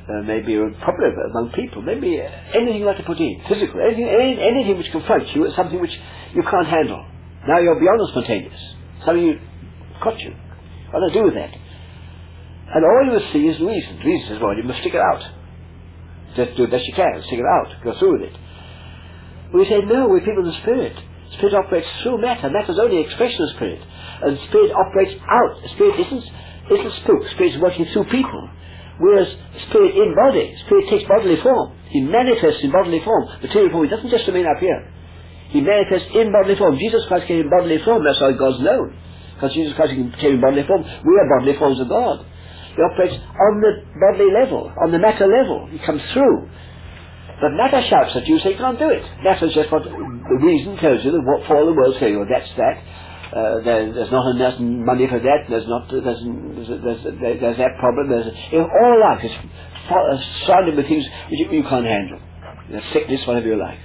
uh, 0.08 0.22
maybe 0.24 0.56
a 0.56 0.70
problem 0.80 1.12
among 1.30 1.52
people, 1.54 1.82
maybe 1.82 2.18
anything 2.54 2.76
you 2.80 2.86
like 2.86 2.96
to 2.96 3.04
put 3.04 3.18
in, 3.18 3.42
physical, 3.48 3.80
anything, 3.80 4.08
any, 4.08 4.40
anything 4.40 4.78
which 4.78 4.90
confronts 4.90 5.30
you 5.34 5.44
is 5.44 5.54
something 5.54 5.80
which 5.80 5.92
you 6.34 6.42
can't 6.42 6.66
handle. 6.66 7.04
Now 7.46 7.58
you're 7.60 7.78
beyond 7.78 8.00
the 8.00 8.08
spontaneous. 8.10 8.60
Something 9.04 9.24
you 9.24 9.40
caught 10.02 10.18
you. 10.20 10.32
What 10.90 11.00
do 11.00 11.10
I 11.10 11.12
do 11.12 11.24
with 11.24 11.34
that? 11.34 11.52
And 12.74 12.84
all 12.84 13.02
you 13.04 13.12
will 13.12 13.32
see 13.32 13.46
is 13.48 13.60
reason. 13.60 14.00
Reason 14.04 14.28
says, 14.28 14.38
well, 14.40 14.56
you 14.56 14.62
must 14.64 14.80
stick 14.80 14.94
it 14.94 15.00
out. 15.00 15.22
Just 16.36 16.56
do 16.56 16.64
the 16.64 16.72
best 16.72 16.86
you 16.86 16.94
can, 16.94 17.22
stick 17.26 17.38
it 17.38 17.44
out, 17.44 17.84
go 17.84 17.98
through 17.98 18.20
with 18.20 18.32
it. 18.32 18.36
We 19.52 19.66
say, 19.66 19.80
no, 19.84 20.08
we're 20.08 20.20
people 20.20 20.44
the 20.44 20.56
Spirit. 20.62 20.96
Spirit 21.38 21.54
operates 21.54 21.88
through 22.02 22.20
matter. 22.20 22.50
Matter 22.50 22.72
is 22.72 22.78
only 22.78 23.00
expression 23.00 23.42
of 23.42 23.50
spirit. 23.56 23.80
And 24.22 24.38
spirit 24.48 24.72
operates 24.72 25.16
out. 25.24 25.56
Spirit 25.74 26.00
isn't, 26.00 26.24
isn't 26.70 26.94
spook. 27.02 27.22
Spirit 27.34 27.56
is 27.56 27.60
working 27.60 27.86
through 27.92 28.04
people. 28.12 28.48
Whereas 29.00 29.28
spirit 29.68 29.96
in 29.96 30.14
body, 30.14 30.54
spirit 30.66 30.88
takes 30.90 31.08
bodily 31.08 31.40
form. 31.40 31.72
He 31.88 32.00
manifests 32.00 32.62
in 32.62 32.70
bodily 32.70 33.00
form. 33.00 33.24
Material 33.40 33.70
form. 33.72 33.84
He 33.84 33.90
doesn't 33.90 34.10
just 34.10 34.26
remain 34.26 34.46
up 34.46 34.60
here. 34.60 34.92
He 35.50 35.60
manifests 35.60 36.08
in 36.14 36.32
bodily 36.32 36.56
form. 36.56 36.78
Jesus 36.78 37.04
Christ 37.08 37.26
came 37.26 37.40
in 37.40 37.50
bodily 37.50 37.78
form. 37.84 38.04
That's 38.04 38.20
how 38.20 38.32
God's 38.32 38.60
known. 38.60 38.96
Because 39.34 39.54
Jesus 39.54 39.74
Christ 39.74 39.92
came 40.20 40.36
in 40.36 40.40
bodily 40.40 40.66
form. 40.66 40.84
We 40.84 41.12
are 41.18 41.28
bodily 41.38 41.58
forms 41.58 41.80
of 41.80 41.88
God. 41.88 42.24
He 42.76 42.80
operates 42.80 43.16
on 43.16 43.60
the 43.60 43.84
bodily 44.00 44.32
level, 44.32 44.72
on 44.80 44.92
the 44.92 44.98
matter 44.98 45.26
level. 45.26 45.68
He 45.70 45.78
comes 45.80 46.00
through. 46.12 46.48
But 47.42 47.58
matter 47.58 47.82
shouts 47.90 48.14
at 48.14 48.28
you, 48.28 48.38
so 48.38 48.50
you 48.50 48.56
can't 48.56 48.78
do 48.78 48.88
it. 48.88 49.02
Matter's 49.24 49.52
just 49.52 49.72
what 49.72 49.82
the 49.82 49.90
reason 49.90 50.76
tells 50.76 51.04
you, 51.04 51.10
that 51.10 51.22
what 51.26 51.44
for 51.48 51.66
the 51.66 51.72
world 51.72 51.96
tell 51.98 52.08
you, 52.08 52.24
that's 52.30 52.48
that. 52.56 52.78
Uh, 53.34 53.64
there, 53.64 53.92
there's 53.92 54.12
not 54.12 54.36
enough 54.36 54.60
money 54.60 55.08
for 55.08 55.18
that, 55.18 55.50
there's 55.50 55.66
not, 55.66 55.90
there's, 55.90 56.04
there's, 56.04 57.02
there's, 57.02 57.40
there's 57.40 57.56
that 57.58 57.74
problem, 57.80 58.10
there's, 58.10 58.26
you 58.52 58.58
know, 58.58 58.68
all 58.70 59.00
life 59.00 59.24
is 59.24 59.32
uh, 59.90 60.46
surrounded 60.46 60.76
with 60.76 60.86
things 60.86 61.04
which 61.30 61.40
you, 61.40 61.62
can't 61.64 61.84
handle. 61.84 62.20
Know, 62.70 62.80
sickness, 62.92 63.26
whatever 63.26 63.48
you 63.48 63.58
like. 63.58 63.80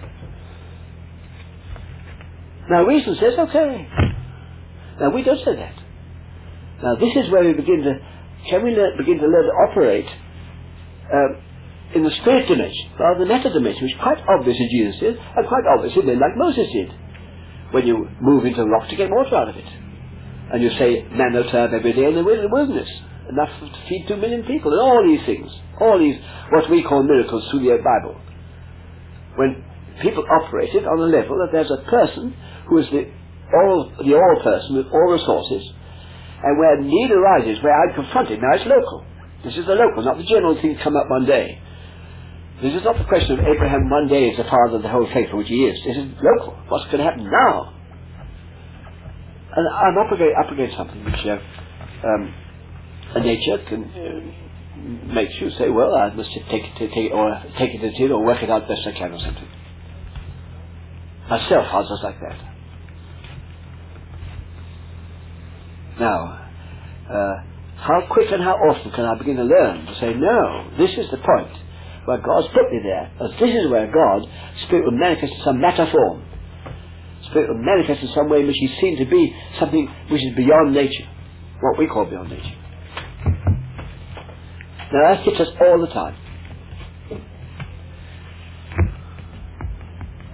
Now 2.69 2.85
reason 2.85 3.15
says, 3.19 3.33
okay. 3.39 3.87
Now 4.99 5.09
we 5.09 5.23
don't 5.23 5.43
say 5.43 5.55
that. 5.55 5.75
Now 6.83 6.95
this 6.95 7.15
is 7.15 7.31
where 7.31 7.43
we 7.43 7.53
begin 7.53 7.81
to, 7.83 7.99
can 8.49 8.63
we 8.63 8.75
begin 8.97 9.17
to 9.17 9.25
learn 9.25 9.45
to 9.45 9.71
operate 9.71 10.05
um, 11.11 11.41
in 11.95 12.03
the 12.03 12.11
spirit 12.21 12.47
dimension 12.47 12.91
rather 12.99 13.19
than 13.19 13.27
the 13.27 13.33
matter 13.33 13.51
dimension, 13.51 13.83
which 13.83 13.97
quite 14.01 14.19
obvious 14.27 14.57
in 14.59 14.69
Jesus 14.69 14.99
did, 14.99 15.15
and 15.17 15.47
quite 15.47 15.63
obvious 15.65 15.95
in 15.95 16.05
men 16.05 16.19
like 16.19 16.35
Moses 16.35 16.67
did. 16.71 16.91
When 17.71 17.87
you 17.87 18.07
move 18.21 18.45
into 18.45 18.61
a 18.61 18.67
rock 18.67 18.89
to 18.89 18.95
get 18.95 19.09
water 19.09 19.35
out 19.35 19.49
of 19.49 19.55
it. 19.55 19.67
And 20.51 20.63
you 20.63 20.69
say, 20.79 21.03
man 21.11 21.33
will 21.33 21.49
turn 21.51 21.73
every 21.73 21.91
day 21.91 22.05
in 22.05 22.15
the 22.15 22.23
wilderness. 22.23 22.87
Enough 23.29 23.59
to 23.59 23.89
feed 23.89 24.05
two 24.07 24.15
million 24.15 24.43
people, 24.43 24.71
and 24.71 24.79
all 24.79 25.03
these 25.03 25.25
things. 25.25 25.51
All 25.81 25.99
these, 25.99 26.15
what 26.49 26.69
we 26.69 26.81
call 26.83 27.03
miracles 27.03 27.43
through 27.51 27.67
the 27.67 27.75
Bible. 27.83 28.15
When 29.35 29.63
people 30.01 30.23
operate 30.31 30.73
it 30.73 30.87
on 30.87 30.99
a 30.99 31.11
level 31.11 31.37
that 31.43 31.51
there's 31.51 31.71
a 31.71 31.83
person 31.89 32.33
who 32.69 32.77
is 32.79 32.87
the 32.89 33.11
all, 33.53 33.91
the 33.99 34.15
all 34.15 34.39
person 34.43 34.75
with 34.75 34.87
all 34.87 35.11
resources, 35.11 35.63
and 36.43 36.57
where 36.59 36.81
need 36.81 37.11
arises, 37.11 37.63
where 37.63 37.75
I'm 37.75 37.95
confronted, 37.95 38.39
now 38.39 38.55
it's 38.55 38.65
local. 38.65 39.05
This 39.43 39.55
is 39.57 39.65
the 39.65 39.75
local, 39.75 40.03
not 40.03 40.17
the 40.17 40.23
general 40.23 40.55
thing 40.61 40.77
come 40.83 40.95
up 40.95 41.09
one 41.09 41.25
day. 41.25 41.59
This 42.61 42.73
is 42.73 42.83
not 42.83 42.97
the 42.97 43.03
question 43.03 43.37
of 43.37 43.45
Abraham 43.45 43.87
one 43.89 44.07
day 44.07 44.29
is 44.29 44.37
the 44.37 44.43
father 44.43 44.77
of 44.77 44.81
the 44.81 44.89
whole 44.89 45.07
faith, 45.13 45.29
which 45.31 45.47
he 45.47 45.65
is. 45.65 45.77
This 45.85 45.97
is 45.97 46.09
local. 46.17 46.57
What's 46.69 46.85
going 46.85 46.97
to 46.97 47.03
happen 47.03 47.29
now? 47.29 47.73
And 49.55 49.67
I'm 49.75 49.97
up 49.97 50.11
against, 50.11 50.35
up 50.43 50.51
against 50.51 50.75
something 50.75 51.05
which 51.05 51.21
uh, 51.25 51.37
um, 52.07 52.33
a 53.13 53.19
nature 53.19 53.63
can 53.69 53.83
uh, 53.85 55.13
makes 55.13 55.33
you 55.39 55.51
say, 55.51 55.69
well, 55.69 55.93
I 55.93 56.11
must 56.13 56.31
take 56.49 56.63
it, 56.63 56.77
take 56.79 56.97
it, 56.97 57.11
or 57.11 57.43
take 57.59 57.75
it 57.75 57.97
to 57.97 58.11
or 58.11 58.25
work 58.25 58.41
it 58.41 58.49
out 58.49 58.67
best 58.67 58.81
I 58.87 58.91
can, 58.91 59.13
or 59.13 59.19
something. 59.19 59.47
Myself, 61.29 61.67
I 61.69 61.75
was 61.77 61.89
just 61.89 62.03
like 62.03 62.19
that. 62.19 62.37
Now, 65.99 66.49
uh, 67.09 67.33
how 67.77 68.07
quick 68.09 68.31
and 68.31 68.41
how 68.41 68.53
often 68.53 68.91
can 68.91 69.05
I 69.05 69.15
begin 69.17 69.35
to 69.35 69.43
learn 69.43 69.85
to 69.85 69.95
say, 69.99 70.13
no, 70.15 70.71
this 70.77 70.91
is 70.97 71.11
the 71.11 71.17
point 71.17 71.66
where 72.07 72.19
God's 72.19 72.47
put 72.53 72.71
me 72.71 72.79
there. 72.81 73.11
As 73.19 73.37
this 73.37 73.53
is 73.53 73.69
where 73.69 73.91
God, 73.91 74.23
Spirit 74.65 74.85
will 74.85 74.97
manifest 74.97 75.33
in 75.33 75.41
some 75.43 75.59
matter 75.59 75.91
form. 75.91 76.23
Spirit 77.29 77.49
will 77.49 77.61
manifest 77.61 78.01
in 78.01 78.09
some 78.15 78.29
way 78.29 78.39
in 78.39 78.47
which 78.47 78.55
He's 78.57 78.71
seen 78.79 78.97
to 78.97 79.05
be 79.05 79.35
something 79.59 79.93
which 80.09 80.23
is 80.23 80.33
beyond 80.33 80.73
nature. 80.73 81.05
What 81.59 81.77
we 81.77 81.85
call 81.85 82.05
beyond 82.05 82.29
nature. 82.29 82.55
Now 84.93 85.15
that 85.15 85.23
hits 85.25 85.37
us 85.37 85.49
all 85.59 85.81
the 85.81 85.87
time. 85.87 86.15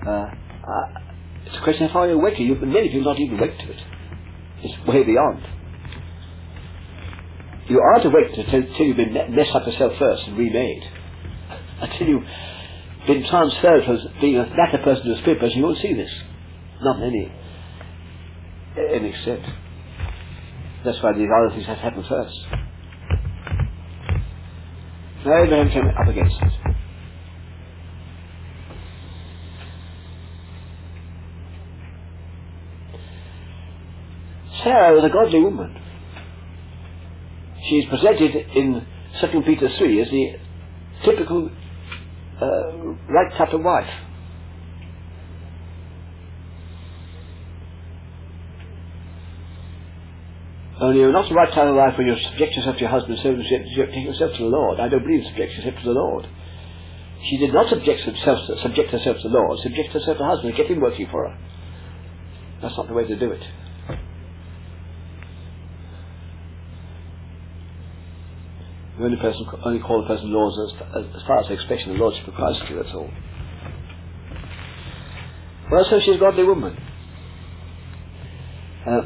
Uh, 0.06 0.12
uh, 0.12 1.00
it's 1.48 1.58
a 1.58 1.64
question 1.64 1.86
of 1.86 1.92
how 1.92 2.04
you're 2.04 2.22
awake 2.22 2.38
to 2.38 2.44
it. 2.44 2.62
Many 2.62 2.90
people 2.90 3.06
not 3.06 3.20
even 3.20 3.40
awake 3.40 3.58
to 3.58 3.72
it. 3.72 3.80
It's 4.62 4.88
way 4.88 5.02
beyond. 5.02 5.44
You 7.68 7.80
aren't 7.80 8.06
awake 8.06 8.36
to 8.36 8.42
until 8.42 8.86
you've 8.86 8.98
been 8.98 9.14
messed 9.14 9.56
up 9.56 9.66
yourself 9.66 9.94
first 9.98 10.28
and 10.28 10.38
remade 10.38 10.84
until 11.84 12.08
you've 12.08 12.28
been 13.08 13.28
transferred 13.28 13.86
from 13.86 14.00
being 14.22 14.38
a 14.38 14.46
matter 14.56 14.80
person 14.84 15.06
to 15.06 15.14
a 15.14 15.18
spirit 15.20 15.40
person, 15.40 15.58
you 15.58 15.64
won't 15.64 15.80
see 15.80 15.94
this. 15.94 16.12
Not 16.82 17.02
eh, 17.02 17.08
in 17.08 17.32
any, 18.78 18.96
any 18.96 19.10
extent. 19.10 19.44
That's 20.86 21.02
why 21.02 21.14
these 21.14 21.28
other 21.36 21.56
things 21.56 21.66
have 21.66 21.78
to 21.78 21.84
happen 21.84 22.04
first. 22.08 22.38
Now 25.26 25.44
Abraham 25.44 25.70
came 25.70 25.88
up 25.88 26.08
against 26.08 26.36
it. 26.42 26.74
Sarah 34.64 34.96
was 34.96 35.04
a 35.04 35.10
godly 35.10 35.42
woman. 35.42 35.76
She 37.70 37.76
is 37.78 37.86
presented 37.90 38.36
in 38.56 38.86
2 39.22 39.42
Peter 39.46 39.70
3 39.78 40.02
as 40.02 40.10
the 40.10 40.36
typical 41.06 41.50
uh, 42.44 43.14
right 43.14 43.34
type 43.38 43.54
of 43.54 43.62
wife. 43.62 43.90
Only 50.82 51.00
you're 51.00 51.14
not 51.14 51.30
the 51.30 51.36
right 51.36 51.54
time 51.54 51.70
of 51.70 51.76
life 51.76 51.98
when 51.98 52.08
you 52.08 52.18
subject 52.32 52.56
yourself 52.56 52.76
to 52.76 52.82
your 52.82 52.90
husband, 52.90 53.20
so 53.24 53.32
you 53.32 53.44
subject 53.44 53.96
yourself 53.96 54.32
to 54.34 54.44
the 54.44 54.50
Lord. 54.50 54.80
I 54.80 54.90
don't 54.90 55.04
believe 55.04 55.24
subject 55.26 55.54
yourself 55.54 55.76
to 55.76 55.86
the 55.86 55.92
Lord. 55.92 56.28
She 57.30 57.38
did 57.38 57.54
not 57.54 57.70
subject 57.70 58.02
herself, 58.02 58.40
subject 58.62 58.92
herself 58.92 59.18
to 59.18 59.30
the 59.30 59.34
Lord, 59.34 59.60
subject 59.60 59.94
herself 59.94 60.18
to 60.18 60.24
her 60.24 60.30
husband 60.30 60.50
and 60.50 60.58
get 60.58 60.68
him 60.70 60.82
working 60.82 61.08
for 61.10 61.30
her. 61.30 61.38
That's 62.62 62.76
not 62.76 62.88
the 62.88 62.94
way 62.94 63.08
to 63.08 63.16
do 63.16 63.32
it. 63.32 63.42
The 68.98 69.06
only 69.06 69.18
person 69.18 69.46
only 69.66 69.80
call 69.80 70.02
the 70.02 70.08
person 70.08 70.32
Lord 70.32 70.54
as, 70.70 71.06
as 71.16 71.22
far 71.26 71.40
as 71.40 71.48
the 71.48 71.54
expression 71.54 71.92
of 71.92 71.98
Lordship 71.98 72.28
of 72.28 72.36
Christ 72.36 72.62
to, 72.68 72.76
that's 72.76 72.94
all. 72.94 73.10
Well, 75.72 75.86
so 75.90 76.00
she's 76.00 76.16
a 76.16 76.20
godly 76.20 76.44
woman. 76.44 76.78
Uh, 78.86 79.02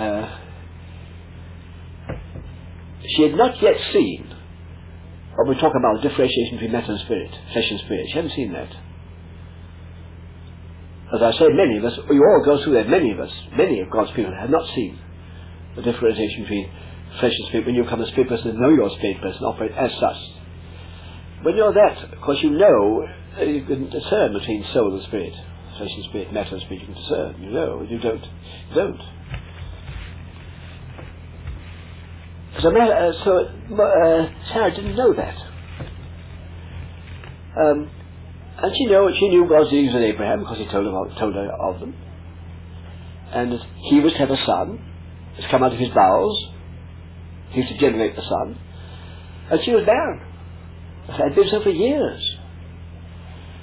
uh, 0.00 0.38
she 3.06 3.22
had 3.22 3.34
not 3.34 3.62
yet 3.62 3.76
seen 3.92 4.34
what 5.36 5.48
we 5.48 5.54
talk 5.60 5.74
about 5.78 6.02
the 6.02 6.08
differentiation 6.08 6.56
between 6.56 6.72
matter 6.72 6.90
and 6.90 7.00
spirit, 7.02 7.30
flesh 7.52 7.70
and 7.70 7.80
spirit. 7.80 8.06
She 8.08 8.14
hadn't 8.14 8.34
seen 8.34 8.52
that. 8.52 8.70
As 11.14 11.22
I 11.22 11.38
say, 11.38 11.46
many 11.50 11.78
of 11.78 11.84
us, 11.84 11.98
you 12.10 12.22
all 12.22 12.42
go 12.44 12.64
through 12.64 12.74
that, 12.74 12.88
many 12.88 13.12
of 13.12 13.20
us, 13.20 13.30
many 13.56 13.80
of 13.80 13.90
God's 13.90 14.10
people 14.10 14.34
have 14.38 14.50
not 14.50 14.66
seen 14.74 14.98
the 15.78 15.92
differentiation 15.92 16.42
between 16.42 16.70
flesh 17.20 17.32
and 17.32 17.48
spirit. 17.48 17.66
When 17.66 17.74
you 17.74 17.84
become 17.84 18.00
a 18.00 18.08
spirit 18.08 18.28
person 18.28 18.50
and 18.50 18.58
know 18.58 18.70
you're 18.70 18.88
a 18.88 18.98
spirit 18.98 19.20
person, 19.22 19.42
operate 19.44 19.72
as 19.72 19.92
such. 20.00 20.16
When 21.42 21.56
you're 21.56 21.72
that, 21.72 22.12
of 22.12 22.20
course 22.20 22.38
you 22.42 22.50
know, 22.50 23.06
uh, 23.38 23.42
you 23.44 23.64
can 23.64 23.88
discern 23.90 24.32
between 24.32 24.66
soul 24.72 24.94
and 24.94 25.04
spirit, 25.06 25.34
flesh 25.78 25.90
and 25.94 26.04
spirit, 26.10 26.32
matter 26.32 26.56
and 26.56 26.62
spirit, 26.62 26.80
you 26.82 26.86
can 26.86 27.02
discern, 27.02 27.42
you 27.42 27.50
know, 27.50 27.86
you 27.88 27.98
don't, 27.98 28.24
you 28.24 28.74
don't. 28.74 29.00
So, 32.60 32.76
uh, 32.76 33.12
so 33.24 33.38
uh, 33.46 34.32
Sarah 34.52 34.74
didn't 34.74 34.96
know 34.96 35.14
that. 35.14 35.36
Um, 37.56 37.90
and 38.60 38.72
she 38.76 38.86
knew, 38.86 39.10
she 39.16 39.28
knew 39.28 39.48
God's 39.48 39.70
dealings 39.70 39.94
with 39.94 40.02
Abraham 40.02 40.40
because 40.40 40.58
he 40.58 40.66
told 40.66 40.86
her, 40.86 41.20
told 41.20 41.34
her 41.34 41.50
of 41.52 41.78
them. 41.78 41.94
And 43.30 43.60
he 43.90 44.00
was 44.00 44.12
to 44.14 44.18
have 44.18 44.30
a 44.30 44.44
son, 44.44 44.87
has 45.40 45.50
come 45.50 45.62
out 45.62 45.72
of 45.72 45.78
his 45.78 45.90
bowels. 45.90 46.36
He 47.50 47.60
was 47.60 47.68
to 47.70 47.78
generate 47.78 48.16
the 48.16 48.22
son. 48.22 48.58
And 49.50 49.60
she 49.64 49.72
was 49.72 49.84
barren. 49.86 50.20
Had 51.08 51.34
been 51.34 51.48
so 51.48 51.62
for 51.62 51.70
years. 51.70 52.36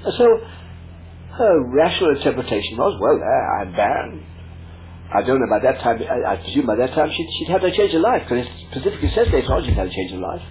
And 0.04 0.14
so 0.18 0.26
her 1.38 1.70
rational 1.76 2.16
interpretation 2.16 2.78
was, 2.78 2.98
well, 3.00 3.20
I'm 3.62 3.76
barren. 3.76 4.26
I 5.14 5.22
don't 5.22 5.40
know, 5.40 5.48
by 5.50 5.60
that 5.60 5.82
time, 5.82 6.02
I, 6.02 6.34
I 6.34 6.36
presume 6.38 6.66
by 6.66 6.76
that 6.78 6.94
time 6.94 7.12
she'd, 7.16 7.30
she'd 7.38 7.52
had 7.52 7.64
a 7.64 7.72
change 7.76 7.94
of 7.94 8.02
life, 8.02 8.24
because 8.28 8.46
it 8.46 8.52
specifically 8.72 9.12
says 9.14 9.28
later 9.32 9.54
on 9.54 9.64
she'd 9.64 9.74
had 9.74 9.88
a 9.88 9.92
change 9.92 10.12
of 10.14 10.20
life. 10.20 10.42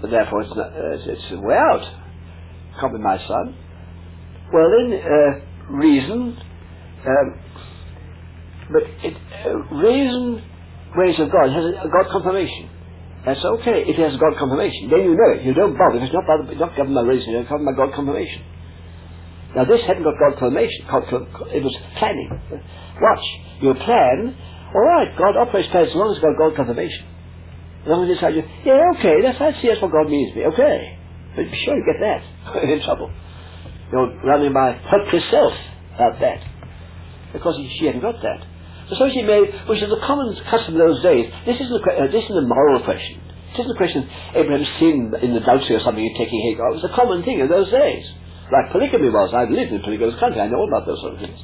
But 0.00 0.10
therefore 0.10 0.42
it's, 0.42 0.54
not, 0.54 0.66
uh, 0.66 0.92
it's, 0.94 1.04
it's 1.06 1.42
way 1.42 1.56
out. 1.56 1.82
Can't 2.80 2.92
be 2.92 3.00
my 3.00 3.18
son. 3.18 3.56
Well 4.52 4.70
then, 4.70 5.00
uh, 5.02 5.74
reason, 5.74 6.38
um, 7.06 7.40
but 8.72 8.82
it, 9.04 9.14
uh, 9.46 9.76
reason, 9.76 10.42
ways 10.96 11.18
of 11.20 11.30
God, 11.30 11.50
has 11.50 11.64
God 11.90 12.10
confirmation. 12.10 12.70
That's 13.26 13.44
okay 13.44 13.84
if 13.84 13.98
it 13.98 14.10
has 14.10 14.16
God 14.16 14.38
confirmation. 14.38 14.88
Then 14.90 15.04
you 15.04 15.14
know 15.14 15.30
it. 15.36 15.44
You 15.44 15.54
don't 15.54 15.76
bother. 15.76 16.00
It's 16.02 16.12
not, 16.12 16.24
bothered, 16.26 16.58
not 16.58 16.76
governed 16.76 16.94
by 16.94 17.02
reason, 17.02 17.34
it's 17.34 17.48
governed 17.48 17.68
by 17.68 17.76
God 17.76 17.94
confirmation. 17.94 18.42
Now 19.54 19.64
this 19.64 19.82
hadn't 19.86 20.04
got 20.04 20.14
God 20.18 20.38
confirmation. 20.38 20.86
It 21.52 21.62
was 21.62 21.76
planning. 21.98 22.30
Watch. 23.00 23.26
You 23.60 23.74
plan. 23.74 24.36
All 24.74 24.86
right. 24.86 25.10
God 25.18 25.36
operates 25.36 25.68
plans 25.70 25.90
as 25.90 25.94
long 25.96 26.10
as 26.12 26.18
it's 26.18 26.24
got 26.24 26.38
God 26.38 26.56
confirmation. 26.56 27.04
As 27.82 27.88
long 27.88 28.04
as 28.04 28.10
it's 28.14 28.22
like, 28.22 28.34
yeah, 28.36 28.92
okay, 28.98 29.22
that's, 29.22 29.40
I 29.40 29.60
see 29.60 29.68
that's 29.68 29.82
what 29.82 29.90
God 29.90 30.08
means 30.08 30.36
me. 30.36 30.46
Okay. 30.46 30.98
But 31.34 31.50
be 31.50 31.58
sure 31.64 31.76
you 31.76 31.84
get 31.84 32.00
that. 32.00 32.62
in 32.70 32.82
trouble. 32.82 33.10
You're 33.90 34.22
running 34.22 34.52
by 34.52 34.72
helpless 34.72 35.24
self 35.30 35.52
about 35.94 36.20
that. 36.20 36.44
Because 37.32 37.58
she 37.78 37.86
hadn't 37.86 38.02
got 38.02 38.16
that. 38.22 38.46
So 38.98 39.06
made, 39.06 39.68
which 39.68 39.82
is 39.82 39.92
a 39.92 40.00
common 40.06 40.34
custom 40.50 40.74
in 40.74 40.80
those 40.80 41.02
days. 41.02 41.30
This 41.46 41.60
isn't 41.60 41.72
a, 41.72 41.92
uh, 41.92 42.10
this 42.10 42.24
isn't 42.24 42.38
a 42.38 42.46
moral 42.46 42.82
question. 42.82 43.20
This 43.52 43.60
isn't 43.60 43.72
a 43.72 43.78
question 43.78 44.02
of 44.02 44.08
Abraham 44.34 44.66
sinned 44.78 45.14
in 45.22 45.34
the 45.34 45.42
adultery 45.42 45.76
or 45.76 45.80
something 45.80 46.04
in 46.04 46.14
taking 46.18 46.40
Hagar. 46.50 46.70
It 46.70 46.82
was 46.82 46.90
a 46.90 46.94
common 46.94 47.22
thing 47.22 47.38
in 47.38 47.48
those 47.48 47.70
days. 47.70 48.04
Like 48.50 48.72
polygamy 48.72 49.10
was. 49.10 49.32
I've 49.32 49.50
lived 49.50 49.72
in 49.72 49.82
polygamous 49.82 50.18
country. 50.18 50.40
I 50.40 50.48
know 50.48 50.58
all 50.58 50.68
about 50.68 50.86
those 50.86 51.00
sort 51.00 51.14
of 51.14 51.20
things. 51.20 51.38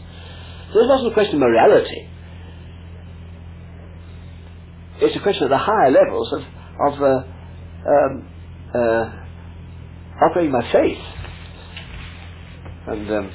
So 0.73 0.81
this 0.81 0.89
wasn't 0.89 1.13
a 1.13 1.15
question 1.15 1.35
of 1.37 1.41
morality. 1.41 2.09
It's 5.01 5.15
a 5.15 5.21
question 5.21 5.45
of 5.45 5.51
the 5.51 5.59
higher 5.59 5.91
levels 5.91 6.33
of, 6.33 6.43
of 6.43 7.03
uh, 7.03 7.23
um, 7.87 8.29
uh, 8.75 9.11
operating 10.25 10.53
by 10.53 10.73
faith. 10.73 10.99
And 12.89 13.11
um, 13.11 13.31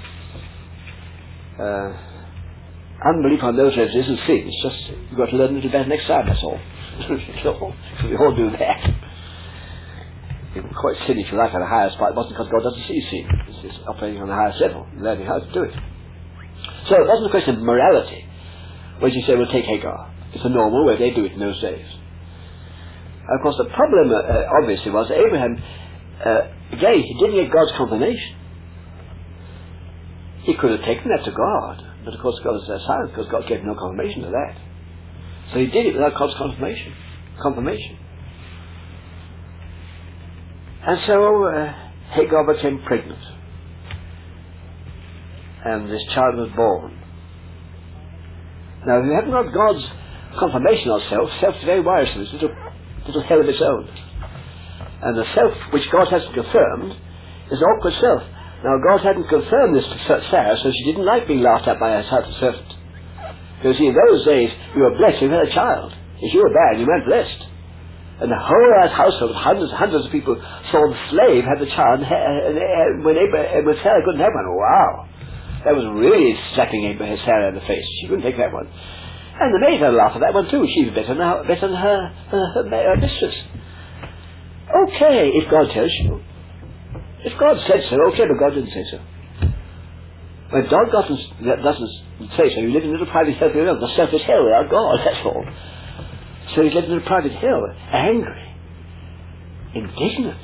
uh, 1.60 2.11
unbelief 3.06 3.44
on 3.44 3.58
those 3.58 3.76
levels 3.76 3.96
isn't 3.96 4.20
sin. 4.28 4.50
It's 4.50 4.62
just 4.64 4.90
you've 5.10 5.18
got 5.18 5.30
to 5.30 5.38
learn 5.38 5.52
a 5.52 5.54
little 5.56 5.72
better 5.72 5.90
next 5.90 6.08
time, 6.08 6.28
that's 6.28 6.44
all. 6.44 6.60
we 8.04 8.16
all 8.18 8.36
do 8.36 8.52
that. 8.58 8.94
You 10.56 10.62
can 10.62 10.74
quite 10.74 10.98
sin 11.08 11.18
if 11.18 11.32
you 11.32 11.38
like 11.38 11.54
on 11.54 11.62
the 11.62 11.68
highest 11.68 11.98
part. 11.98 12.12
It 12.12 12.18
wasn't 12.18 12.36
because 12.36 12.52
God 12.52 12.64
doesn't 12.64 12.88
see 12.88 13.02
sin. 13.10 13.26
It's, 13.48 13.60
it's 13.64 13.80
operating 13.88 14.22
on 14.22 14.28
the 14.28 14.36
highest 14.36 14.60
level, 14.60 14.88
learning 15.00 15.26
how 15.26 15.40
to 15.40 15.52
do 15.54 15.64
it. 15.64 15.74
So 16.90 16.96
it 16.96 17.08
wasn't 17.08 17.28
a 17.28 17.32
question 17.32 17.56
of 17.56 17.62
morality, 17.62 18.28
which 19.00 19.16
you 19.16 19.24
say, 19.26 19.36
well, 19.36 19.48
take 19.48 19.66
Hagar. 19.66 20.12
It's 20.34 20.44
a 20.44 20.50
normal 20.50 20.86
way 20.86 20.98
they 20.98 21.12
do 21.12 21.26
it 21.26 21.34
in 21.34 21.40
those 21.40 21.60
days. 21.62 21.86
And 21.88 23.40
of 23.40 23.44
course, 23.44 23.56
the 23.58 23.70
problem, 23.74 24.12
uh, 24.12 24.16
uh 24.16 24.50
obviously, 24.62 24.92
was 24.92 25.10
Abraham, 25.10 25.62
uh, 26.26 26.42
again, 26.72 27.00
he 27.00 27.16
didn't 27.20 27.36
get 27.36 27.52
God's 27.52 27.72
confirmation. 27.78 28.36
He 30.44 30.56
could 30.56 30.72
have 30.72 30.84
taken 30.84 31.12
that 31.16 31.24
to 31.26 31.32
God, 31.32 31.90
but 32.04 32.14
of 32.14 32.22
course 32.22 32.40
God 32.44 32.54
was 32.54 32.70
uh, 32.70 32.86
silent 32.86 33.12
because 33.12 33.28
God 33.32 33.48
gave 33.48 33.64
no 33.64 33.76
confirmation 33.76 34.24
to 34.24 34.30
that. 34.30 34.58
So 35.52 35.60
he 35.60 35.68
did 35.68 35.86
it 35.86 35.94
without 35.94 36.18
God's 36.18 36.36
confirmation. 36.38 36.94
Confirmation. 37.42 37.98
And 40.88 41.00
so 41.06 41.46
uh, 41.46 41.74
Hagar 42.12 42.54
became 42.54 42.82
pregnant. 42.84 43.20
And 45.64 45.92
this 45.92 46.02
child 46.14 46.38
was 46.38 46.50
born. 46.56 46.98
Now, 48.86 49.00
if 49.00 49.06
you 49.06 49.14
haven't 49.14 49.32
got 49.32 49.54
God's 49.54 49.86
confirmation 50.40 50.90
of 50.90 51.02
self, 51.10 51.30
self 51.40 51.56
is 51.58 51.66
very 51.66 51.82
worrisome. 51.82 52.22
It's 52.22 52.32
a 52.32 52.34
little, 52.34 52.56
little 53.06 53.24
hell 53.24 53.42
of 53.42 53.48
its 53.48 53.62
own. 53.62 53.88
And 55.04 55.18
the 55.18 55.26
self 55.36 55.54
which 55.72 55.90
God 55.92 56.08
hasn't 56.08 56.34
confirmed 56.34 56.96
is 57.52 57.62
awkward 57.62 57.94
self. 58.00 58.24
Now, 58.63 58.78
God 58.78 59.02
hadn't 59.02 59.28
confirmed 59.28 59.76
this 59.76 59.86
to 59.86 60.28
Sarah, 60.30 60.58
so 60.62 60.71
she 60.71 60.86
didn't 60.86 61.06
like 61.06 61.28
being 61.28 61.41
laughed 61.41 61.67
at 61.67 61.80
by 61.80 61.89
her 61.89 62.06
servant. 62.39 62.74
Because 63.58 63.80
in 63.80 63.93
those 63.93 64.26
days, 64.26 64.52
you 64.76 64.82
were 64.82 64.97
blessed 64.97 65.17
if 65.17 65.24
you 65.24 65.30
had 65.30 65.47
a 65.47 65.54
child. 65.54 65.93
If 66.21 66.34
you 66.34 66.41
were 66.41 66.54
bad, 66.54 66.80
you 66.80 66.86
weren't 66.86 67.06
blessed. 67.06 67.41
And 68.21 68.30
the 68.30 68.38
whole 68.38 68.88
household, 68.88 69.36
hundreds 69.36 69.71
and 69.71 69.80
hundreds 69.80 70.06
of 70.06 70.12
people, 70.12 70.38
saw 70.71 70.89
the 70.89 71.00
slave 71.10 71.43
had 71.43 71.58
the 71.58 71.65
child, 71.74 72.02
and 72.02 73.04
when, 73.04 73.17
Abraham, 73.17 73.65
when 73.65 73.78
Sarah 73.82 74.06
couldn't 74.06 74.21
have 74.21 74.34
one. 74.34 74.45
Wow. 74.45 75.10
That 75.65 75.76
was 75.76 75.86
really 75.97 76.38
slapping 76.54 76.86
Abraham, 76.86 77.17
Sarah 77.26 77.50
in 77.50 77.56
the 77.56 77.62
face. 77.62 77.86
She 78.02 78.08
couldn't 78.08 78.24
take 78.24 78.38
that 78.38 78.53
one. 78.53 78.70
And 79.41 79.55
the 79.55 79.59
maid 79.59 79.82
had 79.82 79.93
a 79.93 79.97
laugh 79.97 80.14
at 80.14 80.22
that 80.22 80.34
one 80.36 80.49
too. 80.49 80.68
She 80.70 80.86
was 80.86 80.93
better 80.93 81.16
her, 81.16 81.43
better 81.47 81.68
than 81.68 81.78
her, 81.78 82.14
her, 82.30 82.45
her, 82.53 82.70
her 82.70 82.97
mistress. 82.97 83.36
Okay, 84.70 85.30
if 85.34 85.49
God 85.49 85.72
tells 85.72 85.91
you. 86.01 86.22
If 87.24 87.38
God 87.39 87.57
said 87.67 87.84
so, 87.89 87.95
okay, 88.13 88.26
but 88.26 88.39
God 88.39 88.55
didn't 88.55 88.72
say 88.72 88.86
so. 88.89 88.99
When 90.51 90.67
God 90.67 90.91
doesn't, 90.91 91.63
doesn't 91.63 91.89
say 92.36 92.53
so, 92.53 92.59
you 92.59 92.72
live 92.72 92.84
in 92.84 92.89
a 92.89 92.91
little 92.91 93.07
private 93.07 93.39
your 93.39 93.69
own. 93.69 93.80
The 93.80 93.95
self 93.95 94.13
is 94.13 94.22
hell 94.24 94.43
without 94.43 94.69
God, 94.69 94.99
that's 95.05 95.26
all. 95.26 95.45
So 96.55 96.63
he's 96.63 96.74
living 96.74 96.91
in 96.91 96.97
a 96.97 97.05
private 97.05 97.32
hell, 97.32 97.63
angry, 97.91 98.55
indignant. 99.76 100.43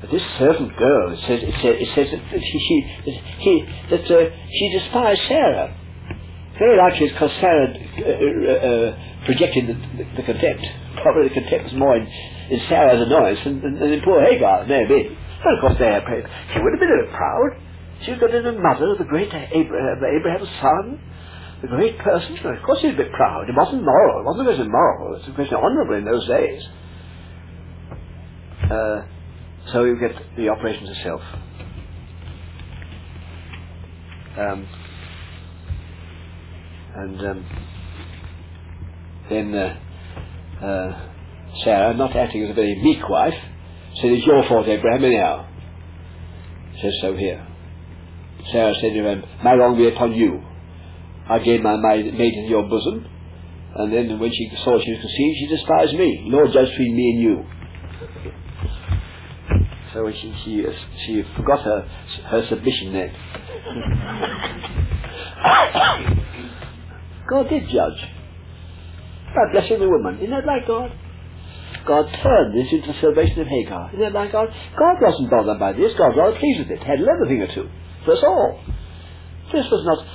But 0.00 0.10
this 0.10 0.22
servant 0.38 0.76
girl, 0.76 1.12
it 1.12 1.20
says, 1.26 1.40
it 1.42 1.54
says, 1.62 1.74
it 1.78 1.88
says 1.94 2.08
that 2.10 2.40
she, 2.40 2.58
she, 2.58 3.22
he, 3.38 3.68
that 3.90 4.10
uh, 4.10 4.30
she 4.50 4.78
despised 4.78 5.20
Sarah. 5.26 5.76
Very 6.58 6.76
likely 6.76 7.06
it's 7.06 7.12
because 7.14 7.30
Sarah 7.40 7.70
uh, 7.70 8.02
uh, 8.02 8.52
uh, 8.52 9.24
projected 9.24 9.66
the, 9.66 9.74
the, 9.74 10.04
the, 10.16 10.22
contempt. 10.22 10.66
Probably 11.02 11.28
the 11.28 11.34
contempt 11.34 11.64
was 11.64 11.74
more 11.74 11.96
in, 11.96 12.06
in 12.06 12.60
Sarah's 12.68 13.02
annoyance 13.06 13.40
than, 13.42 13.60
than, 13.62 13.78
than 13.80 13.92
in 13.92 14.02
poor 14.02 14.22
Hagar, 14.22 14.66
maybe. 14.66 15.16
But 15.44 15.54
of 15.54 15.60
course 15.60 15.78
they 15.78 15.90
She 16.54 16.60
would 16.60 16.72
have 16.74 16.80
been 16.80 16.94
a 16.94 17.02
bit 17.06 17.12
proud. 17.14 17.50
She 18.04 18.12
was 18.12 18.20
the 18.44 18.52
mother 18.58 18.92
of 18.92 18.98
the 18.98 19.04
great 19.08 19.30
Abraham, 19.34 19.98
Abraham's 20.04 20.50
son 20.62 21.00
the 21.62 21.68
great 21.68 21.98
person. 21.98 22.34
Of 22.36 22.64
course 22.66 22.80
he's 22.82 22.94
a 22.94 22.96
bit 22.96 23.12
proud. 23.12 23.48
It 23.48 23.56
wasn't 23.56 23.84
moral. 23.84 24.20
It 24.20 24.26
wasn't 24.26 24.48
a 24.48 24.50
question 24.52 24.70
moral. 24.72 25.16
It's 25.18 25.28
a 25.28 25.32
question 25.32 25.56
honourable 25.56 25.96
in 25.96 26.04
those 26.04 26.28
days. 26.28 26.62
Uh, 28.70 29.02
so 29.72 29.84
you 29.84 29.98
get 30.00 30.12
the 30.36 30.48
operations 30.50 30.90
itself. 30.90 31.22
Um, 34.38 34.68
And 36.94 37.20
um, 37.20 37.46
then 39.30 39.54
uh, 39.54 39.80
uh, 40.64 41.10
Sarah, 41.64 41.94
not 41.94 42.16
acting 42.16 42.44
as 42.44 42.50
a 42.50 42.54
very 42.54 42.76
meek 42.82 43.08
wife, 43.08 43.34
said, 43.96 44.12
It's 44.12 44.26
your 44.26 44.46
fault, 44.48 44.68
Abraham, 44.68 45.04
anyhow. 45.04 45.46
Says 46.80 46.94
so 47.00 47.16
here. 47.16 47.44
Sarah 48.50 48.74
said 48.80 48.94
to 48.94 49.04
him, 49.04 49.22
My 49.44 49.54
wrong 49.54 49.76
be 49.76 49.86
upon 49.88 50.14
you. 50.14 50.42
I 51.28 51.38
gave 51.38 51.62
my 51.62 51.76
maid 51.76 52.06
into 52.06 52.48
your 52.50 52.64
bosom, 52.68 53.06
and 53.76 53.92
then 53.92 54.18
when 54.18 54.32
she 54.32 54.50
saw 54.64 54.80
she 54.82 54.90
was 54.90 55.00
conceived, 55.00 55.38
she 55.38 55.46
despised 55.48 55.94
me. 55.94 56.24
Lord, 56.26 56.50
judge 56.52 56.70
between 56.70 56.96
me 56.96 57.10
and 57.10 57.20
you. 57.22 57.46
So 59.94 60.10
she 60.10 60.34
she 60.44 60.66
she 61.06 61.22
forgot 61.36 61.62
her 61.62 61.82
her 62.26 62.42
submission 62.48 62.92
then. 62.92 63.12
God 67.30 67.48
did 67.48 67.68
judge 67.68 68.02
by 69.34 69.52
blessing 69.52 69.78
the 69.78 69.88
woman. 69.88 70.16
Isn't 70.16 70.30
that 70.30 70.44
like 70.46 70.66
God? 70.66 70.90
God 71.86 72.06
turned 72.22 72.54
this 72.54 72.72
into 72.72 72.92
the 72.92 73.00
salvation 73.00 73.40
of 73.40 73.46
Hagar. 73.46 73.90
Isn't 73.92 74.00
that 74.00 74.12
like 74.12 74.32
God? 74.32 74.48
God 74.48 74.96
wasn't 75.00 75.30
bothered 75.30 75.58
by 75.58 75.72
this. 75.72 75.92
God 75.94 76.14
was 76.14 76.18
rather 76.18 76.38
pleased 76.38 76.60
with 76.60 76.70
it. 76.70 76.82
Had 76.82 77.00
another 77.00 77.26
thing 77.26 77.42
or 77.42 77.52
two 77.52 77.68
for 78.04 78.12
us 78.12 78.22
all. 78.22 78.60
This 79.52 79.66
was 79.70 79.82
not 79.84 80.06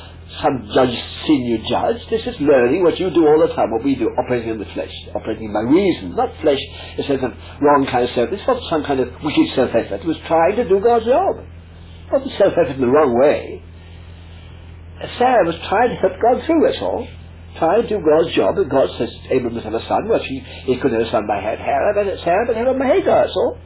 some 0.42 0.70
judge, 0.74 0.96
senior 1.26 1.60
judge. 1.70 2.02
This 2.10 2.26
is 2.28 2.36
learning 2.42 2.84
what 2.84 3.00
you 3.00 3.10
do 3.10 3.26
all 3.26 3.40
the 3.40 3.54
time, 3.54 3.72
what 3.72 3.84
we 3.84 3.96
do, 3.96 4.10
operating 4.18 4.50
in 4.50 4.60
the 4.60 4.70
flesh, 4.74 4.92
operating 5.16 5.54
by 5.54 5.62
reason, 5.62 6.16
not 6.16 6.30
flesh 6.42 6.60
in 6.98 7.04
a 7.04 7.08
sense 7.08 7.24
of 7.24 7.32
wrong 7.62 7.88
kind 7.90 8.04
of 8.04 8.14
self. 8.14 8.30
It's 8.32 8.46
not 8.48 8.62
some 8.70 8.84
kind 8.84 9.00
of 9.00 9.10
wicked 9.24 9.56
self-effort. 9.56 10.02
It 10.02 10.06
was 10.06 10.18
trying 10.28 10.56
to 10.58 10.68
do 10.68 10.80
God's 10.80 11.06
job. 11.06 11.36
Not 12.12 12.24
the 12.24 12.32
self-effort 12.38 12.76
in 12.76 12.82
the 12.82 12.88
wrong 12.88 13.18
way. 13.20 13.64
Sarah 15.18 15.46
was 15.46 15.56
trying 15.70 15.90
to 15.90 15.96
help 15.96 16.14
God 16.22 16.46
through 16.46 16.66
it 16.70 16.82
all. 16.82 17.08
Trying 17.58 17.84
to 17.84 17.90
do 17.90 18.00
God's 18.06 18.36
job, 18.36 18.58
and 18.58 18.70
God 18.70 18.90
says 18.98 19.10
Abraham 19.30 19.56
must 19.56 19.66
have 19.66 19.74
a 19.74 19.86
son. 19.88 20.08
Well, 20.08 20.22
she, 20.24 20.40
he 20.66 20.78
could 20.78 20.92
have 20.92 21.02
a 21.02 21.12
son 21.12 21.26
by 21.28 21.42
Sarah, 21.42 21.94
but 21.96 22.24
Sarah, 22.24 22.46
but 22.46 22.56
have 22.56 22.68
a 22.68 22.74
by 22.74 22.86
Hagar, 22.86 23.26
that's 23.26 23.36
all. 23.36 23.58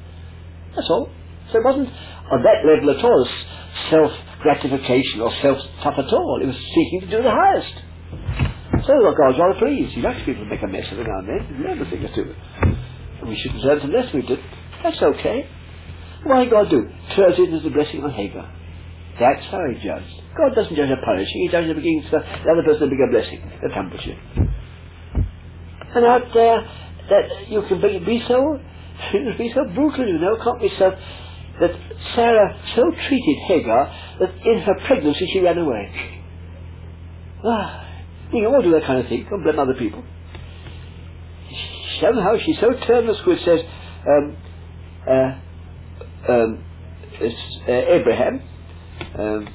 That's 0.75 0.89
all. 0.89 1.09
So 1.51 1.59
it 1.59 1.65
wasn't 1.65 1.89
on 2.31 2.43
that 2.43 2.63
level 2.63 2.89
at 2.91 3.03
all 3.03 3.27
self 3.89 4.11
gratification 4.41 5.21
or 5.21 5.31
self-stuff 5.41 5.95
at 5.97 6.13
all. 6.13 6.39
It 6.41 6.47
was 6.47 6.55
seeking 6.55 7.01
to 7.01 7.07
do 7.07 7.23
the 7.23 7.31
highest. 7.31 8.87
So 8.87 8.93
well, 9.03 9.15
God's 9.15 9.37
rather 9.37 9.59
pleased. 9.59 9.93
He 9.93 10.01
likes 10.01 10.19
people 10.25 10.43
to 10.43 10.49
make 10.49 10.63
a 10.63 10.67
mess 10.67 10.91
of 10.91 10.99
it 10.99 11.07
now 11.07 11.19
and 11.19 11.27
then. 11.27 11.89
Think 11.89 12.03
or 12.09 12.15
two. 12.15 12.33
And 13.19 13.29
we 13.29 13.37
shouldn't 13.37 13.61
learn 13.63 13.79
unless 13.79 14.13
we 14.13 14.21
did. 14.23 14.39
That's 14.83 15.01
okay. 15.01 15.47
Why 16.23 16.45
God 16.45 16.69
do? 16.69 16.89
Turns 17.15 17.35
it 17.37 17.53
as 17.53 17.65
a 17.65 17.69
blessing 17.69 18.03
on 18.03 18.11
Hagar. 18.11 18.49
That's 19.21 19.45
how 19.51 19.61
he 19.69 19.75
judged. 19.75 20.09
God 20.35 20.55
doesn't 20.55 20.75
judge 20.75 20.89
a 20.89 20.97
punishing, 21.05 21.45
he 21.45 21.49
judges 21.49 21.77
against 21.77 22.09
the, 22.09 22.17
the 22.17 22.51
other 22.51 22.63
person 22.65 22.89
to 22.89 22.95
be 22.95 23.03
a 23.03 23.11
blessing, 23.11 23.39
humbles 23.71 24.01
you. 24.03 24.17
And 25.93 26.05
out 26.05 26.33
there, 26.33 26.57
that 27.07 27.47
you 27.47 27.61
can 27.67 27.79
be, 27.79 27.99
be 27.99 28.23
so, 28.27 28.59
be 29.37 29.51
so 29.53 29.65
brutal, 29.75 30.07
you 30.07 30.17
know, 30.17 30.37
can't 30.43 30.59
be 30.59 30.71
so 30.75 30.97
that 31.59 31.71
Sarah 32.15 32.59
so 32.75 32.81
treated 33.07 33.37
Hagar 33.45 33.95
that 34.21 34.33
in 34.43 34.61
her 34.61 34.73
pregnancy 34.87 35.29
she 35.31 35.39
ran 35.39 35.59
away. 35.59 36.23
Ah, 37.45 38.03
we 38.33 38.43
all 38.47 38.63
do 38.63 38.71
that 38.71 38.85
kind 38.85 39.01
of 39.01 39.07
thing, 39.07 39.27
don't 39.29 39.43
blame 39.43 39.59
other 39.59 39.75
people. 39.75 40.03
Somehow 42.01 42.37
she 42.43 42.57
so 42.59 42.73
turned 42.87 43.07
the 43.07 43.13
screw, 43.19 43.37
says, 43.37 43.59
um, 44.07 44.37
uh, 45.07 46.31
um, 46.31 46.65
uh, 47.21 47.71
Abraham, 47.71 48.41
um, 49.17 49.53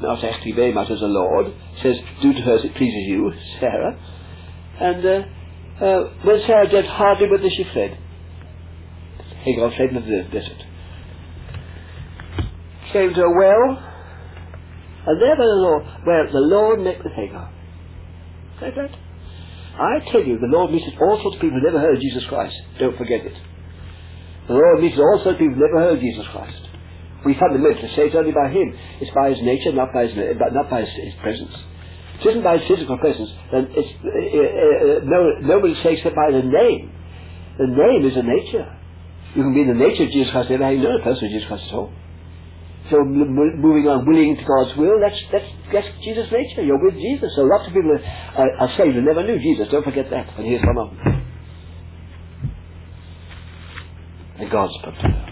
not 0.00 0.24
actually 0.24 0.52
very 0.52 0.72
much 0.72 0.90
as 0.90 1.00
a 1.00 1.06
lord, 1.06 1.52
says, 1.82 1.96
do 2.20 2.32
to 2.32 2.40
her 2.40 2.56
as 2.58 2.64
it 2.64 2.74
pleases 2.74 3.04
you, 3.06 3.32
Sarah. 3.60 3.98
And 4.80 5.06
uh, 5.06 5.84
uh, 5.84 6.14
when 6.22 6.40
Sarah 6.46 6.68
did 6.68 6.86
hardly 6.86 7.28
whether 7.30 7.48
she 7.48 7.64
fled. 7.72 7.98
Hagar 9.44 9.70
fled 9.72 9.88
into 9.90 10.00
the 10.08 10.22
desert 10.30 10.62
came 12.92 13.14
to 13.14 13.22
a 13.22 13.30
well, 13.30 13.82
and 15.06 15.20
there 15.20 15.36
by 15.36 15.48
the 15.48 15.60
Lord, 15.64 15.84
where 16.04 16.30
the 16.30 16.38
Lord 16.38 16.80
met 16.80 17.02
with 17.02 17.12
Hagar. 17.14 17.50
Say 18.60 18.70
that? 18.76 18.90
I 19.74 20.04
tell 20.12 20.22
you, 20.22 20.38
the 20.38 20.52
Lord 20.52 20.70
meets 20.70 20.86
all 21.00 21.18
sorts 21.22 21.36
of 21.36 21.40
people 21.40 21.58
who 21.58 21.64
never 21.64 21.80
heard 21.80 21.96
of 21.96 22.02
Jesus 22.02 22.24
Christ. 22.26 22.54
Don't 22.78 22.96
forget 22.98 23.24
it. 23.24 23.34
The 24.46 24.54
Lord 24.54 24.82
meets 24.82 24.98
all 24.98 25.20
sorts 25.24 25.36
of 25.36 25.38
people 25.38 25.54
who 25.54 25.66
never 25.66 25.80
heard 25.80 25.96
of 25.96 26.00
Jesus 26.00 26.26
Christ. 26.30 26.60
We 27.24 27.34
fundamentally 27.38 27.88
say 27.94 28.06
it's 28.06 28.16
only 28.16 28.32
by 28.32 28.50
Him. 28.50 28.76
It's 29.00 29.14
by 29.14 29.30
His 29.30 29.40
nature, 29.42 29.72
not 29.72 29.92
by 29.92 30.06
His, 30.06 30.16
not 30.16 30.70
by 30.70 30.80
His, 30.82 30.90
his 30.90 31.14
presence. 31.22 31.54
It 32.20 32.26
isn't 32.28 32.42
by 32.42 32.58
His 32.58 32.68
physical 32.68 32.98
presence, 32.98 33.30
then 33.50 33.70
it's, 33.70 33.90
uh, 34.04 34.08
uh, 34.08 35.04
no, 35.04 35.18
nobody 35.42 35.74
says 35.82 35.98
except 35.98 36.14
by 36.14 36.30
the 36.30 36.42
name. 36.42 36.92
The 37.58 37.66
name 37.66 38.06
is 38.06 38.16
a 38.16 38.22
nature. 38.22 38.66
You 39.34 39.42
can 39.42 39.54
be 39.54 39.62
in 39.62 39.68
the 39.68 39.74
nature 39.74 40.04
of 40.04 40.10
Jesus 40.10 40.30
Christ, 40.30 40.50
never 40.50 40.64
having 40.64 40.82
known 40.82 41.00
a 41.00 41.04
person 41.04 41.26
of 41.26 41.30
Jesus 41.30 41.48
Christ 41.48 41.64
at 41.68 41.74
all. 41.74 41.92
So 42.90 42.98
moving 43.04 43.88
on, 43.88 44.04
willing 44.04 44.36
to 44.36 44.44
God's 44.44 44.76
will, 44.76 45.00
that's, 45.00 45.18
that's, 45.30 45.46
that's 45.72 45.88
Jesus' 46.02 46.30
nature. 46.30 46.62
You're 46.62 46.82
with 46.82 46.94
Jesus. 46.94 47.32
So 47.36 47.42
lots 47.42 47.66
of 47.66 47.72
people 47.72 47.96
are, 47.96 48.50
are 48.58 48.76
saved 48.76 48.94
who 48.94 49.02
never 49.02 49.22
knew 49.22 49.38
Jesus. 49.38 49.68
Don't 49.70 49.84
forget 49.84 50.10
that. 50.10 50.36
And 50.36 50.46
here's 50.46 50.62
one 50.62 50.78
of 50.78 50.90
them. 50.90 51.22
And 54.40 54.50
God 54.50 54.68
spoke 54.80 55.31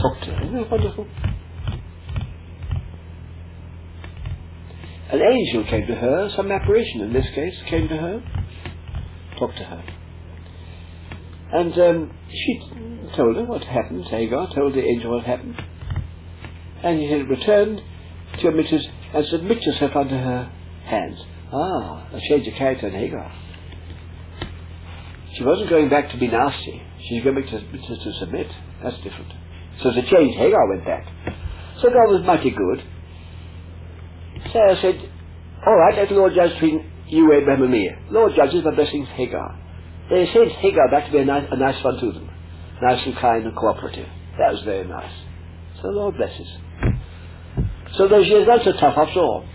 Talked 0.00 0.24
to 0.24 0.30
her. 0.32 0.42
Isn't 0.42 0.54
that 0.54 0.70
wonderful? 0.70 1.06
An 5.10 5.22
angel 5.22 5.64
came 5.64 5.86
to 5.86 5.94
her, 5.94 6.30
some 6.36 6.52
apparition 6.52 7.00
in 7.00 7.12
this 7.12 7.26
case, 7.34 7.54
came 7.66 7.88
to 7.88 7.96
her, 7.96 8.22
talked 9.38 9.56
to 9.56 9.64
her. 9.64 9.84
And 11.52 11.78
um, 11.78 12.14
she 12.30 12.60
told 13.16 13.36
her 13.36 13.44
what 13.44 13.64
happened. 13.64 14.04
Hagar 14.04 14.52
told 14.54 14.74
the 14.74 14.84
angel 14.84 15.12
what 15.12 15.24
happened 15.24 15.56
and 16.82 17.00
he 17.00 17.10
had 17.10 17.28
returned 17.28 17.82
to 18.36 18.42
your 18.42 18.52
mistress 18.52 18.86
and 19.14 19.26
submit 19.26 19.62
yourself 19.62 19.96
unto 19.96 20.14
her 20.14 20.52
hands. 20.84 21.18
Ah, 21.52 22.08
a 22.12 22.20
change 22.28 22.46
of 22.46 22.54
character 22.54 22.88
in 22.88 22.94
Hagar. 22.94 23.32
She 25.34 25.44
wasn't 25.44 25.70
going 25.70 25.88
back 25.88 26.10
to 26.10 26.18
be 26.18 26.28
nasty. 26.28 26.82
She's 27.08 27.22
going 27.22 27.36
back 27.36 27.50
to, 27.50 27.60
to, 27.60 28.04
to 28.04 28.12
submit. 28.20 28.48
That's 28.82 28.96
different. 28.96 29.32
So 29.82 29.90
a 29.90 30.02
change. 30.02 30.36
Hagar 30.36 30.68
went 30.68 30.84
back. 30.84 31.06
So 31.80 31.88
God 31.88 32.10
was 32.10 32.24
mighty 32.26 32.50
good. 32.50 32.82
Sarah 34.52 34.76
said, 34.80 35.10
all 35.66 35.76
right, 35.76 35.96
let 35.96 36.08
the 36.08 36.14
Lord 36.14 36.34
judge 36.34 36.52
between 36.54 36.90
you, 37.08 37.32
Abraham, 37.32 37.62
and 37.62 37.72
me. 37.72 37.90
Lord 38.10 38.32
judges 38.34 38.62
by 38.64 38.74
blessing 38.74 39.06
Hagar. 39.06 39.58
They 40.10 40.26
sent 40.32 40.52
Hagar 40.52 40.90
back 40.90 41.06
to 41.06 41.12
be 41.12 41.18
a 41.18 41.24
nice, 41.24 41.46
a 41.50 41.56
nice 41.56 41.82
one 41.84 42.00
to 42.00 42.12
them. 42.12 42.30
Nice 42.82 43.04
and 43.06 43.16
kind 43.16 43.44
and 43.44 43.56
cooperative. 43.56 44.08
That 44.38 44.52
was 44.52 44.62
very 44.64 44.86
nice. 44.86 45.12
So 45.76 45.82
the 45.82 45.94
Lord 45.94 46.16
blesses. 46.16 46.48
So 47.96 48.08
those 48.08 48.26
years 48.26 48.46
not 48.46 48.64
so 48.64 48.72
tough 48.72 48.96
after 48.96 49.20
all, 49.20 49.46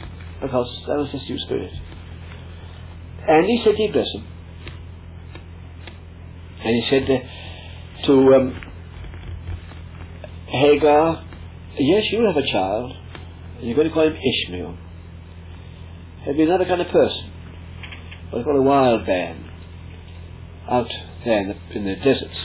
because 0.42 0.68
that 0.88 0.98
was 0.98 1.10
his 1.12 1.22
new 1.30 1.38
spirit. 1.40 1.72
And 3.28 3.46
he 3.46 3.62
said 3.64 3.76
he'd 3.76 3.94
bless 3.94 4.08
him. 4.14 4.28
And 6.66 6.84
he 6.84 6.90
said 6.90 7.04
uh, 7.10 8.08
to 8.08 8.34
um, 8.36 8.62
Hagar, 10.54 11.26
yes, 11.80 12.04
you 12.12 12.26
have 12.26 12.38
a 12.38 12.52
child. 12.52 12.94
You're 13.60 13.76
going 13.76 13.88
to 13.88 13.94
call 13.94 14.06
him 14.06 14.16
Ishmael. 14.16 14.78
He'll 16.24 16.38
be 16.38 16.44
another 16.44 16.66
kind 16.66 16.80
of 16.80 16.88
person. 16.88 17.32
They 18.32 18.44
call 18.44 18.58
a 18.58 18.62
wild 18.62 19.08
man. 19.08 19.50
Out 20.70 20.88
there 21.26 21.40
in 21.42 21.48
the, 21.50 21.76
in 21.76 21.86
the 21.86 21.96
deserts. 21.96 22.38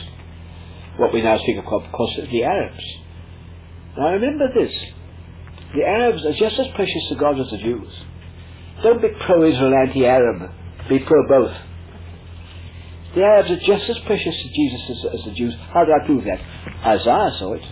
What 0.96 1.12
we 1.12 1.22
now 1.22 1.38
speak 1.38 1.59
of, 1.59 1.64
of 1.64 1.92
course, 1.92 2.18
the 2.30 2.44
Arabs. 2.44 2.84
Now 3.96 4.12
remember 4.12 4.48
this. 4.54 4.72
The 5.74 5.84
Arabs 5.84 6.24
are 6.24 6.32
just 6.32 6.59
as 6.59 6.66
precious 6.74 7.09
to 7.11 7.16
God 7.16 7.38
as 7.38 7.50
the 7.50 7.59
Jews. 7.59 7.92
Don't 8.82 9.02
be 9.02 9.09
pro-Israel, 9.26 9.74
anti-Arab. 9.86 10.50
Be 10.88 10.98
pro-both. 11.00 11.56
The 13.14 13.22
Arabs 13.22 13.50
are 13.50 13.61
just 13.66 13.88
as 13.90 13.98
precious 14.06 14.34
to 14.34 14.48
Jesus 14.54 14.80
as, 14.90 15.20
as 15.20 15.24
the 15.26 15.32
Jews. 15.32 15.54
How 15.72 15.84
do 15.84 15.92
I 15.92 16.06
prove 16.06 16.24
that? 16.24 16.40
Isaiah 16.84 17.30
saw 17.38 17.54
it. 17.54 17.62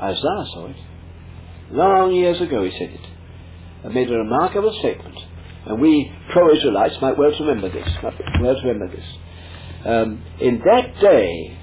Isaiah 0.00 0.46
saw 0.52 0.66
it. 0.68 0.76
Long 1.70 2.14
years 2.14 2.40
ago 2.40 2.64
he 2.64 2.70
said 2.72 2.90
it. 2.90 3.06
And 3.84 3.94
made 3.94 4.10
a 4.10 4.14
remarkable 4.14 4.74
statement. 4.78 5.16
And 5.66 5.80
we 5.80 6.12
pro-Israelites 6.32 6.96
might 7.00 7.18
well 7.18 7.32
remember 7.40 7.70
this. 7.70 7.88
Might 8.02 8.14
well 8.40 8.56
remember 8.64 8.94
this. 8.94 9.04
Um, 9.84 10.24
in 10.40 10.60
that 10.64 11.00
day 11.00 11.58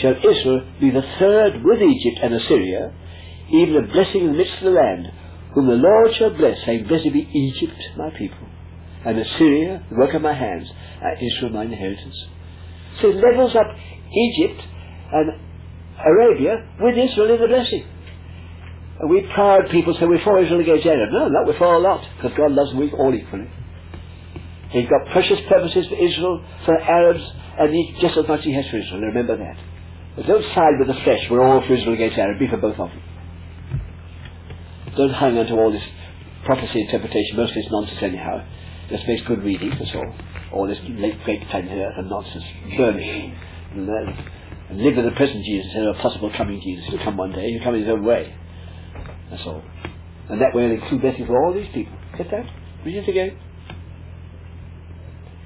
shall 0.00 0.16
Israel 0.16 0.66
be 0.80 0.90
the 0.90 1.02
third 1.18 1.62
with 1.64 1.80
Egypt 1.82 2.18
and 2.22 2.34
Assyria 2.34 2.92
even 3.50 3.76
a 3.76 3.92
blessing 3.92 4.22
in 4.22 4.32
the 4.32 4.38
midst 4.38 4.54
of 4.58 4.64
the 4.64 4.70
land, 4.70 5.12
whom 5.54 5.66
the 5.66 5.74
Lord 5.74 6.14
shall 6.14 6.34
bless, 6.36 6.64
saying, 6.64 6.86
Blessed 6.86 7.12
be 7.12 7.28
Egypt, 7.32 7.78
my 7.96 8.10
people, 8.10 8.48
and 9.04 9.18
Assyria, 9.18 9.84
the 9.90 9.96
work 9.96 10.14
of 10.14 10.22
my 10.22 10.32
hands, 10.32 10.68
and 11.02 11.18
Israel, 11.20 11.52
my 11.52 11.64
inheritance. 11.64 12.16
So 13.00 13.10
it 13.10 13.16
levels 13.16 13.54
up 13.54 13.66
Egypt 14.12 14.62
and 15.12 15.43
Arabia 15.98 16.66
with 16.80 16.96
Israel 16.96 17.34
in 17.34 17.40
the 17.40 17.48
blessing. 17.48 17.86
And 19.00 19.10
we 19.10 19.26
proud 19.34 19.68
people 19.70 19.94
say 19.94 20.06
we're 20.06 20.22
for 20.22 20.38
Israel 20.40 20.60
against 20.60 20.86
Arab. 20.86 21.12
No, 21.12 21.28
not 21.28 21.46
we're 21.46 21.58
for 21.58 21.74
a 21.74 21.78
lot, 21.78 22.06
because 22.16 22.36
God 22.36 22.52
loves 22.52 22.70
them 22.70 22.90
all 22.98 23.14
equally. 23.14 23.50
He's 24.70 24.88
got 24.88 25.12
precious 25.12 25.38
purposes 25.48 25.86
for 25.88 25.94
Israel, 25.94 26.44
for 26.64 26.78
Arabs, 26.80 27.22
and 27.58 27.72
he, 27.72 27.96
just 28.00 28.16
as 28.16 28.26
much 28.26 28.42
he 28.42 28.52
has 28.54 28.66
for 28.68 28.78
Israel. 28.78 29.00
Remember 29.00 29.36
that. 29.36 29.56
But 30.16 30.26
don't 30.26 30.44
side 30.54 30.78
with 30.78 30.88
the 30.88 31.00
flesh. 31.02 31.26
We're 31.30 31.44
all 31.44 31.60
for 31.66 31.74
Israel 31.74 31.94
against 31.94 32.18
Arab. 32.18 32.38
Be 32.38 32.48
for 32.48 32.56
both 32.56 32.78
of 32.78 32.90
them. 32.90 33.02
Don't 34.96 35.12
hang 35.14 35.38
on 35.38 35.46
to 35.46 35.54
all 35.54 35.72
this 35.72 35.82
prophecy 36.44 36.80
interpretation. 36.82 37.36
Most 37.36 37.50
of 37.50 37.56
it's 37.56 37.70
nonsense 37.70 37.98
anyhow. 38.02 38.44
Just 38.90 39.06
makes 39.08 39.26
good 39.26 39.42
reading, 39.42 39.70
that's 39.70 39.94
all. 39.94 40.14
All 40.52 40.66
this 40.68 40.78
late 40.88 41.22
great 41.24 41.48
time 41.50 41.66
here 41.66 41.90
and 41.96 42.08
nonsense. 42.08 42.44
Burn 42.76 42.96
it. 42.98 43.34
And, 44.70 44.80
live 44.80 44.96
with 44.96 45.04
the 45.04 45.12
present 45.12 45.44
Jesus 45.44 45.66
instead 45.66 45.84
of 45.86 45.96
a 45.96 46.00
possible 46.00 46.32
coming 46.36 46.60
Jesus. 46.60 46.84
He'll 46.88 47.04
come 47.04 47.16
one 47.16 47.32
day. 47.32 47.50
He'll 47.50 47.62
come 47.62 47.74
in 47.74 47.82
his 47.82 47.90
own 47.90 48.04
way. 48.04 48.34
That's 49.30 49.42
all. 49.46 49.62
And 50.30 50.40
that 50.40 50.54
way 50.54 50.64
it'll 50.64 50.82
include 50.82 51.02
blessing 51.02 51.26
for 51.26 51.44
all 51.44 51.52
these 51.52 51.68
people. 51.74 51.96
Get 52.16 52.30
that? 52.30 52.46
Read 52.84 52.96
it 52.96 53.08
again. 53.08 53.38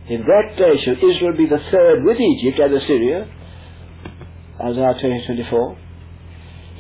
In 0.09 0.23
that 0.23 0.57
day 0.57 0.81
shall 0.83 0.95
Israel 0.95 1.37
be 1.37 1.47
the 1.47 1.61
third 1.71 2.05
with 2.05 2.19
Egypt 2.19 2.59
and 2.59 2.75
Assyria, 2.75 3.29
Isaiah 4.65 4.95
twenty-four. 5.01 5.77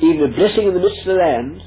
even 0.01 0.32
a 0.32 0.34
blessing 0.34 0.66
in 0.66 0.74
the 0.74 0.80
midst 0.80 1.01
of 1.01 1.07
the 1.07 1.12
land, 1.14 1.62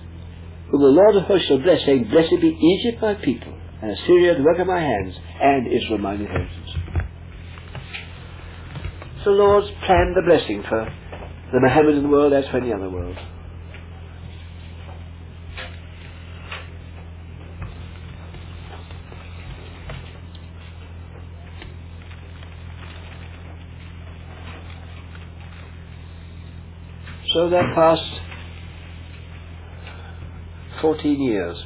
whom 0.72 0.82
the 0.82 0.88
Lord 0.88 1.16
of 1.18 1.24
hosts 1.24 1.48
shall 1.48 1.60
bless, 1.60 1.86
saying, 1.86 2.10
Blessed 2.10 2.42
be 2.42 2.48
Egypt 2.50 3.02
my 3.02 3.14
people, 3.14 3.54
and 3.82 3.92
Assyria 3.92 4.36
the 4.36 4.44
work 4.44 4.58
of 4.60 4.68
my 4.68 4.80
hands, 4.80 5.16
and 5.40 5.68
Israel 5.68 6.00
my 6.00 6.14
inheritance. 6.14 6.70
The 9.24 9.30
Lord's 9.30 9.68
planned 9.86 10.16
the 10.16 10.24
blessing 10.24 10.64
for 10.68 10.92
the 11.54 11.60
Mohammedan 11.60 12.10
world 12.10 12.34
as 12.34 12.46
for 12.48 12.58
any 12.58 12.74
other 12.74 12.90
world. 12.90 13.16
So 27.34 27.50
that 27.52 27.76
passed 27.76 28.22
14 30.82 31.22
years 31.22 31.64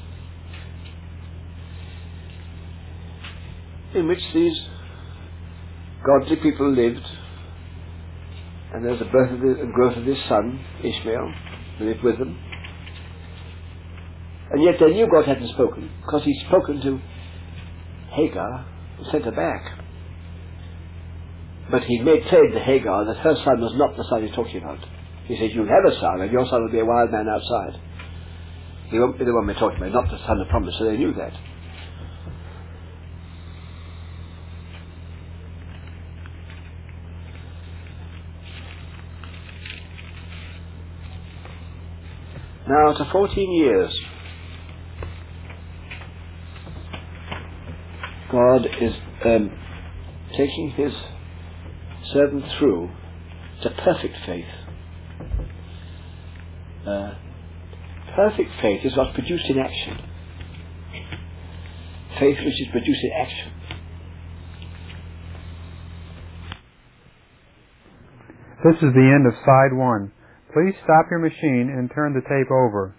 in 3.96 4.10
which 4.10 4.20
these 4.34 4.60
godly 6.06 6.36
people 6.36 6.70
lived 6.72 7.02
and 8.76 8.84
there's 8.84 9.00
the 9.00 9.06
birth 9.06 9.32
of 9.32 9.40
the, 9.40 9.72
growth 9.74 9.96
of 9.96 10.06
this 10.06 10.20
son, 10.28 10.60
Ishmael, 10.84 11.34
lived 11.80 12.04
with 12.04 12.20
them. 12.20 12.38
And 14.52 14.64
yet 14.64 14.76
they 14.80 14.92
knew 14.92 15.08
God 15.10 15.26
hadn't 15.26 15.48
spoken 15.50 15.90
because 16.02 16.24
he'd 16.24 16.46
spoken 16.48 16.82
to 16.82 17.00
Hagar 18.12 18.66
and 18.98 19.08
sent 19.12 19.24
her 19.24 19.32
back. 19.32 19.80
But 21.72 21.86
he 21.86 22.00
made 22.00 22.28
clear 22.28 22.52
to 22.52 22.60
Hagar 22.60 23.06
that 23.06 23.18
her 23.18 23.36
son 23.36 23.62
was 23.62 23.74
not 23.76 23.96
the 23.96 24.04
son 24.10 24.24
he's 24.28 24.36
talking 24.36 24.62
about. 24.62 24.80
He 25.26 25.38
said, 25.38 25.52
You'll 25.52 25.68
have 25.68 25.92
a 25.92 26.00
son, 26.00 26.22
and 26.22 26.32
your 26.32 26.46
son 26.46 26.62
will 26.62 26.72
be 26.72 26.80
a 26.80 26.86
wild 26.86 27.12
man 27.12 27.28
outside. 27.28 27.80
He 28.90 29.00
won't 29.00 29.18
be 29.18 29.26
the 29.26 29.34
one 29.34 29.48
we're 29.48 29.56
talking 29.56 29.78
about, 29.78 29.94
not 29.94 30.12
the 30.12 30.24
son 30.28 30.40
of 30.40 30.48
promise, 30.50 30.76
so 30.78 30.86
they 30.86 30.98
knew 30.98 31.14
that. 31.14 31.34
After 42.88 43.06
14 43.12 43.52
years, 43.52 44.00
God 48.32 48.68
is 48.80 48.94
um, 49.26 49.52
taking 50.38 50.74
his 50.76 50.94
servant 52.14 52.44
through 52.60 52.92
to 53.64 53.70
perfect 53.84 54.16
faith. 54.28 54.46
Uh, 56.86 57.16
perfect 58.16 58.52
faith 58.62 58.82
is 58.86 58.96
what's 58.96 59.16
produced 59.16 59.46
in 59.50 59.58
action. 59.58 59.98
Faith 62.20 62.38
which 62.38 62.62
is 62.62 62.68
produced 62.72 63.04
in 63.04 63.12
action. 63.20 63.52
This 68.64 68.76
is 68.76 68.94
the 68.94 69.12
end 69.16 69.26
of 69.26 69.34
side 69.44 69.74
one. 69.74 70.12
Please 70.56 70.74
stop 70.86 71.08
your 71.12 71.20
machine 71.20 71.68
and 71.68 71.92
turn 71.94 72.14
the 72.16 72.22
tape 72.22 72.50
over. 72.50 72.96